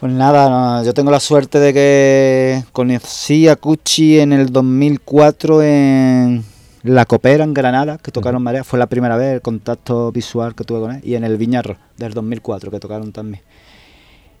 Pues 0.00 0.14
nada, 0.14 0.48
no, 0.48 0.82
yo 0.82 0.94
tengo 0.94 1.10
la 1.10 1.20
suerte 1.20 1.58
de 1.58 1.74
que 1.74 2.64
conocí 2.72 3.48
a 3.48 3.56
Cuchi 3.56 4.18
en 4.18 4.32
el 4.32 4.50
2004 4.50 5.62
en 5.62 6.42
La 6.84 7.04
Copera, 7.04 7.44
en 7.44 7.52
Granada, 7.52 7.98
que 7.98 8.10
tocaron 8.10 8.42
Marea. 8.42 8.64
Fue 8.64 8.78
la 8.78 8.86
primera 8.86 9.18
vez 9.18 9.34
el 9.34 9.42
contacto 9.42 10.10
visual 10.10 10.54
que 10.54 10.64
tuve 10.64 10.80
con 10.80 10.92
él. 10.92 11.00
Y 11.04 11.16
en 11.16 11.24
el 11.24 11.36
Viñarro, 11.36 11.76
del 11.98 12.14
2004, 12.14 12.70
que 12.70 12.80
tocaron 12.80 13.12
también. 13.12 13.42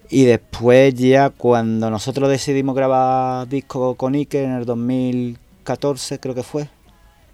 Y 0.08 0.24
después 0.24 0.94
ya 0.94 1.28
cuando 1.28 1.90
nosotros 1.90 2.30
decidimos 2.30 2.74
grabar 2.74 3.46
disco 3.46 3.96
con 3.96 4.14
Ike 4.14 4.42
en 4.42 4.52
el 4.52 4.64
2014 4.64 6.18
creo 6.20 6.34
que 6.34 6.42
fue, 6.42 6.70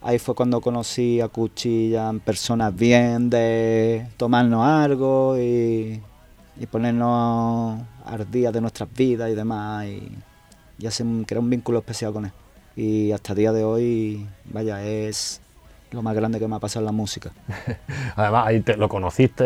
ahí 0.06 0.18
fue 0.18 0.34
cuando 0.34 0.60
conocí 0.60 1.20
a 1.20 1.28
Cuchi 1.28 1.90
ya 1.90 2.08
en 2.08 2.20
persona 2.20 2.70
bien 2.70 3.28
de 3.28 4.06
tomarnos 4.16 4.64
algo 4.64 5.36
y, 5.38 6.00
y 6.58 6.66
ponernos 6.66 7.80
al 8.04 8.30
día 8.30 8.52
de 8.52 8.60
nuestras 8.60 8.88
vidas 8.94 9.30
y 9.30 9.34
demás 9.34 9.84
y, 9.86 10.12
y 10.78 10.86
hacer 10.86 11.06
crear 11.26 11.40
un 11.42 11.50
vínculo 11.50 11.78
especial 11.80 12.12
con 12.12 12.26
él. 12.26 12.32
Y 12.76 13.10
hasta 13.12 13.32
el 13.32 13.38
día 13.38 13.52
de 13.52 13.64
hoy, 13.64 14.26
vaya, 14.44 14.84
es 14.84 15.40
lo 15.92 16.02
más 16.02 16.14
grande 16.14 16.38
que 16.38 16.46
me 16.46 16.56
ha 16.56 16.58
pasado 16.58 16.80
en 16.82 16.86
la 16.86 16.92
música. 16.92 17.30
Además, 18.16 18.46
ahí 18.48 18.60
te- 18.60 18.76
lo 18.76 18.88
conociste, 18.88 19.44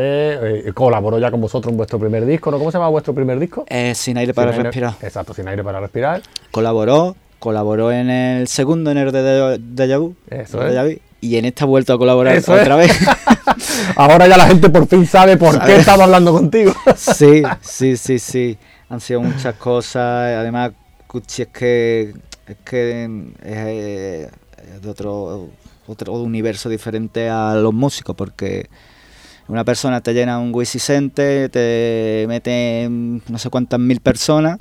eh, 0.69 0.73
colaboró 0.75 1.19
ya 1.19 1.31
con 1.31 1.41
vosotros 1.41 1.71
en 1.71 1.77
vuestro 1.77 1.99
primer 1.99 2.27
disco, 2.27 2.51
¿no? 2.51 2.59
¿Cómo 2.59 2.71
se 2.73 2.79
llama 2.79 2.89
vuestro 2.89 3.15
primer 3.15 3.39
disco? 3.39 3.65
Es 3.69 3.99
Sin 3.99 4.19
aire 4.19 4.35
para 4.35 4.51
Sin 4.51 4.59
aire- 4.59 4.71
respirar. 4.71 4.95
Exacto, 5.01 5.33
sin 5.33 5.47
aire 5.49 5.63
para 5.63 5.79
respirar. 5.81 6.23
Colaboró, 6.51 7.15
colaboró 7.41 7.91
en 7.91 8.09
el 8.11 8.47
segundo 8.47 8.93
enero 8.93 9.11
de 9.11 9.23
De- 9.23 9.59
Deja 9.59 9.99
Vu, 9.99 10.15
Eso 10.31 10.65
es. 10.65 10.75
Vu, 10.95 11.01
y 11.21 11.37
en 11.37 11.45
esta 11.47 11.65
ha 11.65 11.67
vuelto 11.67 11.93
a 11.93 11.99
colaborar 11.99 12.37
Eso 12.37 12.53
otra 12.53 12.81
es. 12.85 12.89
vez. 12.99 13.09
Ahora 13.97 14.27
ya 14.29 14.37
la 14.37 14.47
gente 14.47 14.71
por 14.71 14.87
fin 14.87 15.05
sabe 15.07 15.37
por 15.37 15.61
qué 15.65 15.77
estaba 15.77 16.05
hablando 16.05 16.33
contigo. 16.33 16.73
sí, 16.97 17.43
sí, 17.61 17.97
sí, 17.97 18.19
sí. 18.19 18.57
Han 18.89 19.01
sido 19.01 19.21
muchas 19.21 19.55
cosas. 19.57 20.37
Además, 20.39 20.71
Cuchi 21.07 21.43
es 21.43 21.49
que 21.49 22.15
es 22.47 22.57
que 22.65 23.05
es, 23.43 24.31
es 24.73 24.83
de 24.83 24.89
otro 24.89 25.49
otro 25.87 26.13
universo 26.15 26.69
diferente 26.69 27.29
a 27.29 27.55
los 27.57 27.75
músicos 27.75 28.15
porque 28.17 28.69
Una 29.49 29.65
persona 29.65 30.01
te 30.01 30.15
llena 30.15 30.39
un 30.39 30.55
Wisi 30.55 30.79
Center, 30.79 31.49
te 31.51 32.25
mete 32.29 32.87
no 32.89 33.39
sé 33.39 33.51
cuántas 33.51 33.81
mil 33.81 34.01
personas 34.01 34.59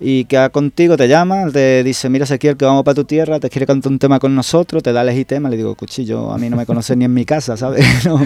y 0.00 0.24
queda 0.24 0.48
contigo, 0.48 0.96
te 0.96 1.06
llama, 1.08 1.50
te 1.52 1.84
dice, 1.84 2.08
mira 2.08 2.24
Ezequiel, 2.24 2.56
que 2.56 2.64
vamos 2.64 2.82
para 2.84 2.94
tu 2.94 3.04
tierra, 3.04 3.38
te 3.38 3.50
quiere 3.50 3.66
cantar 3.66 3.92
un 3.92 3.98
tema 3.98 4.18
con 4.18 4.34
nosotros, 4.34 4.82
te 4.82 4.92
da 4.92 5.02
el 5.02 5.26
tema, 5.26 5.50
le 5.50 5.56
digo, 5.58 5.74
cuchillo, 5.74 6.32
a 6.32 6.38
mí 6.38 6.48
no 6.48 6.56
me 6.56 6.64
conoces 6.66 6.96
ni 6.96 7.04
en 7.04 7.12
mi 7.14 7.24
casa, 7.24 7.56
¿sabes? 7.56 7.84
No. 8.06 8.18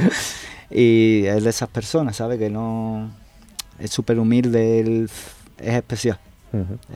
Y 0.70 1.24
es 1.26 1.44
de 1.44 1.50
esas 1.50 1.68
personas, 1.68 2.16
¿sabes? 2.16 2.38
Que 2.38 2.48
no... 2.50 3.10
Es 3.78 3.90
súper 3.90 4.18
humilde, 4.18 4.80
él 4.80 5.10
es 5.58 5.74
especial. 5.74 6.18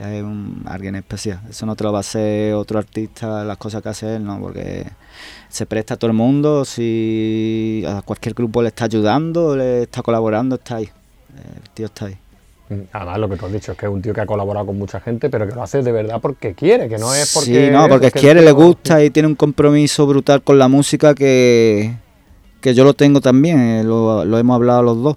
Es 0.01 0.23
un- 0.23 0.63
alguien 0.67 0.95
especial. 0.95 1.41
Eso 1.51 1.67
no 1.67 1.75
te 1.75 1.83
lo 1.83 1.91
va 1.93 1.99
a 1.99 2.01
hacer 2.01 2.55
otro 2.55 2.79
artista, 2.79 3.45
las 3.45 3.57
cosas 3.57 3.83
que 3.83 3.89
hace 3.89 4.15
él, 4.17 4.25
¿no? 4.25 4.39
Porque 4.41 4.87
se 5.49 5.67
presta 5.67 5.95
a 5.95 5.97
todo 5.97 6.11
el 6.11 6.17
mundo, 6.17 6.65
si 6.65 7.83
a 7.87 8.03
cualquier 8.03 8.35
grupo 8.35 8.63
le 8.63 8.69
está 8.69 8.85
ayudando, 8.85 9.57
le 9.57 9.83
está 9.83 10.03
colaborando, 10.03 10.55
está 10.57 10.77
ahí. 10.77 10.89
El 11.65 11.71
tío 11.71 11.87
está 11.87 12.07
ahí. 12.07 12.17
Mm, 12.69 12.81
Además, 12.93 13.19
lo 13.19 13.29
que 13.29 13.37
tú 13.37 13.47
has 13.47 13.53
dicho 13.53 13.73
es 13.73 13.79
que 13.79 13.87
es 13.87 13.93
un 13.93 14.03
tío 14.03 14.13
que 14.13 14.21
ha 14.21 14.27
colaborado 14.27 14.67
con 14.67 14.79
mucha 14.79 15.01
gente, 15.01 15.31
pero 15.31 15.47
que 15.49 15.55
lo 15.55 15.63
hace 15.63 15.83
de 15.83 15.93
verdad 15.93 16.21
porque 16.21 16.55
quiere, 16.55 16.89
que 16.89 16.99
no 16.99 17.15
es 17.15 17.33
porque. 17.33 17.67
Sí, 17.67 17.73
no, 17.73 17.89
porque 17.89 18.11
quiere, 18.11 18.43
le 18.43 18.53
gusta 18.53 19.03
y 19.03 19.11
tiene 19.11 19.29
un 19.29 19.35
compromiso 19.35 20.07
brutal 20.07 20.43
con 20.43 20.59
la 20.59 20.69
música 20.69 21.15
que, 21.15 21.95
que 22.61 22.75
yo 22.75 22.85
lo 22.85 22.95
tengo 22.95 23.21
también, 23.21 23.59
eh, 23.59 23.85
lo, 23.85 24.25
lo 24.25 24.39
hemos 24.39 24.55
hablado 24.55 24.83
los 24.83 25.03
dos. 25.03 25.17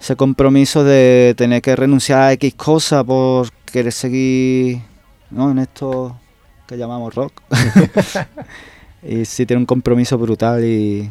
Ese 0.00 0.16
compromiso 0.16 0.82
de 0.82 1.34
tener 1.36 1.62
que 1.62 1.76
renunciar 1.76 2.22
a 2.22 2.32
X 2.32 2.54
cosas 2.54 3.04
por 3.04 3.48
querer 3.64 3.92
seguir 3.92 4.80
¿no? 5.30 5.50
en 5.50 5.60
esto 5.60 6.16
que 6.66 6.76
llamamos 6.76 7.14
rock. 7.14 7.32
y 9.02 9.24
sí 9.24 9.46
tiene 9.46 9.60
un 9.60 9.66
compromiso 9.66 10.18
brutal 10.18 10.64
y, 10.64 11.08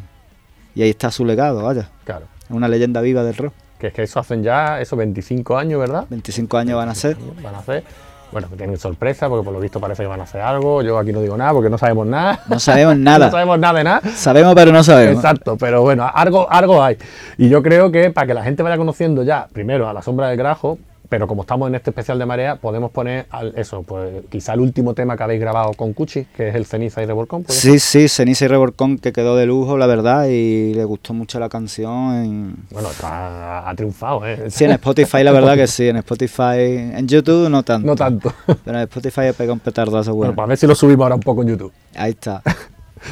y 0.76 0.82
ahí 0.82 0.90
está 0.90 1.10
su 1.10 1.26
legado, 1.26 1.64
vaya. 1.64 1.90
Claro. 2.04 2.26
Es 2.44 2.52
una 2.52 2.68
leyenda 2.68 3.00
viva 3.00 3.24
del 3.24 3.36
rock. 3.36 3.54
Que 3.82 3.88
es 3.88 3.94
que 3.94 4.04
eso 4.04 4.20
hacen 4.20 4.44
ya, 4.44 4.80
esos 4.80 4.96
25 4.96 5.58
años, 5.58 5.80
¿verdad? 5.80 6.06
25 6.08 6.56
años 6.56 6.78
van 6.78 6.90
a 6.90 6.94
ser. 6.94 7.18
Van 7.42 7.56
a 7.56 7.58
hacer. 7.58 7.84
Bueno, 8.32 8.48
que 8.48 8.56
tienen 8.56 8.78
sorpresa 8.78 9.28
porque 9.28 9.44
por 9.44 9.52
lo 9.52 9.60
visto 9.60 9.80
parece 9.80 10.04
que 10.04 10.08
van 10.08 10.20
a 10.20 10.24
hacer 10.24 10.40
algo. 10.40 10.84
Yo 10.84 11.00
aquí 11.00 11.12
no 11.12 11.20
digo 11.20 11.36
nada 11.36 11.52
porque 11.52 11.72
no 11.72 11.80
sabemos 11.80 12.06
nada. 12.06 12.42
No 12.48 12.60
sabemos 12.60 12.96
no 12.98 13.04
nada. 13.04 13.32
sabemos 13.32 13.58
nada 13.58 13.80
de 13.80 13.84
nada. 13.84 14.02
Sabemos 14.16 14.54
pero 14.54 14.72
no 14.72 14.84
sabemos. 14.84 15.16
Exacto, 15.16 15.58
pero 15.58 15.82
bueno, 15.82 16.08
algo, 16.14 16.48
algo 16.52 16.84
hay. 16.84 16.96
Y 17.40 17.50
yo 17.50 17.64
creo 17.64 17.92
que 17.92 18.12
para 18.12 18.28
que 18.28 18.36
la 18.36 18.44
gente 18.44 18.62
vaya 18.62 18.78
conociendo 18.78 19.24
ya, 19.24 19.48
primero 19.52 19.90
a 19.90 19.94
la 19.94 20.04
sombra 20.04 20.28
del 20.28 20.38
grajo, 20.38 20.78
pero 21.12 21.28
como 21.28 21.42
estamos 21.42 21.68
en 21.68 21.76
este 21.76 21.90
especial 21.90 22.18
de 22.18 22.26
marea, 22.26 22.56
podemos 22.56 22.90
poner 22.90 23.26
al- 23.32 23.54
eso, 23.58 23.84
pues 23.84 24.24
quizá 24.30 24.54
el 24.54 24.62
último 24.62 24.94
tema 24.94 25.18
que 25.18 25.24
habéis 25.24 25.42
grabado 25.42 25.74
con 25.74 25.92
Cuchi, 25.92 26.24
que 26.34 26.48
es 26.48 26.56
el 26.56 26.66
Ceniza 26.66 27.04
y 27.04 27.06
Revolcón. 27.06 27.44
Sí, 27.50 27.80
sí, 27.80 28.08
Ceniza 28.08 28.46
y 28.46 28.48
Revolcón 28.48 28.98
que 28.98 29.12
quedó 29.12 29.36
de 29.36 29.46
lujo, 29.46 29.78
la 29.78 29.88
verdad, 29.88 30.28
y 30.30 30.74
le 30.74 30.86
gustó 30.86 31.14
mucho 31.14 31.38
la 31.38 31.50
canción. 31.50 32.14
en- 32.16 32.56
Bueno, 32.72 32.90
está- 32.90 33.70
ha 33.70 33.76
triunfado, 33.76 34.26
¿eh? 34.26 34.50
Sí, 34.50 34.64
en 34.64 34.72
Spotify 34.72 35.22
la 35.24 35.34
verdad 35.34 35.56
que 35.56 35.68
sí, 35.68 35.90
en 35.90 35.98
Spotify, 35.98 36.60
en 36.96 37.08
YouTube 37.10 37.50
no 37.50 37.62
tanto. 37.64 37.86
No 37.88 37.96
tanto. 37.98 38.34
Pero 38.64 38.78
en 38.78 38.84
Spotify 38.84 39.22
he 39.28 39.34
pegado 39.34 39.54
un 39.54 39.60
petardazo 39.60 40.14
Bueno, 40.16 40.32
bueno. 40.32 40.36
pues 40.36 40.44
a 40.46 40.48
ver 40.48 40.58
si 40.60 40.66
lo 40.68 40.76
subimos 40.76 41.04
ahora 41.04 41.16
un 41.16 41.22
poco 41.22 41.42
en 41.42 41.50
YouTube. 41.50 41.74
Ahí 41.96 42.12
está, 42.12 42.42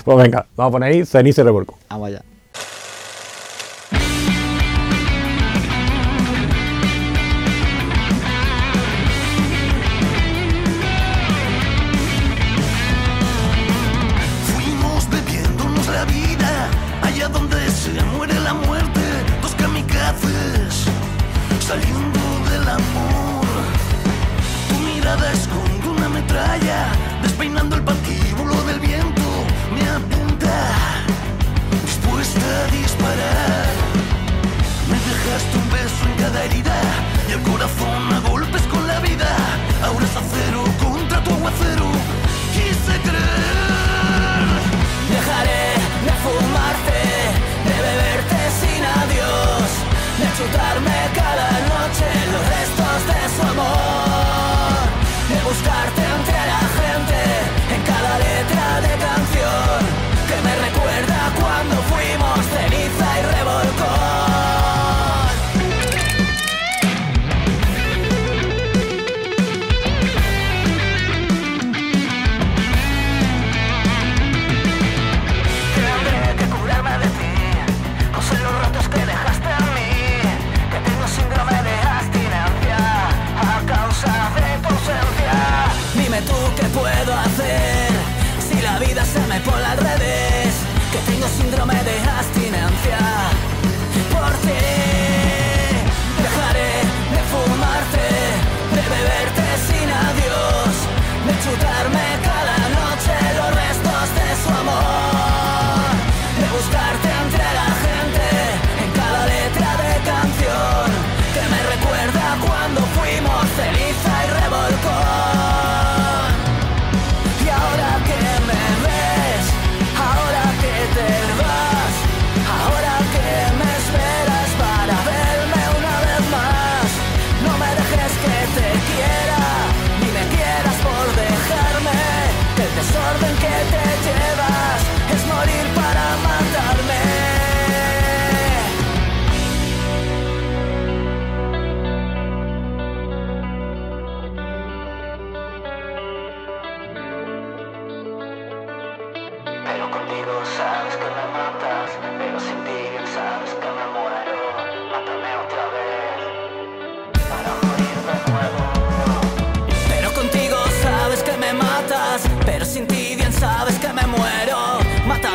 Pues 0.06 0.18
venga, 0.18 0.46
vamos 0.56 0.70
a 0.70 0.72
poner 0.72 0.92
ahí 0.94 1.06
Ceniza 1.06 1.42
y 1.42 1.44
Revolcón. 1.44 1.76
vamos 1.90 2.08
allá. 2.08 2.22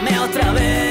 Dame 0.05 0.19
otra 0.21 0.53
vez. 0.53 0.84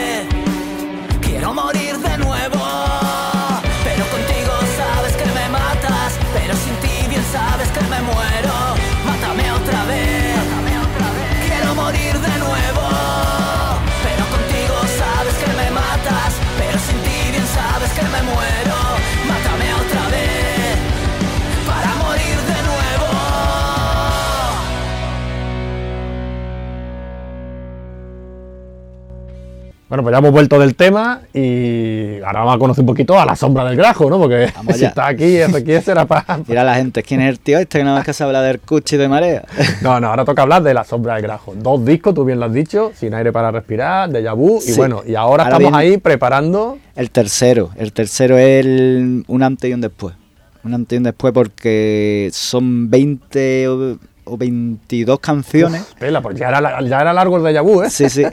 Bueno, 29.93 30.01
pues 30.05 30.13
ya 30.13 30.17
hemos 30.17 30.31
vuelto 30.31 30.57
del 30.57 30.73
tema 30.73 31.21
y 31.35 32.15
ahora 32.25 32.39
vamos 32.39 32.55
a 32.55 32.57
conocer 32.57 32.81
un 32.81 32.87
poquito 32.87 33.19
a 33.19 33.27
la 33.27 33.35
sombra 33.35 33.63
del 33.65 33.75
grajo, 33.75 34.09
¿no? 34.09 34.17
Porque 34.17 34.51
Vamos 34.55 34.75
si 34.77 34.85
está 34.85 35.05
aquí, 35.05 35.37
Ezequiel 35.37 35.83
será 35.83 36.05
para... 36.05 36.39
Mira 36.47 36.61
a 36.61 36.63
la 36.63 36.73
gente, 36.77 37.03
¿quién 37.03 37.21
es 37.21 37.29
el 37.29 37.39
tío 37.39 37.59
este 37.59 37.77
que 37.77 37.83
nada 37.83 37.97
más 37.97 38.05
que 38.07 38.11
se 38.11 38.23
habla 38.23 38.41
del 38.41 38.59
cuchi 38.59 38.97
de 38.97 39.07
marea? 39.07 39.43
No, 39.83 39.99
no, 39.99 40.07
ahora 40.07 40.25
toca 40.25 40.41
hablar 40.41 40.63
de 40.63 40.73
la 40.73 40.83
sombra 40.83 41.13
del 41.13 41.21
grajo. 41.21 41.53
Dos 41.55 41.85
discos, 41.85 42.15
tú 42.15 42.25
bien 42.25 42.39
lo 42.39 42.47
has 42.47 42.53
dicho, 42.53 42.91
Sin 42.95 43.13
aire 43.13 43.31
para 43.31 43.51
respirar, 43.51 44.09
de 44.09 44.27
Vu, 44.31 44.61
y 44.65 44.73
bueno, 44.73 45.03
y 45.05 45.13
ahora, 45.13 45.43
Ahora 45.43 45.57
estamos 45.57 45.79
ahí 45.79 45.97
preparando... 45.99 46.79
El 46.95 47.11
tercero, 47.11 47.69
el 47.75 47.93
tercero 47.93 48.35
es 48.39 48.65
el- 48.65 49.23
un 49.27 49.43
antes 49.43 49.69
y 49.69 49.75
un 49.75 49.81
después. 49.81 50.15
Un 50.63 50.73
antes 50.73 50.95
y 50.95 50.97
un 50.97 51.03
después 51.03 51.33
porque 51.33 52.31
son 52.33 52.89
20 52.89 53.67
o, 53.67 53.97
o 54.23 54.37
22 54.37 55.19
canciones. 55.19 55.85
Vela, 55.99 56.19
pues 56.19 56.35
ya 56.35 56.49
era, 56.49 56.81
ya 56.81 56.99
era 56.99 57.13
largo 57.13 57.37
el 57.37 57.53
de 57.53 57.59
Vu, 57.59 57.83
¿eh? 57.83 57.91
Sí, 57.91 58.09
sí. 58.09 58.25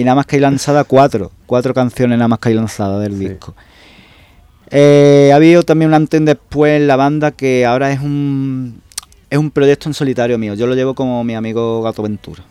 Y 0.00 0.04
nada 0.04 0.14
más 0.16 0.26
que 0.26 0.36
hay 0.36 0.40
lanzada 0.42 0.84
cuatro. 0.84 1.30
Cuatro 1.46 1.74
canciones 1.74 2.16
nada 2.18 2.28
más 2.28 2.38
que 2.38 2.48
hay 2.48 2.54
lanzada 2.54 2.98
del 2.98 3.12
Sí. 3.18 3.28
disco. 3.28 3.54
Eh, 4.70 5.30
ha 5.32 5.36
habido 5.36 5.62
también 5.62 5.88
un 5.90 5.94
antes 5.94 6.24
después 6.24 6.80
en 6.80 6.86
la 6.86 6.96
banda 6.96 7.32
que 7.32 7.66
ahora 7.66 7.90
es 7.92 8.00
un, 8.00 8.80
es 9.28 9.36
un 9.38 9.50
proyecto 9.50 9.88
en 9.88 9.94
solitario 9.94 10.38
mío. 10.38 10.54
Yo 10.54 10.66
lo 10.66 10.74
llevo 10.74 10.94
como 10.94 11.22
mi 11.24 11.34
amigo 11.34 11.82
Gato 11.82 12.02
Ventura. 12.02 12.42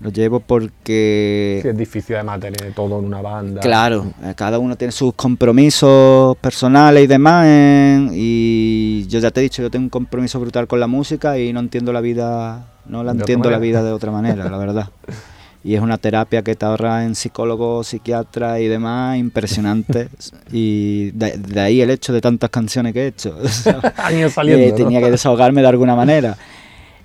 Lo 0.00 0.10
llevo 0.10 0.40
porque... 0.40 1.60
Sí, 1.62 1.68
es 1.68 1.76
difícil 1.76 2.16
además 2.16 2.40
tener 2.40 2.72
todo 2.74 2.98
en 2.98 3.06
una 3.06 3.20
banda. 3.22 3.60
Claro, 3.60 4.12
eh, 4.22 4.34
cada 4.36 4.58
uno 4.58 4.76
tiene 4.76 4.92
sus 4.92 5.14
compromisos 5.14 6.36
personales 6.38 7.04
y 7.04 7.06
demás. 7.06 7.44
eh, 7.48 8.08
y 8.12 9.06
yo 9.08 9.18
ya 9.18 9.30
te 9.30 9.40
he 9.40 9.42
dicho, 9.42 9.62
yo 9.62 9.70
tengo 9.70 9.84
un 9.84 9.90
compromiso 9.90 10.38
brutal 10.40 10.66
con 10.66 10.78
la 10.80 10.86
música 10.86 11.38
y 11.38 11.52
no 11.52 11.60
entiendo 11.60 11.92
la 11.92 12.00
vida, 12.00 12.66
no 12.86 13.02
la 13.02 13.12
entiendo 13.12 13.50
la 13.50 13.58
vida 13.58 13.82
de 13.82 13.92
otra 13.92 14.10
manera, 14.12 14.48
la 14.48 14.56
verdad. 14.58 14.88
Y 15.64 15.74
es 15.74 15.80
una 15.80 15.96
terapia 15.96 16.42
que 16.42 16.54
te 16.54 16.66
ahorra 16.66 17.04
en 17.04 17.14
psicólogos, 17.14 17.86
psiquiatras 17.88 18.60
y 18.60 18.66
demás, 18.68 19.16
impresionante. 19.16 20.08
y 20.52 21.10
de, 21.12 21.38
de 21.38 21.60
ahí 21.60 21.80
el 21.80 21.90
hecho 21.90 22.12
de 22.12 22.20
tantas 22.20 22.50
canciones 22.50 22.92
que 22.92 23.04
he 23.04 23.06
hecho. 23.06 23.34
Años 23.96 24.30
Eh, 24.30 24.34
saliendo. 24.34 24.68
¿no? 24.68 24.74
tenía 24.74 25.00
que 25.00 25.10
desahogarme 25.10 25.62
de 25.62 25.68
alguna 25.68 25.96
manera. 25.96 26.36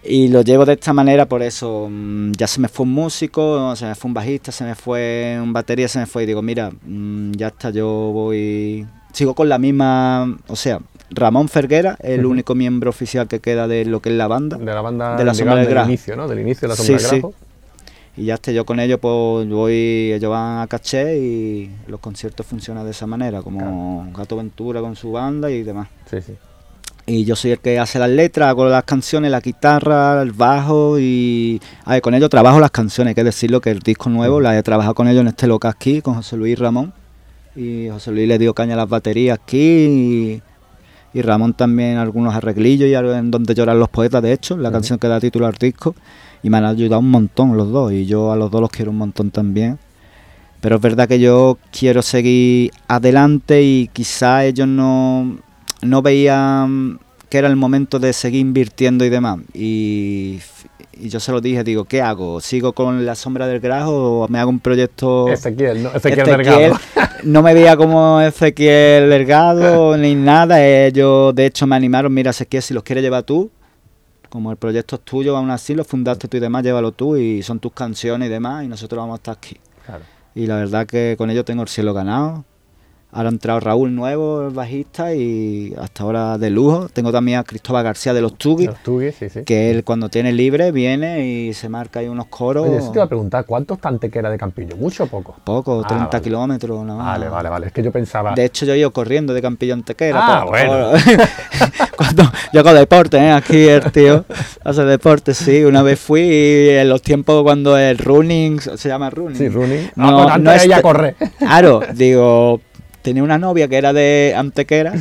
Y 0.03 0.30
lo 0.30 0.41
llevo 0.41 0.66
de 0.66 0.74
esta 0.74 0.93
manera 0.93 1.26
por 1.26 1.41
eso. 1.41 1.88
mm, 1.89 2.32
Ya 2.38 2.47
se 2.47 2.60
me 2.60 2.68
fue 2.68 2.86
un 2.86 2.91
músico, 2.93 3.76
se 3.76 3.86
me 3.86 3.95
fue 3.95 4.07
un 4.10 4.14
bajista, 4.14 4.51
se 4.51 4.64
me 4.66 4.76
fue 4.76 5.38
un 5.41 5.51
batería, 5.53 5.88
se 5.88 5.99
me 5.99 6.05
fue. 6.05 6.24
Y 6.24 6.26
digo, 6.26 6.41
mira, 6.41 6.70
mm, 6.70 7.32
ya 7.34 7.47
está, 7.47 7.70
yo 7.70 7.88
voy. 7.88 8.86
Sigo 9.14 9.36
con 9.36 9.47
la 9.49 9.57
misma. 9.57 10.38
O 10.47 10.55
sea, 10.55 10.80
Ramón 11.12 11.47
Ferguera, 11.49 11.97
el 12.01 12.26
único 12.26 12.55
miembro 12.55 12.89
oficial 12.89 13.28
que 13.28 13.39
queda 13.39 13.68
de 13.68 13.84
lo 13.86 14.01
que 14.01 14.10
es 14.10 14.16
la 14.16 14.28
banda. 14.28 14.57
De 14.57 14.66
la 14.66 14.82
banda 14.82 15.16
de 15.18 15.24
la 15.26 15.32
digamos, 15.34 15.38
sombra 15.38 15.55
del 15.55 15.66
del 15.66 15.74
grajo. 15.74 15.89
inicio, 15.89 16.16
¿no? 16.16 16.28
Del 16.28 16.39
inicio 16.39 16.68
de 16.68 16.68
la 16.70 16.76
Sí, 16.76 16.84
sombra 16.99 17.10
del 17.10 17.22
sí. 17.22 17.28
Y 18.18 18.26
ya 18.26 18.36
esté 18.36 18.53
yo 18.53 18.66
con 18.66 18.80
ellos, 18.80 18.99
pues 18.99 19.47
voy, 19.47 20.12
ellos 20.14 20.30
van 20.30 20.60
a 20.60 20.68
caché 20.68 21.18
y 21.18 21.72
los 21.88 21.99
conciertos 21.99 22.45
funcionan 22.45 22.84
de 22.84 22.91
esa 22.91 23.07
manera, 23.07 23.41
como 23.41 24.12
Gato 24.16 24.36
Ventura 24.36 24.82
con 24.82 24.95
su 24.95 25.12
banda 25.12 25.49
y 25.49 25.64
demás. 25.64 25.88
Sí, 26.10 26.22
sí. 26.22 26.34
Y 27.05 27.26
yo 27.26 27.36
soy 27.36 27.51
el 27.51 27.60
que 27.60 27.80
hace 27.80 27.97
las 27.97 28.10
letras, 28.10 28.49
hago 28.49 28.66
las 28.66 28.84
canciones, 28.84 29.32
la 29.32 29.39
guitarra, 29.39 30.22
el 30.22 30.32
bajo 30.32 30.99
y... 30.99 31.60
A 31.86 31.93
ver, 31.93 32.01
con 32.03 32.14
ellos 32.14 32.30
trabajo 32.30 32.60
las 32.60 32.70
canciones, 32.70 33.12
hay 33.12 33.16
que 33.16 33.24
decirlo 33.24 33.62
que 33.62 33.72
el 33.72 33.80
disco 33.80 34.12
nuevo 34.12 34.39
la 34.41 34.55
he 34.55 34.62
trabajado 34.62 34.93
con 34.93 35.07
ellos 35.07 35.22
en 35.22 35.30
este 35.30 35.47
local 35.47 35.72
aquí, 35.72 36.03
con 36.03 36.14
José 36.14 36.38
Luis 36.38 36.60
Ramón. 36.60 36.93
Y 37.55 37.89
José 37.89 38.12
Luis 38.12 38.28
le 38.28 38.38
dio 38.38 38.53
caña 38.53 38.76
a 38.76 38.78
las 38.78 38.89
baterías 38.89 39.39
aquí 39.41 39.57
y, 39.57 40.41
y 41.14 41.22
Ramón 41.22 41.53
también 41.53 41.97
algunos 41.97 42.36
arreglillos 42.36 42.88
y 42.88 42.93
algo 42.93 43.14
en 43.14 43.32
donde 43.32 43.55
lloran 43.55 43.80
los 43.80 43.89
poetas, 43.89 44.22
de 44.22 44.34
hecho, 44.34 44.57
la 44.57 44.72
canción 44.72 44.99
que 44.99 45.07
da 45.07 45.20
título 45.20 45.47
al 45.47 45.53
disco. 45.53 45.95
Y 46.43 46.49
me 46.49 46.57
han 46.57 46.66
ayudado 46.66 46.99
un 46.99 47.10
montón 47.10 47.57
los 47.57 47.70
dos 47.72 47.91
y 47.91 48.05
yo 48.05 48.32
a 48.32 48.36
los 48.36 48.49
dos 48.49 48.62
los 48.62 48.70
quiero 48.70 48.91
un 48.91 48.97
montón 48.97 49.32
también. 49.32 49.80
Pero 50.62 50.76
es 50.76 50.82
verdad 50.82 51.07
que 51.07 51.20
yo 51.20 51.57
quiero 51.78 52.01
seguir 52.01 52.72
adelante 52.88 53.62
y 53.64 53.89
quizá 53.91 54.45
ellos 54.45 54.68
no, 54.68 55.38
no 55.82 56.01
veían 56.01 56.99
que 57.30 57.38
era 57.38 57.47
el 57.47 57.55
momento 57.55 57.99
de 57.99 58.14
seguir 58.14 58.41
invirtiendo 58.41 59.05
y 59.05 59.10
demás. 59.10 59.39
Y, 59.53 60.39
y 61.00 61.10
yo 61.10 61.20
se 61.20 61.32
lo 61.32 61.41
dije, 61.41 61.64
digo, 61.64 61.86
¿qué 61.86 62.02
hago? 62.02 62.41
¿Sigo 62.41 62.74
con 62.74 63.06
la 63.06 63.16
sombra 63.16 63.47
del 63.47 63.60
grajo 63.60 64.22
o 64.22 64.28
me 64.28 64.39
hago 64.39 64.50
un 64.50 64.60
proyecto? 64.60 65.30
Ezequiel, 65.30 65.84
¿no? 65.84 65.89
Ezequiel, 65.89 66.28
Ezequiel, 66.28 66.45
Delgado. 66.45 66.80
no 67.24 67.41
me 67.41 67.54
veía 67.54 67.78
como 67.78 68.20
Ezequiel 68.22 69.10
Delgado 69.10 69.97
ni 69.97 70.16
nada. 70.16 70.66
Ellos, 70.66 71.34
de 71.34 71.45
hecho, 71.45 71.66
me 71.68 71.76
animaron. 71.76 72.14
Mira, 72.14 72.32
Ezequiel, 72.32 72.62
si 72.62 72.74
los 72.74 72.84
quieres 72.84 73.04
llevar 73.04 73.24
tú, 73.24 73.50
como 74.30 74.52
el 74.52 74.58
proyecto 74.58 74.97
es 74.97 75.02
tuyo, 75.02 75.38
aún 75.38 75.52
así 75.52 75.74
lo 75.74 75.84
fundaste 75.84 76.28
tú 76.28 76.38
y 76.38 76.39
demás, 76.39 76.64
llévalo 76.64 76.91
tú 76.91 77.16
y 77.16 77.41
son 77.43 77.60
tus 77.60 77.72
canciones 77.72 78.28
y 78.28 78.32
demás. 78.32 78.66
Y 78.66 78.68
nosotros 78.68 79.00
vamos 79.00 79.14
a 79.14 79.18
estar 79.18 79.38
aquí. 79.38 79.58
Claro. 79.86 80.04
Y 80.36 80.47
la 80.47 80.58
verdad 80.58 80.86
que 80.86 81.16
con 81.18 81.30
ellos 81.30 81.45
tengo 81.45 81.64
el 81.64 81.70
cielo 81.70 81.93
ganado. 81.93 82.45
Ahora 83.12 83.30
ha 83.30 83.32
entrado 83.32 83.60
Raúl 83.60 83.95
Nuevo, 83.95 84.43
el 84.47 84.53
bajista, 84.53 85.16
y 85.16 85.74
hasta 85.82 86.03
ahora 86.03 86.38
de 86.38 86.51
lujo. 86.51 86.89
Tengo 86.93 87.12
también 87.12 87.39
a 87.39 87.43
Cristóbal 87.43 87.84
García 87.84 88.14
de 88.14 88.22
los 88.22 88.36
Tugui, 88.38 88.68
Los 88.68 88.84
Tugui, 88.84 89.12
sí, 89.12 89.30
sí. 89.30 89.43
que 89.45 89.72
él 89.72 89.84
cuando 89.84 90.10
tiene 90.10 90.32
libre 90.32 90.72
viene 90.72 91.26
y 91.28 91.53
se 91.55 91.70
marca 91.70 92.01
ahí 92.01 92.07
unos 92.07 92.28
coros. 92.28 92.68
Oye, 92.68 92.78
eso 92.78 92.91
te 92.91 92.99
iba 92.99 93.05
a 93.05 93.07
preguntar, 93.10 93.45
¿cuánto 93.47 93.74
está 93.74 93.89
Antequera 93.89 94.30
de 94.30 94.38
Campillo? 94.38 94.78
¿Mucho 94.78 95.05
o 95.05 95.07
poco? 95.07 95.36
Poco, 95.43 95.82
Ah, 95.84 95.88
30 95.88 96.05
vale. 96.07 96.24
kilómetros. 96.24 96.86
más. 96.86 96.97
Vale, 96.97 97.30
vale, 97.30 97.49
vale. 97.49 97.68
Es 97.68 97.74
que 97.74 97.82
yo 97.82 97.91
pensaba. 97.91 98.36
De 98.36 98.45
hecho, 98.45 98.66
yo 98.68 98.74
he 98.74 98.78
ido 98.78 98.91
corriendo 98.93 99.34
de 99.34 99.41
Campillo 99.41 99.74
a 99.74 99.78
Antequera. 99.78 100.20
Ah, 100.22 100.41
por- 100.41 100.49
bueno. 100.51 100.91
por- 100.91 100.99
cuando, 101.97 102.24
yo 102.53 102.60
hago 102.60 102.74
deporte, 102.76 103.18
¿eh? 103.18 103.32
Aquí 103.32 103.68
el 103.68 103.91
tío 103.91 104.24
hace 104.64 104.86
deporte, 104.86 105.34
sí. 105.34 105.64
Una 105.64 105.82
vez 105.82 105.99
fui 105.99 106.22
y 106.22 106.70
en 106.70 106.88
los 106.88 107.01
tiempos 107.01 107.41
cuando 107.41 107.76
el 107.76 107.97
running, 107.97 108.60
se 108.60 108.88
llama 108.88 109.10
running. 109.10 109.36
Sí, 109.36 109.49
running. 109.49 109.89
No, 109.95 110.10
ah, 110.10 110.24
pues 110.24 110.36
antes 110.36 110.43
no 110.43 110.51
es 110.51 110.64
ella 110.66 110.82
correr. 110.84 111.16
Claro, 111.39 111.82
digo, 111.95 112.62
tenía 113.10 113.24
una 113.24 113.38
novia 113.38 113.68
que 113.68 113.78
era 113.78 113.91
de 113.93 114.34
Antequera 114.38 114.93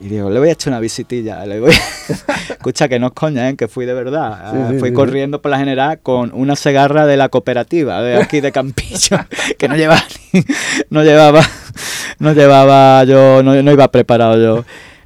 y 0.00 0.06
digo, 0.08 0.30
le 0.30 0.38
voy 0.38 0.48
a 0.48 0.52
echar 0.52 0.72
una 0.72 0.78
visitilla. 0.80 1.44
Le 1.44 1.58
voy... 1.58 1.72
Escucha, 2.50 2.88
que 2.88 3.00
no 3.00 3.08
es 3.08 3.12
coña, 3.14 3.48
¿eh? 3.48 3.56
que 3.56 3.66
fui 3.66 3.84
de 3.84 3.94
verdad. 3.94 4.52
Sí, 4.52 4.58
sí, 4.74 4.78
fui 4.78 4.88
sí, 4.90 4.94
corriendo 4.94 5.42
por 5.42 5.50
la 5.50 5.58
general 5.58 5.98
con 6.00 6.30
una 6.34 6.54
cegarra 6.54 7.04
de 7.04 7.16
la 7.16 7.28
cooperativa 7.28 8.00
de 8.00 8.16
aquí 8.16 8.40
de 8.40 8.52
Campillo, 8.52 9.18
que 9.58 9.66
no 9.68 9.74
llevaba 9.76 10.02
ni- 10.32 10.44
no 10.90 11.02
llevaba, 11.02 11.42
no 12.20 12.32
llevaba 12.32 13.02
yo, 13.04 13.42
no, 13.42 13.60
no 13.60 13.72
iba 13.72 13.88
preparado 13.90 14.40
yo. 14.40 14.64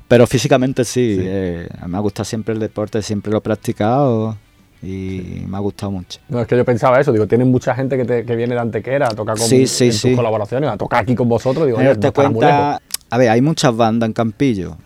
Pero 0.09 0.26
físicamente 0.26 0.84
sí, 0.84 1.16
Sí. 1.16 1.24
eh, 1.24 1.68
me 1.86 1.96
ha 1.96 2.00
gustado 2.00 2.26
siempre 2.26 2.53
el 2.53 2.61
deporte, 2.61 3.00
siempre 3.00 3.32
lo 3.32 3.38
he 3.38 3.40
practicado 3.40 4.36
y 4.83 5.45
me 5.47 5.57
ha 5.57 5.61
gustado 5.61 5.93
mucho. 5.93 6.18
No, 6.28 6.41
es 6.41 6.47
que 6.47 6.57
yo 6.57 6.64
pensaba 6.64 7.01
eso. 7.01 7.12
Digo, 7.12 7.26
tienen 7.26 7.51
mucha 7.51 7.74
gente 7.74 7.97
que, 7.97 8.05
te- 8.05 8.24
que 8.24 8.35
viene 8.37 8.55
de 8.55 8.61
Antequera 8.61 9.07
a 9.07 9.14
tocar 9.14 9.37
con 9.39 9.47
Sí, 9.47 9.66
sí, 9.66 9.87
en 9.87 9.93
sí. 9.93 10.09
tus 10.09 10.16
colaboraciones, 10.16 10.68
a 10.70 10.76
tocar 10.76 11.03
aquí 11.03 11.14
con 11.14 11.28
vosotros. 11.28 11.66
Digo, 11.66 11.78
Pero 11.78 11.91
oye, 11.91 11.97
no 11.99 12.01
te 12.01 12.12
cuenta, 12.12 12.80
a 13.11 13.18
ver, 13.18 13.30
hay 13.30 13.41
muchas 13.41 13.76
bandas 13.76 14.09
en 14.09 14.12
Campillo. 14.12 14.76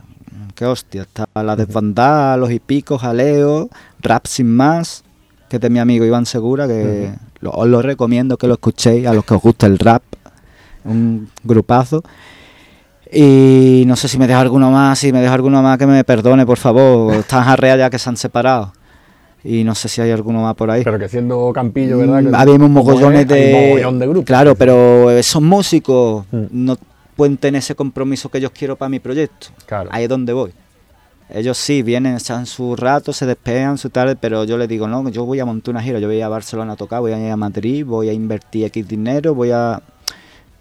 Qué 0.55 0.65
hostia, 0.67 1.03
está 1.03 1.27
la 1.43 1.55
desbandada, 1.57 2.37
los 2.37 2.51
hipicos, 2.51 3.01
jaleo, 3.03 3.69
rap 4.01 4.27
sin 4.27 4.55
más, 4.55 5.05
que 5.49 5.57
es 5.57 5.61
de 5.61 5.69
mi 5.71 5.79
amigo 5.79 6.05
Iván 6.05 6.25
Segura, 6.27 6.67
que 6.67 7.13
os 7.43 7.67
lo 7.69 7.83
recomiendo 7.83 8.37
que 8.39 8.47
lo 8.47 8.55
escuchéis 8.55 9.07
a 9.07 9.13
los 9.13 9.25
que 9.25 9.35
os 9.35 9.43
gusta 9.43 9.67
el 9.67 9.79
rap, 9.79 10.03
un 10.85 11.29
grupazo. 11.45 12.03
Y 13.13 13.85
no 13.87 13.97
sé 13.97 14.09
si 14.09 14.19
me 14.19 14.27
deja 14.27 14.41
alguno 14.41 14.71
más, 14.71 14.99
si 14.99 15.13
me 15.13 15.21
deja 15.21 15.35
alguno 15.35 15.63
más 15.63 15.79
que 15.79 15.87
me 15.87 16.03
perdone, 16.05 16.45
por 16.45 16.59
favor. 16.59 17.15
Están 17.15 17.45
jarreas 17.45 17.79
ya 17.79 17.91
que 17.91 17.99
se 17.99 18.09
han 18.09 18.17
separado. 18.17 18.73
Y 19.49 19.63
no 19.63 19.75
sé 19.77 19.89
si 19.89 20.01
hay 20.01 20.11
alguno 20.11 20.43
más 20.43 20.55
por 20.57 20.71
ahí. 20.71 20.83
Pero 20.83 20.99
que 20.99 21.09
siendo 21.09 21.53
Campillo, 21.53 21.99
¿verdad? 21.99 22.23
Mm, 22.23 22.35
Habíamos 22.35 22.69
mogollones 22.71 23.29
de. 23.29 23.53
mogollón 23.69 23.99
de 24.01 24.07
grupos. 24.09 24.25
Claro, 24.27 24.55
pero 24.57 25.11
esos 25.13 25.41
músicos 25.41 26.25
Mm. 26.33 26.45
no 26.51 26.77
pueden 27.15 27.37
tener 27.37 27.61
ese 27.61 27.75
compromiso 27.77 28.29
que 28.29 28.41
yo 28.41 28.51
quiero 28.53 28.75
para 28.77 28.89
mi 28.89 28.99
proyecto. 28.99 29.49
Claro. 29.67 29.89
Ahí 29.93 30.03
es 30.05 30.09
donde 30.09 30.33
voy. 30.33 30.51
Ellos 31.31 31.57
sí 31.59 31.83
vienen, 31.83 32.15
echan 32.17 32.47
su 32.47 32.77
rato, 32.77 33.13
se 33.13 33.25
despegan 33.27 33.79
su 33.79 33.91
tarde, 33.91 34.17
pero 34.17 34.45
yo 34.45 34.57
les 34.59 34.69
digo, 34.69 34.87
no, 34.89 35.09
yo 35.09 35.25
voy 35.25 35.41
a 35.41 35.45
montar 35.45 35.73
una 35.75 35.83
gira, 35.83 35.99
yo 35.99 36.07
voy 36.09 36.21
a 36.21 36.29
Barcelona 36.29 36.73
a 36.75 36.77
tocar, 36.77 37.01
voy 37.01 37.13
a 37.13 37.19
ir 37.25 37.31
a 37.31 37.37
Madrid, 37.37 37.85
voy 37.85 38.09
a 38.09 38.13
invertir 38.13 38.65
X 38.67 38.87
dinero, 38.89 39.35
voy 39.35 39.51
a. 39.53 39.81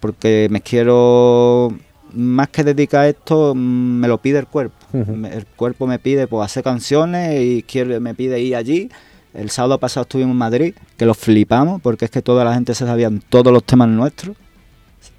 Porque 0.00 0.46
me 0.50 0.60
quiero. 0.60 1.72
Más 2.12 2.48
que 2.48 2.62
dedicar 2.64 3.00
a 3.02 3.08
esto, 3.08 3.52
mm, 3.54 3.58
me 4.00 4.08
lo 4.08 4.18
pide 4.18 4.38
el 4.38 4.46
cuerpo. 4.46 4.75
El 4.92 5.46
cuerpo 5.56 5.86
me 5.86 5.98
pide 5.98 6.26
pues 6.26 6.44
hacer 6.44 6.62
canciones 6.64 7.40
y 7.40 7.62
quiere, 7.62 8.00
me 8.00 8.14
pide 8.14 8.40
ir 8.40 8.56
allí. 8.56 8.90
El 9.34 9.50
sábado 9.50 9.78
pasado 9.78 10.02
estuvimos 10.02 10.32
en 10.32 10.38
Madrid, 10.38 10.74
que 10.96 11.04
lo 11.04 11.12
flipamos, 11.14 11.82
porque 11.82 12.06
es 12.06 12.10
que 12.10 12.22
toda 12.22 12.44
la 12.44 12.54
gente 12.54 12.74
se 12.74 12.86
sabían 12.86 13.22
todos 13.28 13.52
los 13.52 13.64
temas 13.64 13.88
nuestros. 13.88 14.36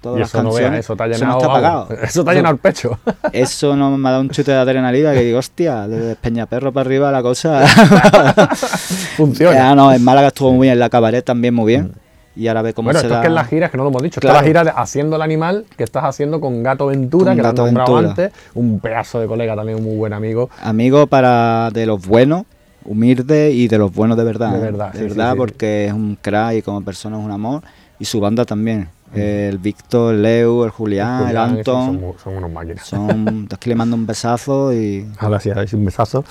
Todas 0.00 0.18
Y 0.18 0.20
las 0.20 0.28
eso 0.28 0.42
no 0.42 0.50
canciones. 0.50 0.80
eso 0.80 0.94
no 0.94 1.06
llenado. 1.06 1.38
está 1.38 1.48
vamos, 1.48 1.62
pagado. 1.62 1.88
Eso 2.02 2.24
te 2.24 2.30
ha 2.30 2.34
llenado 2.34 2.54
el 2.54 2.60
pecho. 2.60 2.98
Eso 3.32 3.74
no 3.74 3.96
me 3.96 4.08
ha 4.08 4.12
dado 4.12 4.22
un 4.22 4.30
chute 4.30 4.52
de 4.52 4.58
adrenalina 4.58 5.12
que 5.12 5.22
digo, 5.22 5.38
hostia, 5.38 5.88
desde 5.88 6.14
Peñaperro 6.14 6.72
para 6.72 6.86
arriba 6.86 7.10
la 7.10 7.22
cosa. 7.22 7.66
Funciona. 9.16 9.54
Ya, 9.56 9.74
no, 9.74 9.92
en 9.92 10.04
Málaga 10.04 10.28
estuvo 10.28 10.52
muy 10.52 10.68
bien, 10.68 10.78
la 10.78 10.88
cabaret 10.88 11.24
también 11.24 11.54
muy 11.54 11.72
bien. 11.72 11.92
Y 12.38 12.46
ahora 12.48 12.62
ve 12.62 12.72
cómo 12.72 12.86
bueno, 12.86 13.00
se 13.00 13.06
esto 13.06 13.14
da. 13.14 13.20
es 13.20 13.22
que 13.24 13.28
en 13.28 13.34
las 13.34 13.48
giras, 13.48 13.70
que 13.70 13.76
no 13.76 13.82
lo 13.82 13.90
hemos 13.90 14.02
dicho, 14.02 14.20
Claro. 14.20 14.36
está 14.36 14.42
la 14.42 14.46
gira 14.48 14.64
de 14.64 14.72
Haciendo 14.80 15.16
el 15.16 15.22
Animal 15.22 15.64
que 15.76 15.82
estás 15.82 16.04
haciendo 16.04 16.40
con 16.40 16.62
Gato 16.62 16.86
Ventura, 16.86 17.32
Con 17.32 17.36
que 17.36 17.42
lo 17.42 17.48
Gato 17.48 17.64
has 17.64 17.72
nombrado 17.72 17.94
Ventura. 17.96 18.26
antes, 18.26 18.40
un 18.54 18.78
pedazo 18.80 19.18
de 19.20 19.26
colega 19.26 19.56
también, 19.56 19.78
un 19.78 19.84
muy 19.84 19.96
buen 19.96 20.12
amigo. 20.12 20.48
Amigo 20.62 21.06
para 21.08 21.70
de 21.72 21.84
los 21.86 22.06
buenos, 22.06 22.44
humilde 22.84 23.50
y 23.50 23.66
de 23.68 23.78
los 23.78 23.92
buenos 23.92 24.16
de 24.16 24.24
verdad. 24.24 24.52
De 24.52 24.58
¿eh? 24.58 24.60
verdad, 24.60 24.92
De 24.92 24.98
sí, 25.00 25.04
verdad, 25.04 25.32
sí. 25.32 25.38
porque 25.38 25.86
es 25.86 25.92
un 25.92 26.16
crack 26.20 26.54
y 26.54 26.62
como 26.62 26.80
persona 26.82 27.18
es 27.18 27.24
un 27.24 27.30
amor. 27.30 27.62
Y 27.98 28.04
su 28.04 28.20
banda 28.20 28.44
también. 28.44 28.88
El 29.14 29.58
Víctor, 29.58 30.14
el 30.14 30.22
Leo, 30.22 30.64
el 30.64 30.70
Julián, 30.70 31.20
el, 31.20 31.26
Julián, 31.28 31.50
Anton. 31.58 32.14
Son, 32.22 32.36
unos 32.36 32.52
máquinas. 32.52 32.86
Son, 32.86 33.48
es 33.50 33.58
que 33.58 33.70
le 33.70 33.76
mando 33.76 33.96
un 33.96 34.06
besazo 34.06 34.72
y 34.72 35.06
Ahora 35.18 35.40
sí, 35.40 35.48
ahora 35.48 35.66
sí, 35.66 35.76
un 35.76 35.84
besazo. 35.84 36.24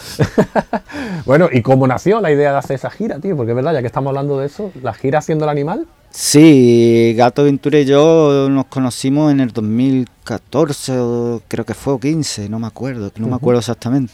bueno, 1.26 1.50
¿y 1.52 1.62
cómo 1.62 1.88
nació 1.88 2.22
la 2.22 2.32
idea 2.32 2.52
de 2.52 2.58
hacer 2.58 2.76
esa 2.76 2.90
gira, 2.90 3.20
tío? 3.20 3.36
Porque 3.36 3.52
es 3.52 3.56
verdad, 3.56 3.74
ya 3.74 3.82
que 3.82 3.88
estamos 3.88 4.12
hablando 4.12 4.40
de 4.40 4.48
eso, 4.48 4.72
la 4.82 4.94
gira 4.94 5.20
haciendo 5.20 5.46
el 5.46 5.50
animal. 5.50 5.88
Sí, 6.10 7.14
Gato 7.18 7.44
Ventura 7.44 7.80
y 7.80 7.86
yo 7.86 8.48
nos 8.50 8.66
conocimos 8.66 9.32
en 9.32 9.40
el 9.40 9.52
2014, 9.52 11.00
o 11.00 11.42
creo 11.48 11.66
que 11.66 11.74
fue, 11.74 11.94
o 11.94 12.00
15, 12.00 12.50
no 12.50 12.60
me 12.60 12.68
acuerdo, 12.68 13.12
no 13.18 13.28
me 13.28 13.36
acuerdo 13.36 13.60
exactamente. 13.60 14.14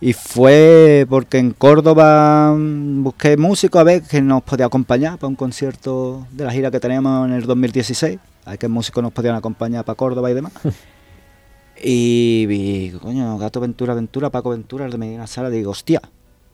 Y 0.00 0.12
fue 0.12 1.06
porque 1.08 1.38
en 1.38 1.50
Córdoba 1.50 2.54
mm, 2.56 3.02
busqué 3.02 3.36
músico 3.36 3.78
a 3.78 3.84
ver 3.84 4.02
que 4.02 4.22
nos 4.22 4.42
podía 4.42 4.66
acompañar 4.66 5.18
para 5.18 5.28
un 5.28 5.34
concierto 5.34 6.26
de 6.30 6.44
la 6.44 6.52
gira 6.52 6.70
que 6.70 6.78
teníamos 6.78 7.28
en 7.28 7.34
el 7.34 7.44
2016. 7.44 8.18
A 8.44 8.50
ver 8.50 8.58
qué 8.58 8.68
músicos 8.68 9.02
nos 9.02 9.12
podían 9.12 9.34
acompañar 9.34 9.84
para 9.84 9.96
Córdoba 9.96 10.30
y 10.30 10.34
demás. 10.34 10.52
y 11.82 12.46
vi, 12.46 12.92
coño, 13.02 13.38
Gato 13.38 13.60
Ventura, 13.60 13.94
Ventura, 13.94 14.30
Paco 14.30 14.50
Ventura, 14.50 14.84
el 14.86 14.92
de 14.92 14.98
Medina 14.98 15.26
Sala, 15.26 15.50
digo, 15.50 15.72
hostia. 15.72 16.00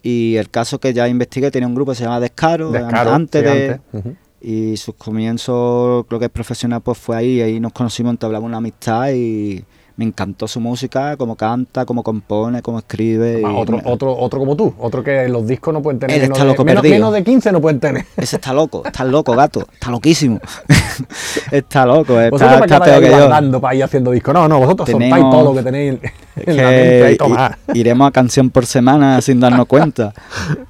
Y 0.02 0.36
el 0.36 0.50
caso 0.50 0.78
que 0.78 0.92
ya 0.92 1.08
investigué 1.08 1.50
tenía 1.50 1.66
un 1.66 1.74
grupo 1.74 1.92
que 1.92 1.96
se 1.96 2.04
llama 2.04 2.20
Descaro, 2.20 2.70
Descaro, 2.70 3.12
antes 3.12 3.42
sí, 3.42 3.46
de, 3.46 3.80
antes. 3.92 4.16
Y 4.40 4.76
sus 4.76 4.94
comienzos, 4.96 6.04
creo 6.06 6.18
que 6.18 6.26
es 6.26 6.30
profesional, 6.30 6.82
pues 6.82 6.98
fue 6.98 7.16
ahí, 7.16 7.40
ahí 7.40 7.60
nos 7.60 7.72
conocimos, 7.72 8.10
entablamos 8.10 8.46
una 8.46 8.58
amistad 8.58 9.10
y 9.14 9.64
me 9.96 10.04
encantó 10.04 10.48
su 10.48 10.58
música, 10.60 11.16
cómo 11.16 11.36
canta, 11.36 11.84
cómo 11.86 12.02
compone, 12.02 12.62
cómo 12.62 12.78
escribe. 12.78 13.40
y 13.40 13.44
otro, 13.44 13.76
me- 13.76 13.82
otro, 13.86 14.16
otro 14.18 14.40
como 14.40 14.56
tú, 14.56 14.74
otro 14.78 15.04
que 15.04 15.28
los 15.28 15.46
discos 15.46 15.72
no 15.72 15.82
pueden 15.82 16.00
tener 16.00 16.16
Él 16.16 16.22
menos 16.22 16.36
está 16.38 16.44
de, 16.44 16.50
loco 16.52 16.64
menos, 16.64 16.82
perdido. 16.82 16.96
menos 16.96 17.12
de 17.14 17.22
15 17.24 17.52
no 17.52 17.60
pueden 17.60 17.78
tener. 17.80 18.04
Ese 18.16 18.36
está 18.36 18.52
loco, 18.52 18.82
está 18.84 19.04
loco, 19.04 19.34
gato, 19.36 19.66
está 19.72 19.90
loquísimo. 19.90 20.40
está 21.50 21.86
loco, 21.86 22.14
Vosotros 22.14 22.32
está, 22.42 22.46
para 22.46 22.58
qué 22.60 22.64
está 22.64 22.78
vais 22.78 22.90
peor 22.90 23.02
que 23.02 23.50
yo. 23.52 23.60
para 23.60 23.74
ir 23.74 23.84
haciendo 23.84 24.10
discos. 24.10 24.34
No, 24.34 24.48
no, 24.48 24.58
vosotros 24.60 24.88
soltáis 24.90 25.12
Tenemos- 25.12 25.30
todo 25.34 25.44
lo 25.44 25.54
que 25.54 25.62
tenéis 25.62 25.92
en, 25.92 26.00
la 26.02 26.44
Que 26.44 26.52
mente 26.52 27.16
toma. 27.16 27.58
iremos 27.74 28.08
a 28.08 28.10
canción 28.10 28.50
por 28.50 28.66
semana 28.66 29.20
sin 29.20 29.38
darnos 29.40 29.66
cuenta. 29.66 30.12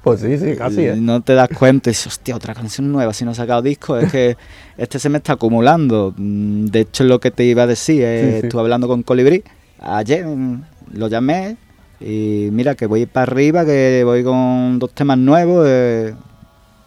Pues 0.03 0.20
sí, 0.20 0.37
sí, 0.39 0.55
casi. 0.57 0.83
Y 0.83 0.87
¿eh? 0.87 0.97
No 0.97 1.22
te 1.22 1.35
das 1.35 1.49
cuenta 1.49 1.89
y 1.89 1.93
dices, 1.93 2.09
hostia, 2.09 2.37
otra 2.37 2.55
canción 2.55 2.93
nueva, 2.93 3.12
si 3.14 3.25
no 3.25 3.31
he 3.31 3.35
sacado 3.35 3.62
disco, 3.62 3.97
es 3.97 4.12
que 4.12 4.37
este 4.79 4.99
se 4.99 5.09
me 5.09 5.18
está 5.18 5.35
acumulando. 5.35 6.14
Mm, 6.16 6.66
De 6.66 6.81
hecho, 6.81 7.05
lo 7.05 7.20
que 7.20 7.31
te 7.31 7.45
iba 7.45 7.62
a 7.62 7.66
decir, 7.66 8.03
eh, 8.05 8.20
Sí, 8.35 8.41
sí. 8.41 8.47
estuve 8.47 8.61
hablando 8.62 8.89
con 8.89 9.03
Colibrí, 9.03 9.43
ayer 9.81 10.27
mm, 10.27 10.62
lo 10.95 11.09
llamé 11.09 11.57
y 12.01 12.49
mira 12.53 12.75
que 12.75 12.87
voy 12.87 13.07
para 13.07 13.25
arriba, 13.33 13.64
que 13.64 14.03
voy 14.05 14.22
con 14.25 14.79
dos 14.79 14.93
temas 14.93 15.18
nuevos, 15.18 15.64
eh, 15.68 16.14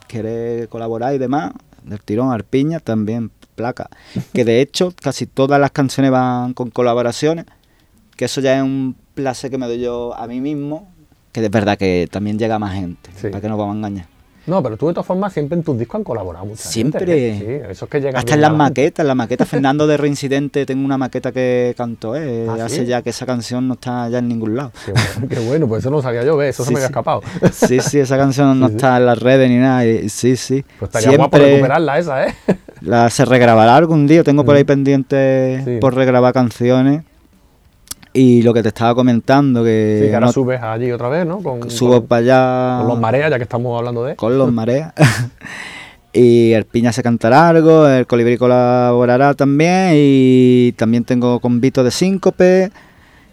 quiere 0.07 0.67
colaborar 0.69 1.13
y 1.15 1.17
demás, 1.17 1.51
del 1.83 2.01
tirón 2.01 2.31
Arpiña 2.31 2.79
también, 2.79 3.31
placa. 3.55 3.89
Que 4.33 4.45
de 4.45 4.61
hecho 4.61 4.93
casi 5.01 5.25
todas 5.25 5.59
las 5.59 5.71
canciones 5.71 6.11
van 6.11 6.53
con 6.53 6.69
colaboraciones, 6.69 7.45
que 8.15 8.25
eso 8.25 8.41
ya 8.41 8.57
es 8.57 8.63
un 8.63 8.95
placer 9.13 9.49
que 9.51 9.57
me 9.57 9.67
doy 9.67 9.79
yo 9.79 10.13
a 10.15 10.27
mí 10.27 10.41
mismo, 10.41 10.89
que 11.31 11.43
es 11.43 11.51
verdad 11.51 11.77
que 11.77 12.07
también 12.11 12.37
llega 12.39 12.57
más 12.59 12.73
gente, 12.73 13.09
Sí. 13.15 13.27
para 13.29 13.41
que 13.41 13.49
no 13.49 13.57
vamos 13.57 13.75
a 13.75 13.77
engañar. 13.77 14.07
No, 14.47 14.63
pero 14.63 14.77
tú 14.77 14.87
de 14.87 14.93
todas 14.93 15.05
formas 15.05 15.33
siempre 15.33 15.57
en 15.57 15.63
tus 15.63 15.77
discos 15.77 15.99
han 15.99 16.03
colaborado 16.05 16.45
mucha 16.45 16.63
Siempre. 16.63 17.05
gente. 17.05 17.45
Sí, 17.65 17.71
eso 17.71 17.85
es 17.85 17.91
que 17.91 17.99
llega 17.99 18.19
Hasta 18.19 18.33
en 18.33 18.41
las 18.41 18.53
maquetas, 18.53 19.03
en 19.03 19.07
la 19.07 19.15
maqueta 19.15 19.45
Fernando 19.45 19.85
de 19.87 19.97
Reincidente, 19.97 20.65
tengo 20.65 20.85
una 20.85 20.97
maqueta 20.97 21.33
que 21.33 21.75
cantó, 21.77 22.15
eh, 22.15 22.47
¿Ah, 22.49 22.63
hace 22.63 22.77
sí? 22.77 22.85
ya 22.85 23.01
que 23.01 23.09
esa 23.09 23.25
canción 23.25 23.67
no 23.67 23.73
está 23.73 24.07
ya 24.07 24.19
en 24.19 24.29
ningún 24.29 24.55
lado. 24.55 24.71
Qué 24.85 24.93
bueno, 24.93 25.27
qué 25.29 25.39
bueno, 25.39 25.67
pues 25.67 25.79
eso 25.83 25.91
no 25.91 26.01
sabía 26.01 26.23
yo, 26.23 26.37
¿ves? 26.37 26.55
Eso 26.55 26.63
se 26.63 26.71
me 26.71 26.77
había 26.77 26.87
escapado. 26.87 27.21
Sí, 27.51 27.81
sí, 27.81 27.99
esa 27.99 28.17
canción 28.17 28.57
no 28.59 28.67
está 28.67 28.95
en 28.95 29.05
las 29.05 29.19
redes 29.19 29.49
ni 29.49 29.57
nada, 29.57 29.85
y, 29.85 30.07
sí, 30.07 30.37
sí. 30.37 30.63
Pues 30.79 30.95
estaría 30.95 31.17
guapo 31.17 31.37
recuperarla 31.37 31.99
esa, 31.99 32.27
¿eh? 32.27 32.35
La 32.79 33.09
se 33.09 33.25
regrabará 33.25 33.75
algún 33.75 34.07
día, 34.07 34.23
tengo 34.23 34.45
por 34.45 34.55
ahí 34.55 34.63
pendiente 34.63 35.77
por 35.81 35.93
regrabar 35.93 36.33
canciones. 36.33 37.03
Y 38.19 38.41
lo 38.41 38.51
que 38.53 38.63
te 38.63 38.69
estaba 38.69 38.95
comentando, 38.95 39.63
que, 39.63 39.99
Sí, 40.01 40.07
que 40.09 40.13
ahora 40.15 40.27
no- 40.27 40.31
subes 40.33 40.59
allí 40.61 40.91
otra 40.91 41.07
vez, 41.09 41.25
¿no? 41.25 41.37
Con, 41.43 41.69
subo 41.69 41.99
con- 41.99 42.07
para 42.07 42.19
allá 42.21 42.79
con 42.79 42.87
los 42.87 42.99
mareas, 42.99 43.29
ya 43.29 43.37
que 43.37 43.43
estamos 43.43 43.77
hablando 43.77 44.03
de. 44.03 44.15
con 44.15 44.37
los 44.37 44.51
mareas. 44.51 44.93
y 46.13 46.51
el 46.53 46.65
Piña 46.65 46.91
se 46.91 47.03
cantará 47.03 47.49
algo, 47.49 47.87
el 47.87 48.07
Colibrí 48.07 48.37
colaborará 48.37 49.33
también. 49.35 49.91
Y 49.93 50.73
también 50.77 51.03
tengo 51.03 51.39
convito 51.39 51.83
de 51.83 51.91
síncope. 51.91 52.71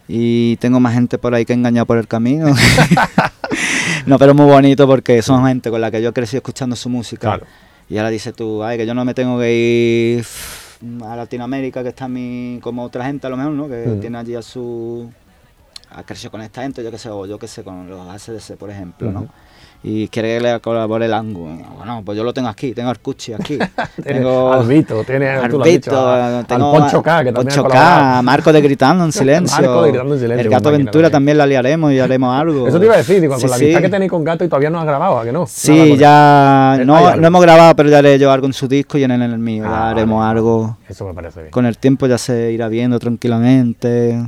Y 0.06 0.56
tengo 0.56 0.80
más 0.80 0.92
gente 0.92 1.16
por 1.16 1.34
ahí 1.34 1.46
que 1.46 1.54
he 1.54 1.56
engañado 1.56 1.86
por 1.86 1.96
el 1.96 2.06
camino. 2.06 2.48
no, 4.06 4.18
pero 4.18 4.34
muy 4.34 4.44
bonito 4.46 4.86
porque 4.86 5.22
son 5.22 5.46
gente 5.46 5.70
con 5.70 5.80
la 5.80 5.90
que 5.90 6.02
yo 6.02 6.12
crecí 6.12 6.36
escuchando 6.36 6.76
su 6.76 6.90
música. 6.90 7.28
Claro. 7.28 7.46
Y 7.88 7.96
ahora 7.96 8.10
dices 8.10 8.34
tú, 8.34 8.62
ay, 8.62 8.76
que 8.76 8.86
yo 8.86 8.92
no 8.94 9.04
me 9.06 9.14
tengo 9.14 9.38
que 9.38 10.16
ir 10.18 10.24
a 11.04 11.16
Latinoamérica, 11.16 11.82
que 11.82 11.90
está 11.90 12.08
mi, 12.08 12.58
como 12.62 12.82
otra 12.84 13.04
gente 13.06 13.26
a 13.26 13.30
lo 13.30 13.36
mejor, 13.36 13.52
¿no? 13.52 13.68
Que 13.68 13.86
Mm. 13.88 14.00
tiene 14.00 14.18
allí 14.18 14.34
a 14.34 14.42
su... 14.42 15.10
Ha 15.90 16.02
crecido 16.02 16.30
con 16.32 16.40
esta 16.40 16.62
gente, 16.62 16.82
yo 16.82 16.90
qué 16.90 16.98
sé, 16.98 17.08
o 17.10 17.24
yo 17.26 17.38
qué 17.38 17.46
sé, 17.46 17.62
con 17.62 17.88
los 17.88 18.00
ACDC, 18.08 18.56
por 18.56 18.70
ejemplo, 18.70 19.12
¿no? 19.12 19.28
Y 19.86 20.08
quiere 20.08 20.38
que 20.38 20.40
le 20.40 20.60
colabore 20.60 21.04
el 21.04 21.12
ángulo. 21.12 21.56
Bueno, 21.76 22.00
pues 22.06 22.16
yo 22.16 22.24
lo 22.24 22.32
tengo 22.32 22.48
aquí, 22.48 22.72
tengo 22.72 22.88
al 22.88 22.98
Cuchi 23.00 23.34
aquí. 23.34 23.58
tengo 24.02 24.50
Albito, 24.54 25.04
tiene 25.04 25.26
tú 25.50 25.58
lo 25.58 25.62
has 25.62 25.68
Albito, 25.68 25.90
dicho, 25.90 25.98
a- 26.08 26.38
al 26.38 26.46
tengo 26.46 26.72
Poncho 26.72 27.02
K, 27.02 27.24
que 27.24 27.32
también 27.32 27.54
Poncho. 27.60 27.64
K, 27.68 28.22
Marco 28.22 28.50
de 28.50 28.62
Gritando 28.62 29.04
en 29.04 29.12
Silencio. 29.12 29.58
Marco 29.60 29.82
de 29.82 29.88
Gritando 29.90 30.14
en 30.14 30.20
Silencio, 30.20 30.42
El 30.46 30.48
Gato 30.50 30.70
máquina 30.70 30.84
Ventura 30.86 31.10
también. 31.10 31.36
la 31.36 31.46
liaremos 31.46 31.92
y 31.92 31.98
haremos 32.00 32.34
algo. 32.34 32.66
Eso 32.66 32.78
te 32.80 32.86
iba 32.86 32.94
a 32.94 32.96
decir, 32.96 33.20
digo, 33.20 33.36
Sí, 33.36 33.42
con 33.42 33.50
la 33.50 33.56
sí. 33.58 33.64
amistad 33.64 33.82
que 33.82 33.88
tenéis 33.90 34.10
con 34.10 34.24
Gato 34.24 34.42
y 34.42 34.48
todavía 34.48 34.70
no 34.70 34.78
has 34.80 34.86
grabado, 34.86 35.18
¿a 35.18 35.24
que 35.24 35.32
no? 35.32 35.46
Sí, 35.46 35.98
ya 35.98 36.80
no, 36.82 37.16
no 37.16 37.26
hemos 37.26 37.42
grabado, 37.42 37.76
pero 37.76 37.90
ya 37.90 37.98
haré 37.98 38.18
yo 38.18 38.32
algo 38.32 38.46
en 38.46 38.54
su 38.54 38.66
disco 38.66 38.96
y 38.96 39.04
en 39.04 39.10
el, 39.10 39.20
en 39.20 39.32
el 39.32 39.38
mío. 39.38 39.64
Ah, 39.66 39.68
ya 39.68 39.90
haremos 39.90 40.18
vale. 40.20 40.30
algo. 40.38 40.78
Eso 40.88 41.06
me 41.06 41.12
parece 41.12 41.40
bien. 41.40 41.50
Con 41.50 41.66
el 41.66 41.76
tiempo 41.76 42.06
ya 42.06 42.16
se 42.16 42.52
irá 42.52 42.68
viendo 42.68 42.98
tranquilamente 42.98 44.18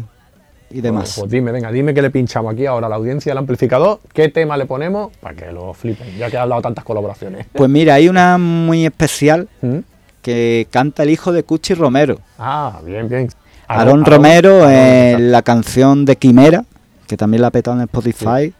y 0.77 0.83
demás. 0.83 1.05
Pues, 1.05 1.21
pues 1.21 1.31
dime, 1.31 1.53
venga, 1.53 1.73
dime 1.73 1.95
que 1.95 2.03
le 2.03 2.11
pinchamos 2.11 2.53
aquí 2.53 2.67
ahora 2.67 2.87
a 2.87 2.91
la 2.91 2.97
audiencia 2.97 3.31
del 3.31 3.39
amplificador, 3.39 4.01
qué 4.13 4.29
tema 4.29 4.57
le 4.59 4.67
ponemos 4.67 5.11
para 5.21 5.35
que 5.35 5.51
lo 5.51 5.73
flipen, 5.73 6.17
ya 6.19 6.31
que 6.31 6.37
ha 6.37 6.43
hablado 6.43 6.61
tantas 6.61 6.85
colaboraciones. 6.85 7.47
Pues 7.53 7.71
mira, 7.71 7.95
hay 7.95 8.09
una 8.09 8.37
muy 8.37 8.85
especial 8.85 9.49
¿Mm? 9.63 9.79
que 10.21 10.67
canta 10.71 11.05
el 11.05 11.11
hijo 11.11 11.33
de 11.33 11.45
Cuchi 11.45 11.73
Romero. 11.73 12.19
Ah, 12.39 12.81
bien, 12.85 13.09
bien. 13.09 13.29
Aarón 13.69 14.05
Romero 14.05 14.69
exacto. 14.69 15.25
la 15.25 15.43
canción 15.43 16.05
de 16.05 16.17
Quimera, 16.17 16.65
que 17.07 17.17
también 17.17 17.41
la 17.41 17.49
ha 17.49 17.51
petado 17.51 17.77
en 17.79 17.85
Spotify. 17.85 18.53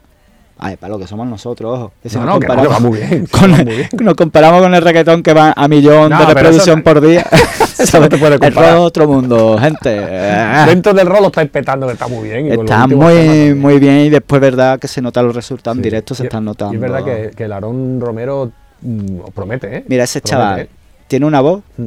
Ay, 0.59 0.75
para 0.75 0.91
lo 0.93 0.99
que 0.99 1.05
somos 1.07 1.27
nosotros, 1.27 1.77
ojo. 1.77 1.91
Que 2.01 2.09
si 2.09 2.17
No, 2.17 2.25
nos 2.25 2.33
no, 2.35 2.39
que 2.39 2.47
no, 2.47 2.79
muy 2.79 2.97
bien, 2.99 3.27
con- 3.27 3.51
va 3.51 3.57
muy 3.63 3.75
bien. 3.75 3.89
nos 4.01 4.15
comparamos 4.15 4.61
con 4.61 4.73
el 4.73 4.81
reggaetón 4.81 5.21
que 5.23 5.33
va 5.33 5.53
a 5.55 5.67
millón 5.67 6.09
No, 6.09 6.19
de 6.25 6.33
reproducción 6.33 6.81
por 6.81 6.99
día. 7.01 7.25
eso 7.79 7.99
no 7.99 8.09
te 8.09 8.17
puede 8.17 8.35
El 8.35 8.39
comparar. 8.39 8.73
de 8.73 8.79
otro 8.79 9.07
mundo, 9.07 9.57
gente. 9.59 9.89
Dentro 10.67 10.93
del 10.93 11.07
rol 11.07 11.21
lo 11.21 11.27
estáis 11.27 11.49
petando, 11.49 11.85
que 11.87 11.93
está 11.93 12.07
muy 12.07 12.27
bien. 12.29 12.47
y 12.47 12.51
Está 12.51 12.87
muy, 12.87 13.53
muy 13.53 13.79
bien 13.79 13.97
y 13.99 14.09
después 14.09 14.41
verdad 14.41 14.79
que 14.79 14.87
se 14.87 15.01
notan 15.01 15.25
los 15.27 15.35
resultados 15.35 15.77
en 15.77 15.83
Sí. 15.83 15.89
directo, 15.89 16.15
se 16.15 16.23
Y- 16.23 16.25
están 16.27 16.45
notando. 16.45 16.73
Y 16.73 16.77
es 16.77 16.81
verdad 16.81 17.03
que, 17.03 17.31
que 17.35 17.43
el 17.43 17.51
Aarón 17.53 17.99
Romero 18.01 18.51
mm, 18.81 19.19
os 19.25 19.33
promete, 19.33 19.77
¿eh? 19.77 19.85
Mira, 19.87 20.03
ese 20.05 20.21
Promete, 20.21 20.29
chaval 20.43 20.59
¿eh? 20.61 20.69
tiene 21.07 21.25
una 21.25 21.41
voz. 21.41 21.61
Mm. 21.77 21.85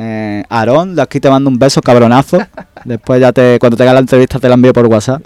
Eh, 0.00 0.44
Aarón, 0.48 0.94
de 0.94 1.02
aquí 1.02 1.18
te 1.18 1.28
mando 1.28 1.50
un 1.50 1.58
beso, 1.58 1.80
cabronazo. 1.80 2.38
Después 2.84 3.20
ya 3.20 3.32
te, 3.32 3.58
cuando 3.58 3.76
tenga 3.76 3.92
la 3.92 3.98
entrevista 4.00 4.38
te 4.38 4.48
la 4.48 4.54
envío 4.54 4.72
por 4.72 4.86
WhatsApp. 4.86 5.22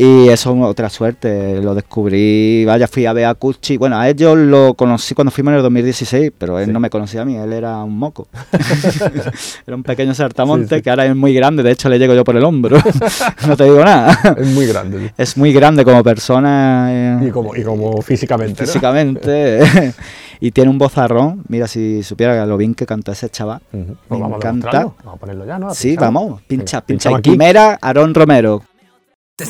Y 0.00 0.28
eso 0.28 0.54
es 0.54 0.62
otra 0.62 0.88
suerte, 0.90 1.60
lo 1.60 1.74
descubrí, 1.74 2.64
vaya, 2.64 2.86
fui 2.86 3.04
a 3.04 3.12
ver 3.12 3.24
a 3.24 3.34
Cuchi. 3.34 3.76
Bueno, 3.78 3.98
a 3.98 4.08
él 4.08 4.14
yo 4.16 4.36
lo 4.36 4.74
conocí 4.74 5.12
cuando 5.14 5.32
fuimos 5.32 5.50
en 5.50 5.56
el 5.56 5.62
2016, 5.64 6.30
pero 6.38 6.58
él 6.60 6.66
Sí. 6.66 6.72
no 6.72 6.78
me 6.78 6.88
conocía 6.88 7.22
a 7.22 7.24
mí, 7.24 7.34
él 7.36 7.52
era 7.52 7.82
un 7.82 7.98
moco. 7.98 8.28
era 9.66 9.74
un 9.76 9.82
pequeño 9.82 10.14
saltamonte 10.14 10.68
Sí, 10.68 10.74
sí. 10.76 10.82
que 10.82 10.90
ahora 10.90 11.06
es 11.06 11.16
muy 11.16 11.34
grande, 11.34 11.62
de 11.64 11.72
hecho 11.72 11.88
le 11.88 11.98
llego 11.98 12.14
yo 12.14 12.22
por 12.22 12.36
el 12.36 12.44
hombro. 12.44 12.78
no 13.48 13.56
te 13.56 13.64
digo 13.64 13.84
nada. 13.84 14.16
Es 14.38 14.46
muy 14.54 14.66
grande. 14.66 15.08
sí. 15.08 15.14
es 15.18 15.36
muy 15.36 15.52
grande 15.52 15.84
como 15.84 16.02
persona. 16.04 16.86
eh, 16.90 17.26
Y 17.26 17.30
como, 17.30 17.56
y 17.56 17.62
como 17.64 18.00
físicamente. 18.00 18.62
¿no? 18.62 18.66
físicamente. 18.68 19.92
y 20.40 20.52
tiene 20.52 20.70
un 20.70 20.78
vozarrón. 20.78 21.42
Mira, 21.48 21.66
si 21.66 22.04
supiera 22.04 22.46
lo 22.46 22.56
bien 22.56 22.74
que 22.76 22.86
canta 22.86 23.12
ese 23.12 23.30
chaval. 23.30 23.60
Me 23.72 23.84
Pues 24.06 24.20
vamos 24.20 24.36
encanta. 24.36 24.70
Vamos 25.02 25.14
a 25.14 25.16
ponerlo 25.16 25.44
ya, 25.44 25.58
¿no? 25.58 25.74
Sí, 25.74 25.96
vamos. 25.96 26.40
Pincha, 26.46 26.82
pincha. 26.82 27.10
aquí. 27.16 27.30
Quimera, 27.32 27.78
Aarón 27.80 28.14
Romero. 28.14 28.62
Te 29.36 29.44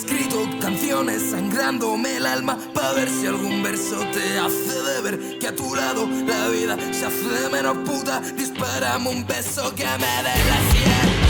ver 2.98 3.08
si 3.08 3.26
algún 3.26 3.62
verso 3.62 3.96
te 4.12 4.38
hace 4.38 4.82
de 4.82 5.00
ver 5.02 5.38
que 5.38 5.46
a 5.46 5.54
tu 5.54 5.72
lado 5.72 6.04
la 6.26 6.48
vida 6.48 6.76
se 6.92 7.06
hace 7.06 7.48
menos 7.52 7.76
puta. 7.88 8.20
Dispárame 8.36 9.08
un 9.08 9.24
beso 9.24 9.72
que 9.76 9.84
me 9.84 10.12
dé 10.26 10.36
la 10.50 10.58
sien. 10.70 11.28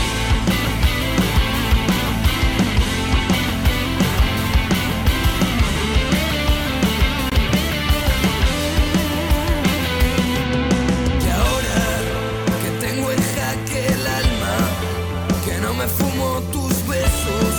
Me 15.77 15.87
fumo 15.87 16.41
tus 16.51 16.75
besos, 16.87 17.53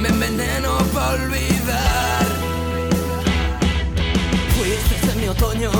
me 0.00 0.08
enveneno 0.08 0.78
para 0.94 1.22
olvidar. 1.22 1.55
Otoño, 5.36 5.70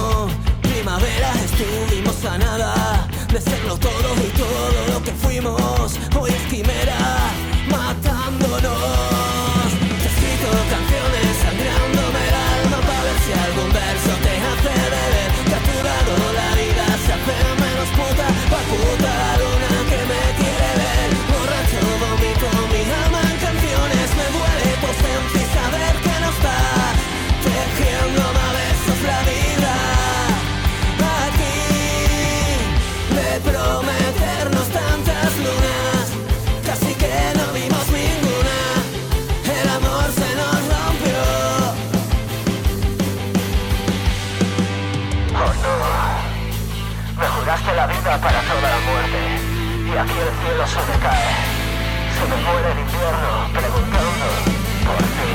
primavera, 0.63 1.33
estuvimos 1.45 2.25
a 2.25 2.39
nada 2.39 3.09
de 3.33 3.41
serlo 3.41 3.77
todo 3.77 4.15
y 4.25 4.39
todo 4.39 4.95
lo 4.95 5.03
que 5.03 5.13
fuimos. 5.13 5.99
La 47.77 47.87
vida 47.87 48.19
para 48.19 48.41
toda 48.41 48.71
la 48.71 48.81
muerte 48.89 49.19
y 49.85 49.97
aquí 49.99 50.19
el 50.19 50.33
cielo 50.41 50.67
se 50.67 50.81
me 50.81 50.99
cae. 50.99 51.29
Se 52.17 52.25
me 52.25 52.37
muere 52.43 52.73
el 52.73 52.79
invierno 52.79 53.49
preguntando 53.53 54.27
por 54.87 54.97
ti. 54.97 55.26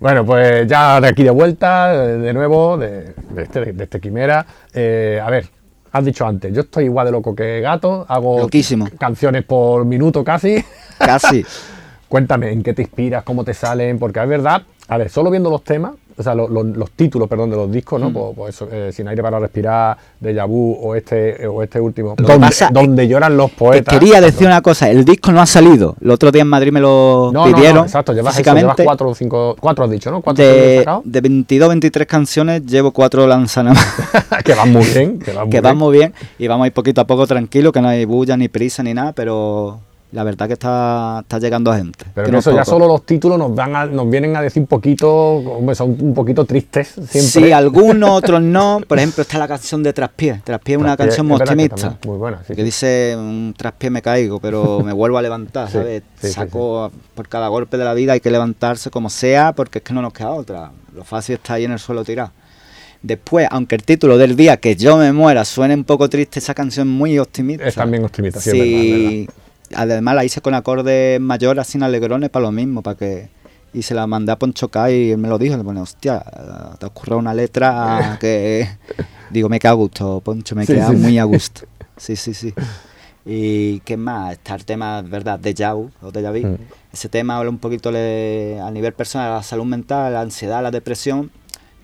Bueno, 0.00 0.24
pues 0.24 0.66
ya 0.68 1.00
de 1.00 1.08
aquí 1.08 1.24
de 1.24 1.30
vuelta, 1.30 1.92
de, 1.92 2.32
nuevo, 2.32 2.78
de, 2.78 3.14
de 3.30 3.42
este, 3.42 3.72
de 3.72 3.84
este 3.84 4.00
Quimera. 4.00 4.46
Eh, 4.72 5.20
a 5.22 5.28
ver, 5.28 5.46
has 5.90 6.04
dicho 6.04 6.24
antes, 6.26 6.52
yo 6.54 6.60
estoy 6.62 6.84
igual 6.84 7.06
de 7.06 7.12
loco 7.12 7.34
que 7.34 7.60
gato, 7.60 8.06
hago 8.08 8.40
Loquísimo. 8.40 8.88
canciones 8.98 9.44
por 9.44 9.84
minuto 9.84 10.22
casi. 10.22 10.64
Casi. 10.98 11.44
Cuéntame, 12.08 12.52
¿en 12.52 12.62
qué 12.62 12.74
te 12.74 12.82
inspiras? 12.82 13.24
¿Cómo 13.24 13.44
te 13.44 13.52
salen? 13.54 13.98
Porque 13.98 14.20
es 14.20 14.28
verdad, 14.28 14.62
a 14.86 14.96
ver, 14.96 15.10
solo 15.10 15.30
viendo 15.30 15.50
los 15.50 15.62
temas, 15.64 15.92
o 16.18 16.22
sea, 16.22 16.34
lo- 16.34 16.48
lo- 16.48 16.64
los 16.64 16.90
títulos, 16.90 17.28
perdón, 17.28 17.50
de 17.50 17.56
los 17.56 17.70
discos, 17.70 18.00
Mm. 18.00 18.04
¿no? 18.04 18.12
Pues, 18.12 18.34
pues 18.36 18.54
eso, 18.54 18.68
eh, 18.72 18.90
Sin 18.92 19.06
aire 19.08 19.22
para 19.22 19.38
respirar, 19.38 19.96
de 20.20 20.42
Vu 20.44 20.76
o 20.82 20.94
este, 20.94 21.46
o 21.46 21.62
este 21.62 21.80
último, 21.80 22.16
que 22.16 22.22
donde, 22.24 22.38
pasa 22.46 22.70
donde 22.72 23.06
lloran 23.06 23.36
los 23.36 23.50
Que 23.50 23.56
poetas. 23.56 23.98
quería 23.98 24.20
decir 24.20 24.46
una 24.46 24.60
cosa, 24.62 24.90
el 24.90 25.04
disco 25.04 25.30
no 25.32 25.40
ha 25.40 25.46
salido. 25.46 25.96
El 26.00 26.10
otro 26.10 26.30
día 26.32 26.42
en 26.42 26.48
Madrid 26.48 26.72
me 26.72 26.80
lo 26.80 27.30
No, 27.32 27.46
no, 27.46 27.54
pidieron. 27.54 27.76
no, 27.78 27.82
exacto, 27.84 28.12
llevas, 28.12 28.38
eso, 28.38 28.54
llevas 28.54 28.76
cuatro 28.82 29.08
o 29.10 29.14
cinco, 29.14 29.56
cuatro 29.60 29.84
has 29.84 29.90
dicho, 29.90 30.10
¿no? 30.10 30.20
Cuatro 30.20 30.42
que 30.44 30.84
has 30.86 31.02
de, 31.04 31.10
de 31.10 31.20
22, 31.20 31.68
23 31.68 32.06
canciones 32.06 32.64
llevo 32.66 32.90
cuatro 32.90 33.26
lanzanamas 33.26 33.86
que 34.44 34.54
van 34.54 34.72
muy 34.72 34.84
bien, 34.84 35.18
que 35.18 35.32
van 35.32 35.44
muy 35.44 35.50
que 35.50 35.56
bien. 35.60 35.62
van 35.62 35.76
muy 35.78 35.96
bien 35.98 36.14
y 36.38 36.46
vamos 36.48 36.64
a 36.64 36.66
ir 36.68 36.72
poquito 36.72 37.00
a 37.00 37.06
poco 37.06 37.26
tranquilo, 37.26 37.70
que 37.72 37.80
no 37.80 37.88
hay 37.88 38.04
bulla 38.04 38.36
ni 38.36 38.48
prisa 38.48 38.82
ni 38.82 38.94
nada, 38.94 39.12
pero 39.12 39.80
la 40.10 40.24
verdad 40.24 40.46
que 40.46 40.54
está, 40.54 41.18
está 41.20 41.38
llegando 41.38 41.72
gente. 41.74 42.06
Pero 42.14 42.24
que 42.24 42.28
que 42.28 42.32
no 42.32 42.38
eso 42.38 42.50
es 42.50 42.56
ya 42.56 42.64
solo 42.64 42.86
los 42.86 43.04
títulos 43.04 43.38
nos 43.38 43.54
dan 43.54 43.76
a- 43.76 43.84
nos 43.84 44.08
vienen 44.08 44.34
a 44.36 44.40
decir 44.42 44.62
un 44.62 44.66
poquito, 44.66 45.42
son 45.74 45.96
un 46.00 46.14
poquito 46.14 46.44
tristes 46.46 46.88
siempre. 46.88 47.20
Sí, 47.20 47.52
algunos, 47.52 48.10
otros 48.10 48.40
no. 48.40 48.80
Por 48.88 48.96
ejemplo, 48.98 49.20
está 49.22 49.38
la 49.38 49.46
canción 49.46 49.82
de 49.82 49.92
Traspié. 49.92 50.40
Traspié 50.44 50.76
es 50.76 50.80
una 50.80 50.96
Traspié, 50.96 51.06
canción 51.08 51.26
muy 51.26 51.36
que 51.36 51.42
optimista. 51.44 51.98
muy 52.06 52.16
buena, 52.16 52.38
sí, 52.38 52.54
que 52.54 52.62
sí. 52.62 52.62
dice, 52.62 53.14
un 53.18 53.54
traspié 53.56 53.90
me 53.90 54.00
caigo, 54.00 54.40
pero 54.40 54.80
me 54.80 54.92
vuelvo 54.94 55.18
a 55.18 55.22
levantar, 55.22 55.70
¿sabes? 55.70 56.02
sí, 56.20 56.28
Saco 56.28 56.90
por 57.14 57.28
cada 57.28 57.48
golpe 57.48 57.76
de 57.76 57.84
la 57.84 57.92
vida, 57.92 58.12
hay 58.14 58.20
que 58.20 58.30
levantarse 58.30 58.90
como 58.90 59.10
sea, 59.10 59.52
porque 59.52 59.78
es 59.78 59.84
que 59.84 59.92
no 59.92 60.00
nos 60.00 60.14
queda 60.14 60.30
otra. 60.30 60.70
Lo 60.94 61.04
fácil 61.04 61.34
está 61.34 61.54
ahí 61.54 61.64
en 61.64 61.72
el 61.72 61.78
suelo 61.78 62.02
tirado. 62.02 62.30
Después, 63.02 63.46
aunque 63.50 63.76
el 63.76 63.84
título 63.84 64.18
del 64.18 64.34
día 64.34 64.56
que 64.56 64.74
yo 64.74 64.96
me 64.96 65.12
muera 65.12 65.44
suene 65.44 65.74
un 65.74 65.84
poco 65.84 66.08
triste, 66.08 66.40
esa 66.40 66.54
canción 66.54 66.88
es 66.88 66.94
muy 66.94 67.18
optimista. 67.18 67.64
Es 67.68 67.74
también 67.76 68.04
optimista, 68.04 68.40
sí, 68.40 68.50
Sí, 68.50 69.28
además 69.74 70.14
la 70.14 70.24
hice 70.24 70.40
con 70.40 70.54
acordes 70.54 71.20
mayores, 71.20 71.66
sin 71.66 71.82
alegrones, 71.82 72.30
para 72.30 72.44
lo 72.46 72.52
mismo, 72.52 72.82
para 72.82 72.96
que... 72.96 73.28
Y 73.74 73.82
se 73.82 73.94
la 73.94 74.06
mandé 74.06 74.32
a 74.32 74.38
Poncho 74.38 74.68
K 74.68 74.90
y 74.90 75.10
él 75.10 75.18
me 75.18 75.28
lo 75.28 75.38
dijo, 75.38 75.56
le 75.56 75.62
pone, 75.62 75.80
hostia, 75.80 76.24
te 76.78 76.86
ocurre 76.86 77.16
una 77.16 77.34
letra 77.34 78.16
que... 78.20 78.68
Digo, 79.30 79.48
me 79.50 79.58
queda 79.58 79.72
a 79.72 79.74
gusto, 79.74 80.20
Poncho, 80.24 80.54
me 80.56 80.64
Sí, 80.64 80.72
queda 80.72 80.88
sí, 80.88 80.96
muy 80.96 81.10
sí. 81.12 81.18
a 81.18 81.24
gusto. 81.24 81.62
Sí, 81.96 82.16
sí, 82.16 82.32
sí. 82.32 82.54
Y 83.26 83.80
qué 83.80 83.96
más, 83.98 84.32
está 84.32 84.54
el 84.54 84.64
tema, 84.64 85.02
¿verdad? 85.02 85.38
De 85.38 85.52
Yau, 85.52 85.90
o 86.00 86.10
de 86.10 86.22
Yaví. 86.22 86.44
Mm. 86.46 86.56
Ese 86.92 87.08
tema 87.10 87.36
habla 87.36 87.50
un 87.50 87.58
poquito 87.58 87.90
le- 87.92 88.58
a 88.58 88.70
nivel 88.70 88.94
personal, 88.94 89.30
la 89.34 89.42
salud 89.42 89.66
mental, 89.66 90.14
la 90.14 90.22
ansiedad, 90.22 90.62
la 90.62 90.70
depresión, 90.70 91.30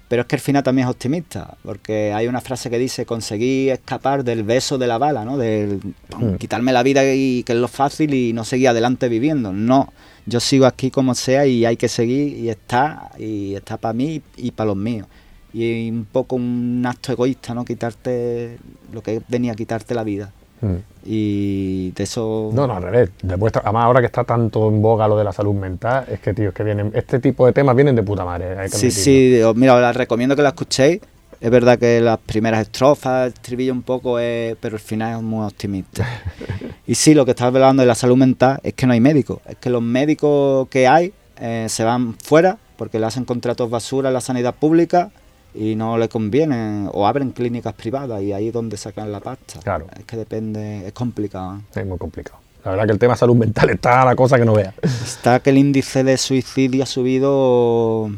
pero 0.09 0.23
es 0.23 0.29
que 0.29 0.37
el 0.37 0.43
final 0.43 0.63
también 0.63 0.87
es 0.87 0.91
optimista, 0.93 1.57
porque 1.65 2.13
hay 2.13 2.27
una 2.27 2.41
frase 2.41 2.71
que 2.71 2.79
dice, 2.79 3.07
conseguí 3.07 3.71
escapar 3.71 4.23
del 4.25 4.43
beso 4.43 4.79
de 4.79 4.87
la 4.87 4.99
bala, 4.99 5.25
¿no? 5.25 5.39
Del 5.39 5.81
Mm. 6.19 6.35
quitarme 6.37 6.73
la 6.73 6.83
vida 6.83 7.03
y 7.15 7.43
que 7.43 7.53
es 7.53 7.59
lo 7.59 7.69
fácil 7.69 8.15
y 8.15 8.33
no 8.33 8.45
seguir 8.45 8.69
adelante 8.69 9.09
viviendo. 9.09 9.53
No, 9.53 9.93
yo 10.27 10.41
sigo 10.41 10.67
aquí 10.67 10.91
como 10.91 11.15
sea 11.15 11.47
y 11.47 11.65
hay 11.65 11.77
que 11.77 11.89
seguir 11.89 12.37
y 12.37 12.49
está, 12.51 13.11
y 13.19 13.55
está 13.55 13.77
para 13.77 13.93
mí 13.95 14.23
y 14.37 14.51
para 14.53 14.69
los 14.69 14.77
míos. 14.77 15.07
Y 15.53 15.89
un 15.91 16.05
poco 16.05 16.37
un 16.37 16.85
acto 16.87 17.13
egoísta, 17.13 17.55
¿no? 17.55 17.65
Quitarte 17.65 18.59
lo 18.93 19.03
que 19.03 19.23
venía 19.29 19.53
a 19.53 19.55
quitarte 19.55 19.95
la 19.95 20.05
vida. 20.05 20.33
Mm. 20.61 20.77
Y 21.07 21.91
de 21.93 22.03
eso... 22.05 22.51
No, 22.53 22.67
no, 22.67 22.75
al 22.77 22.83
revés. 22.83 23.11
Después, 23.23 23.53
además, 23.63 23.85
ahora 23.85 24.01
que 24.01 24.07
está 24.07 24.25
tanto 24.25 24.69
en 24.69 24.81
boga 24.81 25.07
lo 25.07 25.17
de 25.19 25.25
la 25.25 25.33
salud 25.33 25.55
mental, 25.55 26.07
es 26.11 26.21
que, 26.21 26.33
tío, 26.35 26.49
es 26.49 26.55
que 26.55 26.65
vienen, 26.65 26.91
este 26.95 27.21
tipo 27.21 27.47
de 27.47 27.53
temas 27.53 27.77
vienen 27.77 27.95
de 27.95 28.03
puta 28.03 28.25
madre. 28.25 28.59
hay 28.59 28.71
que 28.71 28.77
Sí, 28.77 28.91
sí, 28.91 29.41
os- 29.43 29.55
mira, 29.57 29.75
os 29.75 29.97
recomiendo 29.97 30.35
que 30.35 30.43
la 30.43 30.49
escuchéis. 30.51 31.01
Es 31.41 31.51
verdad 31.51 31.79
que 31.79 32.01
las 32.01 32.19
primeras 32.19 32.63
estrofas, 32.63 33.27
el 33.27 33.33
estribillo 33.35 33.73
un 33.75 33.83
poco, 33.83 34.19
es, 34.19 34.57
pero 34.61 34.77
el 34.77 34.81
final 34.81 35.19
es 35.19 35.23
muy 35.23 35.45
optimista. 35.45 36.07
y 36.87 36.95
sí, 36.95 37.13
lo 37.13 37.25
que 37.27 37.33
estaba 37.33 37.49
hablando 37.49 37.83
de 37.83 37.87
la 37.87 37.95
salud 37.95 38.17
mental 38.17 38.61
es 38.63 38.73
que 38.73 38.87
no 38.87 38.95
hay 38.95 39.01
médicos. 39.01 39.41
Es 39.47 39.57
que 39.57 39.69
los 39.69 39.83
médicos 39.83 40.69
que 40.69 40.87
hay 40.89 41.13
eh, 41.39 41.67
se 41.69 41.85
van 41.85 42.15
fuera 42.15 42.57
porque 42.79 42.99
le 42.99 43.07
hacen 43.07 43.25
contratos 43.27 43.69
basura 43.69 44.09
a 44.09 44.13
la 44.13 44.21
sanidad 44.23 44.55
pública 44.55 45.11
y 45.55 45.75
no 45.77 45.97
le 45.99 46.09
conviene. 46.09 46.89
O 46.93 47.07
abren 47.07 47.31
clínicas 47.31 47.75
privadas 47.75 48.23
y 48.23 48.33
ahí 48.33 48.49
es 48.49 48.53
donde 48.53 48.77
sacan 48.77 49.11
la 49.13 49.21
pasta. 49.21 49.61
Claro. 49.63 49.87
Es 49.99 50.05
que 50.05 50.17
depende, 50.17 50.87
es 50.87 50.93
complicado. 50.93 51.57
¿eh? 51.59 51.81
Es 51.81 51.87
muy 51.87 51.99
complicado. 51.99 52.39
La 52.65 52.71
verdad 52.71 52.87
que 52.87 52.93
el 52.93 52.99
tema 52.99 53.15
salud 53.15 53.37
mental 53.37 53.69
está 53.71 54.05
la 54.05 54.17
cosa 54.17 54.39
que 54.39 54.45
no 54.47 54.55
veas. 54.55 54.75
Está 54.83 55.41
que 55.41 55.51
el 55.51 55.59
índice 55.59 56.03
de 56.03 56.17
suicidio 56.17 56.83
ha 56.83 56.87
subido, 56.87 58.11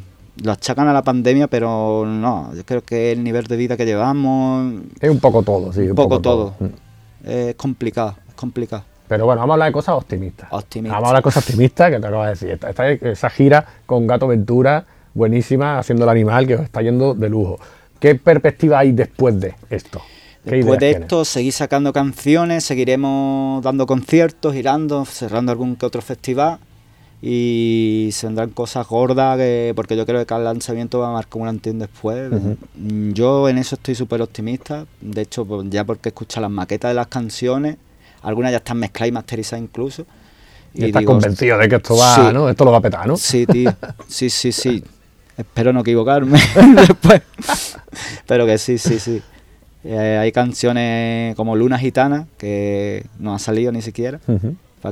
lo 0.43 0.53
achacan 0.53 0.87
a 0.87 0.93
la 0.93 1.03
pandemia, 1.03 1.49
pero 1.49 2.05
no, 2.07 2.55
yo 2.55 2.65
creo 2.65 2.83
que 2.83 3.11
el 3.13 3.25
nivel 3.25 3.47
de 3.49 3.57
vida 3.57 3.77
que 3.77 3.85
llevamos 3.85 4.83
Es 5.01 5.11
un 5.11 5.19
poco 5.19 5.43
todo, 5.43 5.73
sí. 5.73 5.81
un 5.81 5.97
poco 5.97 6.21
todo. 6.21 6.55
Mm. 6.61 7.29
es 7.29 7.55
complicado, 7.57 8.15
es 8.29 8.35
complicado. 8.35 8.85
Pero 9.09 9.25
bueno, 9.25 9.41
vamos 9.41 9.53
a 9.53 9.55
hablar 9.55 9.69
de 9.69 9.73
cosas 9.73 9.95
optimistas. 9.97 10.49
Optimista. 10.53 10.95
Vamos 10.95 11.07
a 11.07 11.09
hablar 11.11 11.23
de 11.23 11.25
cosas 11.25 11.43
optimistas 11.45 11.91
que 11.91 11.99
te 12.01 12.07
acabo 12.07 12.23
de 12.25 12.31
decir. 12.31 12.51
Esta, 12.51 12.71
esta- 12.71 12.89
esa 12.91 13.31
gira 13.31 13.67
con 13.85 14.07
Gato 14.07 14.27
Ventura, 14.29 14.85
buenísima, 15.17 15.79
haciendo 15.79 16.05
el 16.05 16.11
animal 16.11 16.47
que 16.47 16.55
os 16.57 16.61
está 16.63 16.83
yendo 16.83 17.15
de 17.15 17.29
lujo. 17.29 17.59
¿Qué 17.99 18.15
perspectiva 18.15 18.81
hay 18.81 18.93
después 18.93 19.41
de 19.41 19.55
esto? 19.71 20.03
¿Qué 20.45 20.57
Después 20.57 20.79
de 20.79 20.91
esto, 20.91 21.25
seguir 21.25 21.53
sacando 21.53 21.93
canciones, 21.93 22.63
seguiremos 22.65 23.63
dando 23.65 23.87
conciertos, 23.87 24.53
girando, 24.55 25.05
cerrando 25.05 25.51
algún 25.51 25.75
que 25.77 25.87
otro 25.87 26.03
festival. 26.03 26.59
Y 27.23 28.11
se 28.13 28.27
vendrán 28.27 28.51
cosas 28.51 28.87
gordas, 28.87 29.39
que- 29.39 29.73
porque 29.75 29.97
yo 29.97 30.05
creo 30.05 30.21
que 30.21 30.27
cada 30.27 30.45
lanzamiento 30.45 30.99
va 31.01 31.09
a 31.09 31.13
marcar 31.13 31.41
un 31.43 31.49
antes 31.49 31.73
y 31.73 31.75
un 31.75 31.79
después. 31.81 32.31
Mm, 32.31 33.13
Yo 33.13 33.49
en 33.49 33.57
eso 33.59 33.75
estoy 33.77 33.95
súper 33.95 34.21
optimista. 34.21 34.85
De 35.01 35.23
hecho, 35.23 35.45
pues, 35.47 35.67
ya 35.71 35.83
porque 35.85 36.11
escucha 36.11 36.41
las 36.43 36.51
maquetas 36.51 36.91
de 36.91 36.95
las 36.95 37.07
canciones, 37.07 37.79
algunas 38.23 38.53
ya 38.53 38.59
están 38.59 38.79
mezcladas 38.79 39.09
y 39.09 39.13
masterizadas 39.13 39.63
incluso. 39.65 40.05
Y, 40.75 40.85
estás 40.85 41.01
digo, 41.01 41.13
convencido 41.13 41.57
de 41.57 41.69
que 41.71 41.77
esto 41.77 41.97
va, 41.97 42.15
sí. 42.15 42.35
¿no? 42.35 42.51
Esto 42.51 42.65
lo 42.67 42.71
va 42.73 42.79
a 42.79 42.83
petar, 42.83 43.07
¿no? 43.07 43.17
Sí, 43.17 43.47
tío. 43.47 43.75
Sí, 44.07 44.29
sí, 44.29 44.53
sí. 44.53 44.85
Espero 45.37 45.73
no 45.73 45.81
equivocarme 45.81 46.39
después. 46.77 47.23
Pero 48.27 48.47
que 48.47 48.59
sí, 48.59 48.79
sí, 48.79 48.99
sí. 48.99 49.23
Eh, 49.85 50.19
hay 50.19 50.33
canciones 50.33 51.35
como 51.37 51.55
Luna 51.55 51.79
Gitana, 51.79 52.27
que 52.39 53.07
no 53.19 53.35
ha 53.35 53.39
salido 53.39 53.71
ni 53.71 53.83
siquiera. 53.83 54.21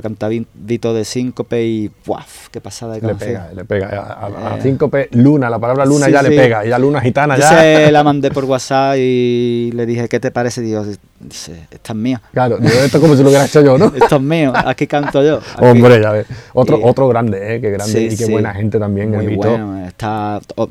Para 0.01 0.29
Vito 0.53 0.93
de 0.93 1.05
Síncope 1.05 1.63
y 1.65 1.91
¡buaf! 2.05 2.49
¡Qué 2.49 2.59
pasada 2.61 2.95
de 2.95 3.01
Le 3.07 3.15
pega, 3.15 3.49
le 3.55 3.65
pega. 3.65 3.87
A, 3.89 4.25
a- 4.27 4.53
a 4.53 4.57
Eh. 4.57 4.61
síncope, 4.61 5.09
luna, 5.11 5.49
la 5.49 5.59
palabra 5.59 5.85
luna 5.85 6.05
Sí, 6.07 6.11
ya 6.11 6.21
sí. 6.23 6.29
le 6.29 6.35
pega. 6.35 6.65
Y 6.65 6.69
ya 6.69 6.79
luna 6.79 7.01
gitana 7.01 7.37
ya. 7.37 7.49
se 7.49 7.91
la 7.91 8.03
mandé 8.03 8.31
por 8.31 8.45
WhatsApp 8.45 8.95
y 8.97 9.71
le 9.73 9.85
dije, 9.85 10.07
¿qué 10.09 10.19
te 10.19 10.31
parece? 10.31 10.61
Dios, 10.61 10.87
dice, 11.19 11.67
esta 11.71 11.93
es 11.93 11.97
mía. 11.99 12.21
Claro, 12.33 12.57
yo 12.59 12.67
esto 12.67 12.97
es 12.97 13.01
como 13.01 13.15
si 13.15 13.23
lo 13.23 13.29
hubiera 13.29 13.45
hecho 13.45 13.61
yo, 13.61 13.77
¿no? 13.77 13.85
Esto 13.95 14.15
es 14.17 14.21
mío, 14.21 14.51
aquí 14.55 14.87
canto 14.87 15.23
yo. 15.23 15.37
aquí". 15.37 15.45
Hombre, 15.65 16.01
ya 16.01 16.11
ves. 16.11 16.27
Otro, 16.53 16.77
Y- 16.79 16.81
otro 16.83 17.07
grande, 17.07 17.55
¿eh? 17.55 17.61
Qué 17.61 17.71
grande 17.71 17.91
Sí, 18.09 18.09
y 18.13 18.17
qué 18.17 18.25
buena 18.31 18.53
gente 18.53 18.79
también, 18.79 19.11
Muy 19.11 19.19
el 19.25 19.29
Vito. 19.31 19.47
bueno, 19.49 19.85
está, 19.85 20.39
oh, 20.55 20.67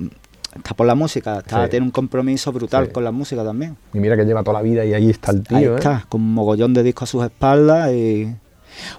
está 0.56 0.74
por 0.74 0.86
la 0.86 0.94
música, 0.94 1.38
está, 1.38 1.64
Sí. 1.64 1.70
tiene 1.70 1.84
un 1.86 1.90
compromiso 1.90 2.52
brutal 2.52 2.86
Sí. 2.86 2.92
con 2.92 3.02
la 3.04 3.10
música 3.10 3.42
también. 3.42 3.76
Y 3.92 3.98
mira 3.98 4.16
que 4.16 4.24
lleva 4.24 4.42
toda 4.42 4.58
la 4.58 4.62
vida 4.62 4.84
y 4.84 4.94
ahí 4.94 5.10
está 5.10 5.32
el 5.32 5.42
tío, 5.42 5.56
Ahí 5.56 5.64
¿eh? 5.64 5.74
está, 5.76 6.04
con 6.08 6.20
un 6.20 6.32
mogollón 6.34 6.72
de 6.74 6.82
discos 6.82 7.08
a 7.08 7.10
sus 7.10 7.24
espaldas. 7.24 7.90
Y 7.92 8.34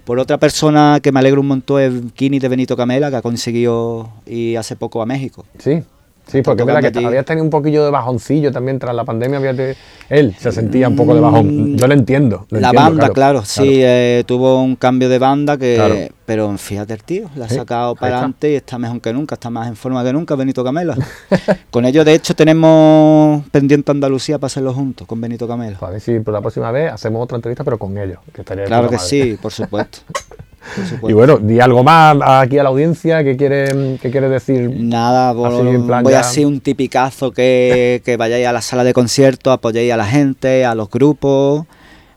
por 0.03 0.19
otra 0.19 0.37
persona 0.37 0.99
que 1.01 1.11
me 1.11 1.19
alegro 1.19 1.41
un 1.41 1.47
montón 1.47 1.81
es 1.81 1.93
Kini 2.13 2.39
de 2.39 2.47
Benito 2.47 2.77
Camela, 2.77 3.09
que 3.09 3.17
ha 3.17 3.21
conseguido 3.21 4.09
ir 4.25 4.57
hace 4.57 4.75
poco 4.75 5.01
a 5.01 5.05
México. 5.05 5.45
Sí, 5.59 5.83
sí, 6.27 6.41
porque 6.41 6.63
verdad 6.63 6.81
que 6.81 6.87
tocando 6.87 6.99
allí. 7.09 7.17
había 7.17 7.23
tenido 7.23 7.43
un 7.43 7.49
poquillo 7.49 7.85
de 7.85 7.91
bajoncillo 7.91 8.51
también 8.51 8.79
tras 8.79 8.95
la 8.95 9.03
pandemia. 9.03 9.37
Había 9.39 9.53
te- 9.55 9.75
Él 10.09 10.35
se 10.39 10.51
sentía 10.51 10.87
un 10.89 10.95
poco 10.95 11.13
de 11.15 11.21
bajón. 11.21 11.77
Yo 11.77 11.87
lo 11.87 11.93
entiendo. 11.93 12.45
lo 12.49 12.59
la 12.59 12.67
entiendo, 12.69 12.89
banda, 12.99 13.09
claro, 13.13 13.43
sí, 13.45 13.79
eh, 13.81 14.23
tuvo 14.25 14.61
un 14.61 14.75
cambio 14.75 15.09
de 15.09 15.19
banda 15.19 15.57
que, 15.57 15.75
Claro. 15.75 15.95
pero 16.25 16.57
fíjate 16.57 16.93
el 16.93 17.03
tío, 17.03 17.29
la 17.35 17.45
ha 17.45 17.49
sacado 17.49 17.95
para 17.95 18.15
adelante 18.17 18.51
y 18.51 18.55
está 18.55 18.77
mejor 18.77 19.01
que 19.01 19.13
nunca, 19.13 19.35
está 19.35 19.49
más 19.49 19.67
en 19.67 19.75
forma 19.75 20.03
que 20.03 20.13
nunca 20.13 20.35
Benito 20.35 20.63
Camela. 20.63 20.95
con 21.71 21.85
ellos, 21.85 22.05
de 22.05 22.13
hecho, 22.13 22.35
tenemos 22.35 23.43
pendiente 23.51 23.91
Andalucía 23.91 24.37
para 24.37 24.47
hacerlo 24.47 24.73
juntos 24.73 25.07
con 25.07 25.19
Benito 25.21 25.47
Camela. 25.47 25.77
A 25.81 25.89
ver 25.89 26.01
si 26.01 26.19
por 26.19 26.33
la 26.33 26.41
próxima 26.41 26.71
vez 26.71 26.91
hacemos 26.91 27.23
otra 27.23 27.35
entrevista, 27.37 27.63
pero 27.63 27.77
con 27.77 27.97
ellos. 27.97 28.19
Que 28.33 28.43
Claro 28.43 28.89
que 28.89 28.95
madre. 28.95 28.99
sí, 29.07 29.37
por 29.41 29.51
supuesto. 29.51 29.99
por. 30.99 31.09
Y 31.11 31.13
bueno, 31.13 31.37
di 31.37 31.59
algo 31.59 31.83
más 31.83 32.15
aquí 32.23 32.57
a 32.57 32.63
la 32.63 32.69
audiencia 32.69 33.23
que 33.23 33.35
quiere, 33.37 33.97
que 34.01 34.11
quiere 34.11 34.29
decir. 34.29 34.69
Nada, 34.75 35.29
Así, 35.29 35.77
plan 35.87 36.03
voy 36.03 36.13
ya- 36.13 36.19
a 36.19 36.23
ser 36.23 36.45
un 36.45 36.59
tipicazo 36.59 37.31
que, 37.31 38.01
que 38.05 38.17
vayáis 38.17 38.47
a 38.47 38.51
la 38.53 38.61
sala 38.61 38.83
de 38.83 38.93
conciertos, 38.93 39.53
apoyéis 39.53 39.91
a 39.93 39.97
la 39.97 40.05
gente, 40.05 40.65
a 40.65 40.75
los 40.75 40.89
grupos, 40.89 41.65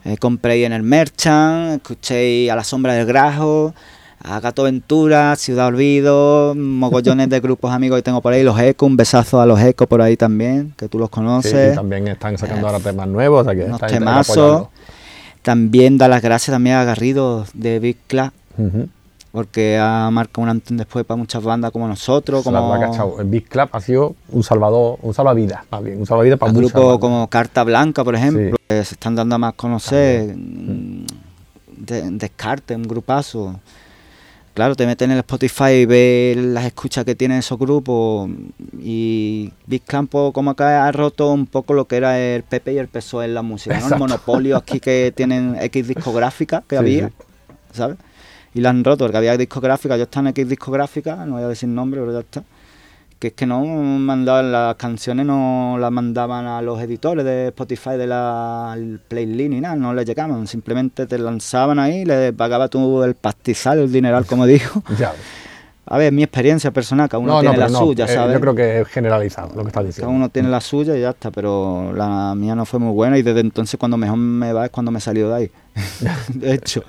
eh, 0.04 0.16
compréis 0.18 0.66
en 0.66 0.72
el 0.72 0.82
Merchant, 0.82 1.76
escuchéis 1.76 2.50
a 2.50 2.56
la 2.56 2.64
sombra 2.64 2.94
del 2.94 3.06
grajo, 3.06 3.74
a 4.20 4.40
Gato 4.40 4.64
Ventura, 4.64 5.36
Ciudad 5.36 5.66
Olvido, 5.68 6.54
mogollones 6.56 7.28
de 7.28 7.38
grupos 7.40 7.72
amigos 7.72 7.98
que 7.98 8.02
tengo 8.02 8.20
por 8.20 8.32
ahí, 8.32 8.42
los 8.42 8.58
Ecos, 8.58 8.86
un 8.88 8.96
besazo 8.96 9.40
a 9.40 9.46
los 9.46 9.60
Ecos 9.60 9.86
por 9.86 10.02
ahí 10.02 10.16
también, 10.16 10.74
que 10.76 10.88
tú 10.88 10.98
los 10.98 11.08
Sí, 11.08 11.12
conoces. 11.14 11.72
y 11.72 11.76
también 11.76 12.08
están 12.08 12.36
sacando 12.36 12.66
ahora 12.66 12.80
temas 12.80 13.06
nuevos, 13.06 13.42
o 13.42 13.44
sea 13.44 13.54
que 13.54 13.64
unos 13.64 13.80
temazos. 13.80 14.66
También 15.52 15.96
da 15.96 16.08
las 16.08 16.20
gracias 16.20 16.54
también 16.54 16.76
a 16.76 16.84
Garrido 16.84 17.46
de 17.54 17.78
Big 17.78 17.96
Club, 18.06 18.30
Ujú. 18.58 18.86
porque 19.32 19.78
ha 19.80 20.10
marcado 20.10 20.42
un 20.42 20.50
antes 20.50 20.70
y 20.70 20.74
un 20.74 20.76
después 20.76 21.06
para 21.06 21.16
muchas 21.16 21.42
bandas 21.42 21.70
como 21.70 21.88
nosotros, 21.88 22.44
como... 22.44 22.76
el 23.18 23.26
Big 23.28 23.48
Club 23.48 23.66
ha 23.72 23.80
sido 23.80 24.14
un 24.28 24.42
salvador, 24.42 24.98
un 25.00 25.14
salvavidas, 25.14 25.62
más 25.70 25.82
bien, 25.82 26.00
un 26.00 26.04
salvavidas 26.04 26.38
para 26.38 26.50
a 26.50 26.52
muchas 26.52 26.70
grupos 26.74 26.98
como 26.98 27.26
Carta 27.28 27.64
Blanca, 27.64 28.04
por 28.04 28.14
ejemplo, 28.14 28.56
Sí. 28.58 28.62
que 28.68 28.84
se 28.84 28.94
están 28.94 29.14
dando 29.14 29.36
a 29.36 29.38
más 29.38 29.54
conocer. 29.54 30.36
mm, 30.36 31.06
De- 31.78 32.10
Descarte, 32.10 32.76
un 32.76 32.82
grupazo. 32.82 33.58
Claro, 34.58 34.74
te 34.74 34.86
metes 34.86 35.06
en 35.06 35.12
el 35.12 35.18
Spotify 35.18 35.70
y 35.70 35.86
ves 35.86 36.36
las 36.36 36.64
escuchas 36.64 37.04
que 37.04 37.14
tienen 37.14 37.38
esos 37.38 37.56
grupos. 37.56 38.28
Y 38.82 39.52
Big 39.66 39.84
Campo, 39.84 40.32
como 40.32 40.50
acá 40.50 40.84
ha 40.84 40.90
roto 40.90 41.30
un 41.30 41.46
poco 41.46 41.74
lo 41.74 41.84
que 41.86 41.96
era 41.96 42.18
el 42.18 42.42
PP 42.42 42.72
y 42.72 42.78
el 42.78 42.88
PSOE 42.88 43.26
en 43.26 43.34
la 43.34 43.42
música, 43.42 43.78
¿no? 43.78 43.86
El 43.86 43.98
monopolio 44.00 44.56
aquí 44.56 44.80
que 44.80 45.12
tienen 45.16 45.54
X 45.60 45.86
discográfica 45.86 46.64
que 46.66 46.74
Sí, 46.74 46.80
había, 46.80 47.06
sí. 47.06 47.14
¿sabes? 47.72 47.98
Y 48.52 48.60
la 48.60 48.70
han 48.70 48.82
roto, 48.82 49.04
porque 49.04 49.18
había 49.18 49.36
discográfica, 49.36 49.96
yo 49.96 50.02
estaba 50.02 50.22
en 50.26 50.30
X 50.30 50.48
discográfica, 50.48 51.24
no 51.24 51.34
voy 51.34 51.44
a 51.44 51.48
decir 51.48 51.68
nombre, 51.68 52.00
pero 52.00 52.12
ya 52.14 52.18
está. 52.18 52.42
Que 53.18 53.28
es 53.28 53.32
que 53.32 53.46
no 53.46 53.64
mandaban 53.64 54.52
las 54.52 54.76
canciones, 54.76 55.26
no 55.26 55.76
las 55.80 55.90
mandaban 55.90 56.46
a 56.46 56.62
los 56.62 56.80
editores 56.80 57.24
de 57.24 57.48
Spotify 57.48 57.96
de 57.96 58.06
la 58.06 58.78
playlist 59.08 59.50
ni 59.50 59.60
nada, 59.60 59.74
no 59.74 59.92
les 59.92 60.06
llegaban, 60.06 60.46
simplemente 60.46 61.06
te 61.06 61.18
lanzaban 61.18 61.80
ahí, 61.80 62.04
le 62.04 62.32
pagaba 62.32 62.68
tú 62.68 63.02
el 63.02 63.14
pastizal, 63.16 63.78
el 63.80 63.92
dineral, 63.92 64.24
como 64.24 64.46
dijo. 64.46 64.82
Ya. 64.98 65.12
A 65.90 65.96
ver, 65.96 66.12
mi 66.12 66.22
experiencia 66.22 66.70
personal, 66.70 67.08
cada 67.08 67.22
uno 67.22 67.32
No, 67.32 67.36
no, 67.36 67.40
tiene 67.40 67.56
la 67.56 67.68
no, 67.68 67.78
suya, 67.78 68.04
eh, 68.04 68.08
¿sabes? 68.08 68.34
Yo 68.34 68.40
creo 68.40 68.54
que 68.54 68.80
es 68.80 68.88
generalizado 68.88 69.54
lo 69.56 69.62
que 69.62 69.68
estás 69.68 69.86
diciendo. 69.86 70.08
Cada 70.08 70.16
uno 70.16 70.28
tiene 70.28 70.50
la 70.50 70.60
suya 70.60 70.94
y 70.96 71.00
ya 71.00 71.10
está, 71.10 71.30
pero 71.30 71.92
la 71.94 72.34
mía 72.36 72.54
no 72.54 72.66
fue 72.66 72.78
muy 72.78 72.92
buena 72.92 73.16
y 73.16 73.22
desde 73.22 73.40
entonces 73.40 73.80
cuando 73.80 73.96
mejor 73.96 74.18
me 74.18 74.52
va 74.52 74.66
es 74.66 74.70
cuando 74.70 74.90
me 74.90 75.00
salió 75.00 75.30
de 75.30 75.34
ahí. 75.34 75.50
de 76.34 76.54
hecho, 76.54 76.82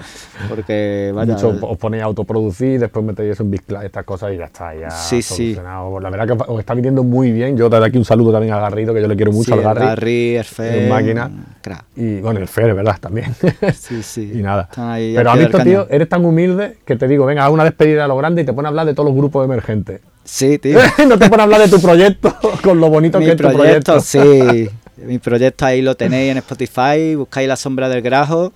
porque 0.47 1.11
vaya, 1.13 1.34
Mucho 1.34 1.55
os 1.61 1.77
ponéis 1.77 2.03
a 2.03 2.05
autoproducir, 2.07 2.80
después 2.80 3.05
metéis 3.05 3.32
eso 3.34 3.43
en 3.43 3.51
Big 3.51 3.61
estas 3.84 4.03
cosas 4.03 4.34
y 4.34 4.38
ya 4.38 4.45
está, 4.45 4.73
ya 4.75 4.89
Sí, 4.89 5.21
sí. 5.21 5.53
solucionado. 5.53 5.99
La 5.99 6.09
verdad 6.09 6.27
que 6.38 6.43
os 6.51 6.59
está 6.59 6.73
viniendo 6.73 7.03
muy 7.03 7.32
bien. 7.32 7.55
Yo 7.57 7.69
desde 7.69 7.86
aquí 7.86 7.97
un 7.97 8.05
saludo 8.05 8.32
también 8.32 8.53
a 8.53 8.59
Garrido, 8.59 8.93
que 8.93 9.01
yo 9.01 9.07
le 9.07 9.15
quiero 9.15 9.32
mucho 9.32 9.45
sí, 9.45 9.51
al 9.53 9.59
el 9.59 9.63
Garri. 9.84 10.36
El 10.38 10.43
Fer, 10.43 10.89
máquina. 10.89 11.32
crack. 11.61 11.84
Y 11.95 12.19
bueno, 12.21 12.39
el 12.39 12.47
Fer, 12.47 12.73
¿verdad? 12.73 12.97
También. 12.99 13.34
Sí, 13.73 14.01
sí. 14.03 14.32
y 14.36 14.41
nada. 14.41 14.69
Ahí 14.75 15.13
Pero 15.15 15.32
al 15.32 15.38
has 15.39 15.45
visto, 15.45 15.63
tío, 15.63 15.88
eres 15.89 16.09
tan 16.09 16.25
humilde 16.25 16.77
que 16.86 16.95
te 16.95 17.07
digo, 17.07 17.25
venga, 17.25 17.45
haz 17.45 17.51
una 17.51 17.63
despedida 17.63 18.05
a 18.05 18.07
lo 18.07 18.17
grande 18.17 18.41
y 18.41 18.45
te 18.45 18.53
pones 18.53 18.67
a 18.67 18.69
hablar 18.69 18.86
de 18.86 18.93
todos 18.93 19.07
los 19.09 19.15
grupos 19.17 19.45
emergentes. 19.45 20.01
Sí, 20.23 20.57
tío. 20.59 20.80
no 21.07 21.17
te 21.17 21.30
pones 21.30 21.39
a 21.39 21.43
hablar 21.43 21.61
de 21.61 21.69
tu 21.69 21.80
proyecto 21.82 22.36
con 22.63 22.80
lo 22.80 22.89
bonito 22.89 23.19
mi 23.19 23.25
que 23.25 23.32
es 23.32 23.38
tu 23.38 23.43
proyecto, 23.51 23.93
proyecto. 23.93 23.99
sí. 24.01 24.69
Mi 24.97 25.17
proyecto 25.17 25.65
ahí 25.65 25.82
lo 25.82 25.95
tenéis 25.95 26.32
en 26.32 26.38
Spotify, 26.39 27.15
buscáis 27.15 27.47
La 27.47 27.55
Sombra 27.55 27.88
del 27.88 28.01
Grajo 28.01 28.51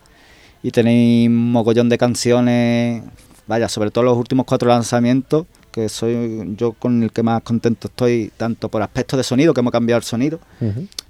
y 0.63 0.71
tenéis 0.71 1.27
un 1.29 1.51
mogollón 1.51 1.89
de 1.89 1.97
canciones, 1.97 3.03
vaya, 3.47 3.67
sobre 3.69 3.91
todo 3.91 4.05
los 4.05 4.17
últimos 4.17 4.45
cuatro 4.45 4.69
lanzamientos, 4.69 5.45
que 5.71 5.89
soy 5.89 6.55
yo 6.55 6.71
con 6.73 7.03
el 7.03 7.11
que 7.11 7.21
más 7.21 7.41
contento 7.43 7.87
estoy, 7.89 8.31
tanto 8.37 8.69
por 8.69 8.81
aspectos 8.81 9.17
de 9.17 9.23
sonido, 9.23 9.53
que 9.53 9.59
hemos 9.59 9.71
cambiado 9.73 9.97
el 9.97 10.03
sonido. 10.03 10.39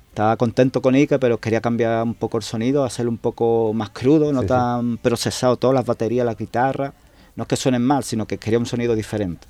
Estaba 0.09 0.37
contento 0.37 0.81
con 0.81 0.93
Ike, 0.95 1.17
pero 1.19 1.39
quería 1.39 1.59
cambiar 1.61 2.03
un 2.03 2.13
poco 2.13 2.37
el 2.37 2.43
sonido, 2.43 2.83
hacerlo 2.83 3.11
un 3.11 3.17
poco 3.17 3.73
más 3.73 3.89
crudo, 3.89 4.31
no 4.31 4.41
Sí, 4.41 4.45
sí. 4.45 4.49
tan 4.49 4.97
procesado, 4.97 5.57
todas 5.57 5.73
las 5.75 5.85
baterías, 5.85 6.25
la 6.25 6.35
guitarra. 6.35 6.93
No 7.35 7.43
es 7.43 7.47
que 7.47 7.55
suenen 7.55 7.81
mal, 7.83 8.03
sino 8.03 8.27
que 8.27 8.37
quería 8.37 8.59
un 8.59 8.65
sonido 8.67 8.95
diferente. 8.95 9.47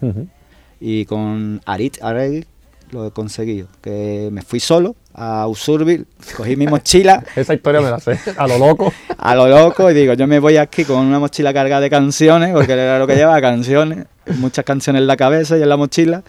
Y 0.79 1.05
con 1.05 1.61
Arit 1.65 2.01
Arregui 2.01 2.45
lo 2.93 3.05
he 3.05 3.11
conseguido. 3.11 3.67
Que 3.81 4.29
me 4.31 4.41
fui 4.41 4.59
solo 4.59 4.95
a 5.13 5.47
Usurbil, 5.47 6.07
cogí 6.35 6.55
mi 6.55 6.67
mochila 6.67 7.23
Esa 7.35 7.53
historia 7.53 7.81
me 7.81 7.89
la 7.89 7.99
sé, 7.99 8.17
a 8.37 8.47
lo 8.47 8.57
loco. 8.57 8.93
a 9.17 9.35
lo 9.35 9.47
loco 9.47 9.89
y 9.91 9.93
digo, 9.93 10.13
yo 10.13 10.27
me 10.27 10.39
voy 10.39 10.57
aquí 10.57 10.85
con 10.85 11.05
una 11.05 11.19
mochila 11.19 11.53
cargada 11.53 11.81
de 11.81 11.89
canciones, 11.89 12.53
porque 12.53 12.73
era 12.73 12.99
lo 12.99 13.07
que 13.07 13.15
llevaba, 13.15 13.41
canciones, 13.41 14.05
muchas 14.37 14.63
canciones 14.65 15.01
en 15.01 15.07
la 15.07 15.17
cabeza 15.17 15.57
y 15.57 15.61
en 15.61 15.69
la 15.69 15.77
mochila, 15.77 16.23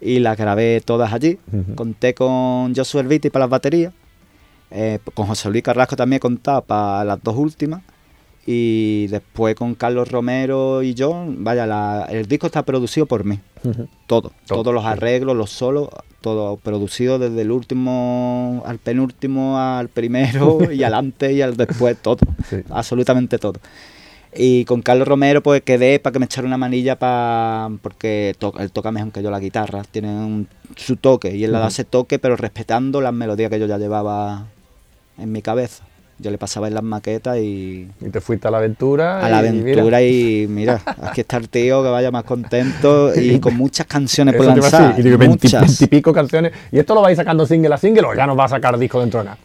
y 0.00 0.18
las 0.18 0.36
grabé 0.36 0.82
todas 0.84 1.12
allí. 1.12 1.38
Conté 1.74 2.14
con 2.14 2.74
Joshua 2.74 3.02
Elviti 3.02 3.30
para 3.30 3.44
las 3.44 3.50
baterías, 3.50 3.92
eh, 4.70 4.98
con 5.14 5.26
José 5.26 5.48
Luis 5.48 5.62
Carrasco 5.62 5.96
también 5.96 6.18
he 6.18 6.20
contado 6.20 6.62
para 6.62 7.04
las 7.04 7.22
dos 7.22 7.36
últimas, 7.36 7.82
y 8.46 9.08
después 9.08 9.56
con 9.56 9.74
Carlos 9.74 10.10
Romero 10.10 10.82
y 10.82 10.94
yo, 10.94 11.24
vaya, 11.28 11.66
la- 11.66 12.06
el 12.08 12.26
disco 12.26 12.46
está 12.46 12.62
producido 12.64 13.06
por 13.06 13.24
mí, 13.24 13.40
Ujú. 13.64 13.88
todo, 14.06 14.32
Todo, 14.46 14.62
todos 14.62 14.74
los 14.74 14.84
arreglos, 14.84 15.36
los 15.36 15.50
solos, 15.50 15.88
todo 16.20 16.56
producido 16.56 17.18
desde 17.18 17.42
el 17.42 17.50
último 17.50 18.62
al 18.66 18.78
penúltimo, 18.78 19.58
al 19.58 19.88
primero 19.88 20.58
y 20.72 20.82
al 20.84 20.94
antes 20.94 21.32
y 21.32 21.42
al 21.42 21.56
después, 21.56 21.96
todo, 22.00 22.18
Sí. 22.48 22.58
absolutamente 22.70 23.38
todo. 23.38 23.58
Y 24.38 24.64
con 24.66 24.82
Carlos 24.82 25.08
Romero 25.08 25.42
pues 25.42 25.62
quedé 25.62 25.98
para 25.98 26.12
que 26.12 26.18
me 26.18 26.26
echara 26.26 26.46
una 26.46 26.58
manilla 26.58 26.98
para 26.98 27.70
porque 27.80 28.34
to- 28.38 28.52
él 28.58 28.70
toca 28.70 28.92
mejor 28.92 29.10
que 29.10 29.22
yo 29.22 29.30
la 29.30 29.40
guitarra, 29.40 29.82
tiene 29.90 30.08
un- 30.08 30.46
su 30.76 30.96
toque 30.96 31.34
y 31.34 31.42
él 31.44 31.52
le 31.52 31.58
da 31.58 31.64
Ujú. 31.64 31.68
ese 31.68 31.84
toque 31.84 32.18
pero 32.18 32.36
respetando 32.36 33.00
las 33.00 33.14
melodías 33.14 33.50
que 33.50 33.58
yo 33.58 33.66
ya 33.66 33.78
llevaba 33.78 34.46
en 35.18 35.32
mi 35.32 35.40
cabeza. 35.42 35.84
Yo 36.18 36.30
le 36.30 36.38
pasaba 36.38 36.68
en 36.68 36.74
las 36.74 36.82
maquetas 36.82 37.36
y 37.38 37.88
Y 38.00 38.08
te 38.10 38.20
fuiste 38.20 38.48
a 38.48 38.50
la 38.50 38.58
aventura. 38.58 39.20
a 39.24 39.28
la 39.28 39.46
y 39.46 39.52
mira, 39.52 39.72
aventura 39.72 40.02
y 40.02 40.46
mira, 40.48 40.80
aquí 41.02 41.20
está 41.20 41.36
el 41.36 41.48
tío 41.50 41.82
que 41.82 41.90
vaya 41.90 42.10
más 42.10 42.24
contento 42.24 43.12
y 43.20 43.38
con 43.38 43.54
muchas 43.56 43.86
canciones 43.86 44.34
por 44.34 44.46
lanzar, 44.46 44.98
y 44.98 45.02
digo, 45.02 45.18
20, 45.18 45.46
muchas. 45.46 45.60
20 45.62 45.84
y 45.84 45.88
pico 45.88 46.12
canciones. 46.12 46.52
¿Y 46.72 46.78
esto 46.78 46.94
lo 46.94 47.02
vais 47.02 47.16
sacando 47.16 47.44
single 47.46 47.74
a 47.74 47.78
single 47.78 48.06
o 48.06 48.14
ya 48.14 48.26
nos 48.26 48.38
va 48.38 48.44
a 48.44 48.48
sacar 48.48 48.78
disco 48.78 49.00
dentro 49.00 49.20
de 49.20 49.24
nada? 49.26 49.38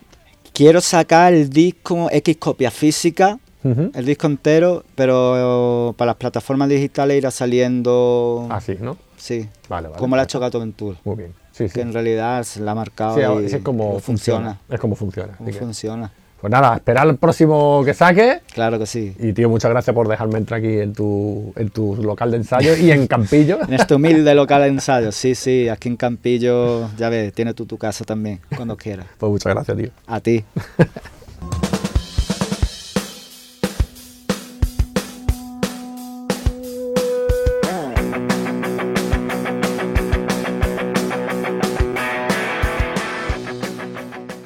quiero 0.53 0.81
sacar 0.81 1.33
el 1.33 1.49
disco 1.49 2.09
X 2.11 2.37
copia 2.37 2.69
física, 2.71 3.39
el 3.63 4.05
disco 4.05 4.27
entero, 4.27 4.83
pero 4.95 5.93
para 5.97 6.07
las 6.11 6.15
plataformas 6.17 6.67
digitales 6.69 7.17
irá 7.17 7.31
saliendo. 7.31 8.47
Así, 8.49 8.75
¿no? 8.79 8.97
Sí, 9.17 9.47
Vale, 9.69 9.87
vale. 9.89 9.99
como 9.99 10.15
lo 10.15 10.21
ha 10.21 10.25
hecho 10.25 10.39
Gato 10.39 10.59
Ventura. 10.59 10.97
Muy 11.03 11.15
bien. 11.15 11.33
Sí, 11.51 11.67
sí. 11.67 11.73
Que 11.75 11.81
en 11.81 11.93
realidad 11.93 12.43
se 12.43 12.59
la 12.61 12.71
ha 12.71 12.75
marcado. 12.75 13.15
Sí, 13.15 13.21
y 13.43 13.55
es 13.55 13.61
como 13.61 13.99
funciona. 13.99 14.01
funciona. 14.01 14.59
Es 14.69 14.79
como 14.79 14.95
funciona. 14.95 15.33
Que- 15.45 15.53
funciona. 15.53 16.11
Pues 16.41 16.49
nada, 16.49 16.73
esperar 16.75 17.07
el 17.07 17.17
próximo 17.17 17.83
que 17.85 17.93
saque. 17.93 18.39
Claro 18.51 18.79
que 18.79 18.87
sí. 18.87 19.15
Y 19.19 19.31
tío, 19.31 19.47
muchas 19.47 19.69
gracias 19.69 19.93
por 19.93 20.07
dejarme 20.07 20.39
entrar 20.39 20.57
aquí 20.57 20.79
en 20.79 20.91
tu, 20.91 21.53
en 21.55 21.69
tu 21.69 21.95
local 21.97 22.31
de 22.31 22.37
ensayo 22.37 22.75
y 22.75 22.89
en 22.89 23.05
Campillo. 23.05 23.59
En 23.67 23.75
este 23.75 23.93
humilde 23.93 24.33
local 24.33 24.63
de 24.63 24.69
ensayo, 24.69 25.11
sí, 25.11 25.35
sí, 25.35 25.69
aquí 25.69 25.87
en 25.87 25.97
Campillo, 25.97 26.89
ya 26.97 27.09
ves, 27.09 27.31
tiene 27.33 27.53
tú 27.53 27.67
tu 27.67 27.77
casa 27.77 28.05
también, 28.05 28.39
cuando 28.55 28.75
quieras. 28.75 29.05
Pues 29.19 29.31
muchas 29.31 29.53
gracias, 29.53 29.77
tío. 29.77 29.89
A 30.07 30.19
ti. 30.19 30.43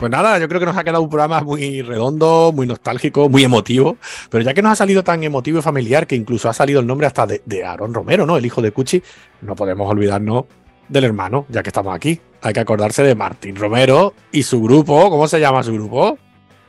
Pues 0.05 0.11
nada, 0.11 0.37
yo 0.37 0.47
creo 0.47 0.59
que 0.59 0.67
nos 0.67 0.77
ha 0.77 0.83
quedado 0.83 1.01
un 1.01 1.09
programa 1.09 1.41
muy 1.41 1.81
redondo, 1.81 2.51
muy 2.53 2.67
nostálgico, 2.67 3.27
muy 3.27 3.43
emotivo. 3.43 3.97
Pero 4.29 4.43
ya 4.43 4.53
que 4.53 4.61
nos 4.61 4.73
ha 4.73 4.75
salido 4.75 5.03
tan 5.03 5.23
emotivo 5.23 5.57
y 5.57 5.61
familiar 5.63 6.05
que 6.05 6.15
incluso 6.15 6.47
ha 6.47 6.53
salido 6.53 6.79
el 6.79 6.85
nombre 6.85 7.07
hasta 7.07 7.25
de, 7.25 7.41
de 7.43 7.65
Aaron 7.65 7.91
Romero, 7.91 8.23
¿no? 8.27 8.37
El 8.37 8.45
hijo 8.45 8.61
de 8.61 8.71
Cuchi, 8.71 9.01
no 9.41 9.55
podemos 9.55 9.89
olvidarnos 9.89 10.45
del 10.89 11.05
hermano, 11.05 11.47
ya 11.49 11.63
que 11.63 11.69
estamos 11.69 11.95
aquí. 11.95 12.21
Hay 12.43 12.53
que 12.53 12.59
acordarse 12.59 13.01
de 13.01 13.15
Martín 13.15 13.55
Romero 13.55 14.13
y 14.31 14.43
su 14.43 14.61
grupo. 14.61 15.09
¿Cómo 15.09 15.27
se 15.27 15.39
llama 15.39 15.63
su 15.63 15.73
grupo? 15.73 16.19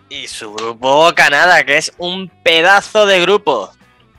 Y 0.09 0.29
su 0.29 0.55
grupo 0.55 1.13
Canadá, 1.15 1.63
que 1.63 1.77
es 1.77 1.93
un 1.99 2.33
pedazo 2.43 3.05
de 3.05 3.21
grupo. 3.21 3.71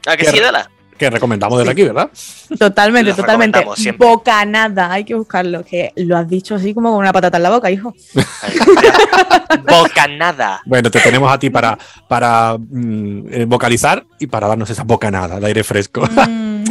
¿A 0.05 0.15
que 0.15 0.25
Qué 0.25 0.31
sí, 0.31 0.39
Dala? 0.39 0.69
Que 0.97 1.09
recomendamos 1.09 1.59
desde 1.59 1.71
aquí, 1.71 1.83
¿verdad? 1.83 2.09
Totalmente, 2.57 3.11
Lo 3.11 3.15
totalmente. 3.15 3.65
Bocanada, 3.97 4.91
hay 4.91 5.03
que 5.03 5.13
buscarlo, 5.13 5.63
que 5.63 5.93
lo 5.95 6.17
has 6.17 6.27
dicho 6.27 6.55
así 6.55 6.73
como 6.73 6.89
con 6.89 6.99
una 6.99 7.13
patata 7.13 7.37
en 7.37 7.43
la 7.43 7.49
boca, 7.51 7.69
hijo. 7.69 7.93
Bocanada. 9.67 10.61
Bueno, 10.65 10.89
te 10.89 10.99
tenemos 10.99 11.31
a 11.31 11.37
ti 11.37 11.49
para, 11.49 11.77
para 12.07 12.57
mm, 12.57 13.27
eh, 13.31 13.45
vocalizar 13.45 14.05
y 14.19 14.27
para 14.27 14.47
darnos 14.47 14.69
esa 14.69 14.83
bocanada 14.83 15.39
de 15.39 15.47
aire 15.47 15.63
fresco. 15.63 16.01
Mm. 16.01 16.63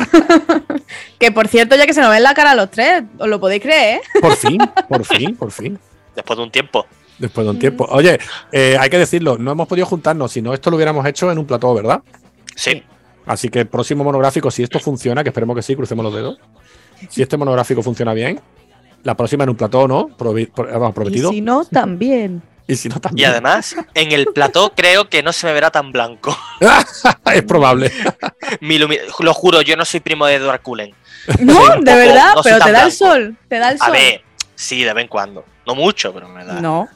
que 1.19 1.33
por 1.33 1.49
cierto, 1.49 1.77
ya 1.77 1.87
que 1.87 1.95
se 1.95 2.01
nos 2.01 2.11
ven 2.11 2.23
la 2.23 2.35
cara 2.35 2.51
a 2.51 2.55
los 2.55 2.71
tres, 2.71 3.05
os 3.19 3.29
lo 3.29 3.39
podéis 3.41 3.63
creer, 3.63 4.01
¿eh? 4.01 4.21
Por 4.21 4.37
fin, 4.37 4.59
por 4.89 5.05
fin, 5.05 5.37
por 5.37 5.53
fin. 5.53 5.79
Después 6.15 6.37
de 6.37 6.43
un 6.43 6.51
tiempo. 6.51 6.87
Después 7.19 7.47
de 7.47 7.51
un 7.51 7.59
tiempo. 7.59 7.87
Oye, 7.91 8.19
eh, 8.53 8.77
hay 8.79 8.91
que 8.91 8.99
decirlo, 8.99 9.39
no 9.39 9.53
hemos 9.53 9.69
podido 9.69 9.87
juntarnos, 9.87 10.33
si 10.33 10.43
no 10.43 10.53
esto 10.53 10.71
lo 10.71 10.77
hubiéramos 10.77 11.07
hecho 11.07 11.31
en 11.31 11.39
un 11.39 11.47
plató, 11.47 11.73
¿verdad? 11.75 12.03
Sí. 12.55 12.83
Así 13.27 13.49
que 13.49 13.61
el 13.61 13.67
próximo 13.67 14.05
monográfico, 14.05 14.51
si 14.51 14.63
esto 14.63 14.79
funciona, 14.79 15.23
que 15.23 15.31
esperemos 15.31 15.57
que 15.57 15.63
sí, 15.63 15.75
crucemos 15.77 16.05
los 16.05 16.15
dedos. 16.15 16.39
Si 17.11 17.23
este 17.23 17.37
monográfico 17.37 17.83
funciona 17.83 18.15
bien, 18.15 18.41
la 19.03 19.17
próxima 19.17 19.45
en 19.45 19.51
un 19.51 19.57
plató, 19.57 19.87
¿no? 19.89 20.09
Provi- 20.09 20.51
pro- 20.51 20.67
vamos, 20.67 20.91
Y 20.91 20.93
prometido. 20.95 21.31
si 21.31 21.41
no, 21.41 21.65
también. 21.65 22.43
Y 22.69 22.75
si 22.77 22.89
no, 22.89 22.97
Y 22.97 23.01
también. 23.01 23.31
además, 23.31 23.77
en 23.95 24.13
el 24.13 24.27
plató 24.27 24.73
creo 24.75 25.09
que 25.09 25.23
no 25.23 25.33
se 25.33 25.47
me 25.47 25.53
verá 25.53 25.71
tan 25.71 25.93
blanco. 25.93 26.37
es 27.33 27.43
probable. 27.43 27.93
Mi 28.61 28.79
lo 28.79 29.35
juro, 29.35 29.61
yo 29.63 29.77
no 29.77 29.85
soy 29.85 30.01
primo 30.01 30.27
de 30.27 30.35
Edward 30.35 30.63
Cullen. 30.63 30.95
No, 31.41 31.61
de 31.81 31.95
verdad, 31.95 32.35
no 32.37 32.43
pero 32.43 32.59
te 32.61 32.73
da 32.73 32.85
el 32.87 32.93
sol, 32.93 33.37
te 33.49 33.59
da 33.59 33.71
el 33.71 33.77
A 33.81 33.85
sol. 33.87 33.93
ver, 33.93 34.23
sí, 34.55 34.83
de 34.85 34.93
vez 34.93 35.03
en 35.03 35.09
cuando. 35.09 35.45
No 35.67 35.75
mucho, 35.75 36.13
pero 36.15 36.29
me 36.29 36.45
da. 36.45 36.61
No, 36.61 36.89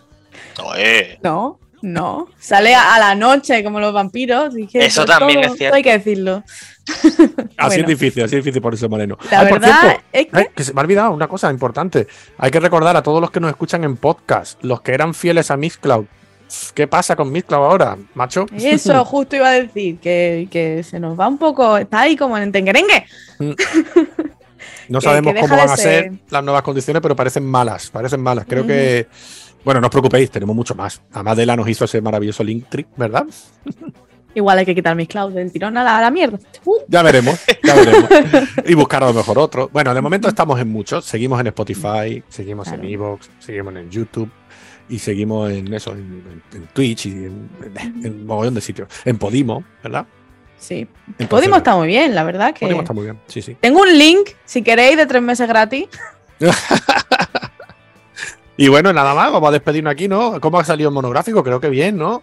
No, 0.58 0.74
eh. 0.76 1.18
no, 1.22 1.58
no. 1.82 2.28
Sale 2.38 2.74
a, 2.74 2.94
a 2.94 2.98
la 2.98 3.14
noche 3.14 3.62
como 3.64 3.80
los 3.80 3.92
vampiros. 3.92 4.54
Eso 4.72 5.04
todo- 5.04 5.18
también 5.18 5.40
es 5.44 5.52
cierto. 5.56 5.76
hay 5.76 5.82
que 5.82 5.92
decirlo. 5.98 6.42
Así 6.86 7.46
Bueno. 7.56 7.82
es 7.82 7.86
difícil, 7.86 8.24
así 8.24 8.36
es 8.36 8.44
difícil 8.44 8.60
por 8.62 8.74
ese 8.74 8.88
moreno. 8.88 9.16
La 9.30 9.40
Ay, 9.40 9.48
por 9.48 9.60
verdad 9.60 9.80
cierto, 9.80 10.02
es 10.12 10.26
que. 10.26 10.30
Ay, 10.36 10.46
que 10.54 10.64
se 10.64 10.72
me 10.74 10.80
ha 10.80 10.84
olvidado 10.84 11.10
una 11.12 11.28
cosa 11.28 11.50
importante. 11.50 12.06
Hay 12.38 12.50
que 12.50 12.58
recordar 12.60 12.96
a 12.96 13.02
todos 13.02 13.20
los 13.20 13.30
que 13.30 13.38
nos 13.40 13.50
escuchan 13.50 13.84
en 13.84 13.96
podcast, 13.96 14.62
los 14.64 14.80
que 14.80 14.92
eran 14.92 15.14
fieles 15.14 15.50
a 15.50 15.56
Mixcloud. 15.56 16.06
¿Qué 16.74 16.88
pasa 16.88 17.14
con 17.14 17.30
Mixcloud 17.30 17.64
ahora, 17.64 17.96
macho? 18.14 18.46
Eso 18.56 19.04
justo 19.04 19.36
iba 19.36 19.48
a 19.50 19.52
decir, 19.52 19.98
que, 20.00 20.48
que 20.50 20.82
se 20.82 20.98
nos 20.98 21.18
va 21.18 21.28
un 21.28 21.38
poco. 21.38 21.76
Está 21.78 22.00
ahí 22.00 22.16
como 22.16 22.36
en 22.38 22.50
tenguerengue. 22.52 23.06
No 24.88 24.98
que- 24.98 25.04
sabemos 25.04 25.34
que 25.34 25.40
cómo 25.40 25.56
van 25.56 25.70
a 25.70 25.76
ser 25.76 26.12
las 26.30 26.42
nuevas 26.44 26.62
condiciones, 26.62 27.00
pero 27.00 27.14
parecen 27.14 27.44
malas, 27.46 27.90
parecen 27.90 28.20
malas. 28.20 28.44
Creo 28.48 28.66
que. 28.66 29.06
Bueno, 29.64 29.80
no 29.80 29.86
os 29.88 29.90
preocupéis, 29.90 30.30
tenemos 30.30 30.56
mucho 30.56 30.74
más. 30.74 31.02
Además, 31.12 31.36
Dela 31.36 31.56
nos 31.56 31.68
hizo 31.68 31.84
ese 31.84 32.00
maravilloso 32.00 32.42
link 32.44 32.66
trick, 32.68 32.88
¿verdad? 32.96 33.26
Igual 34.34 34.58
hay 34.58 34.64
que 34.64 34.74
quitar 34.76 34.94
mis 34.94 35.08
clouds 35.08 35.34
del 35.34 35.50
tirón 35.50 35.76
a 35.76 35.82
la, 35.82 35.98
a 35.98 36.00
la 36.02 36.10
mierda. 36.10 36.38
Uh, 36.64 36.76
Ya 36.86 37.02
veremos, 37.02 37.38
ya 37.64 37.74
veremos. 37.74 38.08
y 38.64 38.74
buscar 38.74 39.02
a 39.02 39.08
lo 39.08 39.12
mejor 39.14 39.38
otro. 39.40 39.68
Bueno, 39.72 39.92
de 39.92 40.00
momento 40.00 40.28
estamos 40.28 40.58
en 40.60 40.68
muchos. 40.68 41.04
Seguimos 41.04 41.40
en 41.40 41.48
Spotify, 41.48 42.22
seguimos 42.28 42.68
Claro. 42.68 42.82
en 42.84 42.88
Evox, 42.90 43.28
seguimos 43.40 43.74
en 43.74 43.90
YouTube 43.90 44.30
y 44.88 45.00
seguimos 45.00 45.50
en 45.50 45.74
eso, 45.74 45.92
en, 45.92 46.42
Twitch 46.72 47.06
y 47.06 47.10
en, 47.10 47.50
en- 47.76 48.06
en 48.06 48.12
un 48.20 48.26
mogollón 48.26 48.54
de 48.54 48.60
sitios. 48.60 48.88
En 49.04 49.18
Podimo, 49.18 49.64
¿verdad? 49.82 50.06
sí. 50.58 50.86
Entonces, 51.08 51.28
Podimo 51.28 51.56
está 51.56 51.74
muy 51.74 51.88
bien, 51.88 52.14
la 52.14 52.22
verdad 52.22 52.54
que. 52.54 52.66
Podimo 52.66 52.82
está 52.82 52.92
muy 52.92 53.04
bien, 53.04 53.18
sí, 53.26 53.42
sí. 53.42 53.56
Tengo 53.60 53.80
un 53.82 53.98
link, 53.98 54.28
si 54.44 54.62
queréis, 54.62 54.96
de 54.96 55.06
tres 55.06 55.22
meses 55.22 55.48
gratis. 55.48 55.86
Y 58.60 58.68
bueno, 58.68 58.92
nada 58.92 59.14
más, 59.14 59.32
vamos 59.32 59.48
a 59.48 59.52
despedirnos 59.52 59.90
aquí, 59.90 60.06
¿no? 60.06 60.38
¿Cómo 60.38 60.60
ha 60.60 60.64
salido 60.66 60.90
el 60.90 60.94
monográfico? 60.94 61.42
Creo 61.42 61.58
que 61.58 61.70
bien, 61.70 61.96
¿no? 61.96 62.22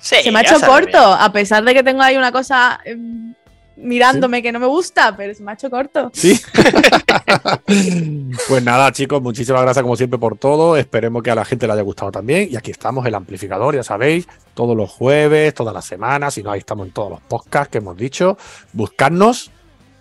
Sí, 0.00 0.16
Se 0.24 0.32
me 0.32 0.40
ha 0.40 0.42
hecho 0.42 0.58
corto, 0.58 0.98
bien. 0.98 1.16
a 1.20 1.30
pesar 1.32 1.62
de 1.62 1.72
que 1.72 1.84
tengo 1.84 2.02
ahí 2.02 2.16
una 2.16 2.32
cosa 2.32 2.80
em, 2.84 3.32
mirándome 3.76 4.42
que 4.42 4.50
no 4.50 4.58
me 4.58 4.66
gusta, 4.66 5.16
pero 5.16 5.32
se 5.34 5.44
me 5.44 5.52
ha 5.52 5.54
hecho 5.54 5.70
corto. 5.70 6.10
Sí. 6.12 6.36
pues 8.48 8.64
nada, 8.64 8.90
chicos, 8.90 9.22
muchísimas 9.22 9.62
gracias 9.62 9.84
como 9.84 9.94
siempre 9.94 10.18
por 10.18 10.36
todo. 10.36 10.76
Esperemos 10.76 11.22
que 11.22 11.30
a 11.30 11.36
la 11.36 11.44
gente 11.44 11.68
le 11.68 11.74
haya 11.74 11.82
gustado 11.82 12.10
también. 12.10 12.48
Y 12.50 12.56
aquí 12.56 12.72
estamos, 12.72 13.06
el 13.06 13.14
amplificador, 13.14 13.76
ya 13.76 13.84
sabéis, 13.84 14.26
todos 14.54 14.76
los 14.76 14.90
jueves, 14.90 15.54
todas 15.54 15.72
las 15.72 15.84
semanas. 15.84 16.34
Si 16.34 16.42
no, 16.42 16.50
ahí 16.50 16.58
estamos 16.58 16.88
en 16.88 16.92
todos 16.92 17.10
los 17.10 17.20
podcasts 17.20 17.70
que 17.70 17.78
hemos 17.78 17.96
dicho. 17.96 18.36
Buscarnos 18.72 19.52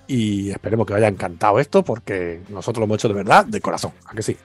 y 0.07 0.49
esperemos 0.49 0.87
que 0.87 0.93
os 0.93 0.97
haya 0.97 1.07
encantado 1.07 1.59
esto 1.59 1.83
porque 1.83 2.41
nosotros 2.49 2.79
lo 2.79 2.85
hemos 2.85 2.97
hecho 2.97 3.09
de 3.09 3.13
verdad, 3.13 3.45
de 3.45 3.61
corazón. 3.61 3.91
¿A 4.07 4.15
que 4.15 4.23
sí? 4.23 4.35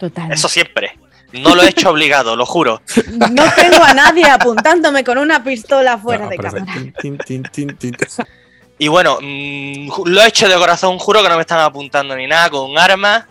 Total. 0.00 0.32
Eso 0.32 0.48
siempre. 0.48 0.98
No 1.32 1.54
lo 1.54 1.62
he 1.62 1.68
hecho 1.68 1.90
obligado, 1.90 2.34
lo 2.34 2.46
juro. 2.46 2.82
No 3.30 3.44
tengo 3.54 3.84
a 3.84 3.94
nadie 3.94 4.24
apuntándome 4.24 5.04
con 5.04 5.18
una 5.18 5.44
pistola 5.44 5.98
fuera 5.98 6.24
No, 6.24 6.30
de 6.30 6.36
cámara. 6.38 6.66
Y 8.78 8.88
bueno, 8.88 9.18
mm, 9.20 9.90
lo 10.06 10.22
he 10.22 10.26
hecho 10.26 10.48
de 10.48 10.54
corazón, 10.56 10.98
juro 10.98 11.22
que 11.22 11.28
no 11.28 11.36
me 11.36 11.42
están 11.42 11.60
apuntando 11.60 12.16
ni 12.16 12.26
nada 12.26 12.48
con 12.48 12.70
un 12.70 12.78
arma. 12.78 13.28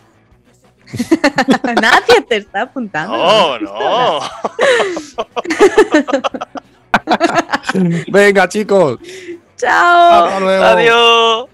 Nadie 1.82 2.22
te 2.28 2.38
está 2.38 2.62
apuntando. 2.62 3.18
No, 3.18 3.60
no. 3.60 4.20
Venga, 8.08 8.48
chicos. 8.48 9.00
Chao. 9.58 10.26
Hasta 10.26 10.40
luego. 10.40 10.64
Adiós. 10.64 11.50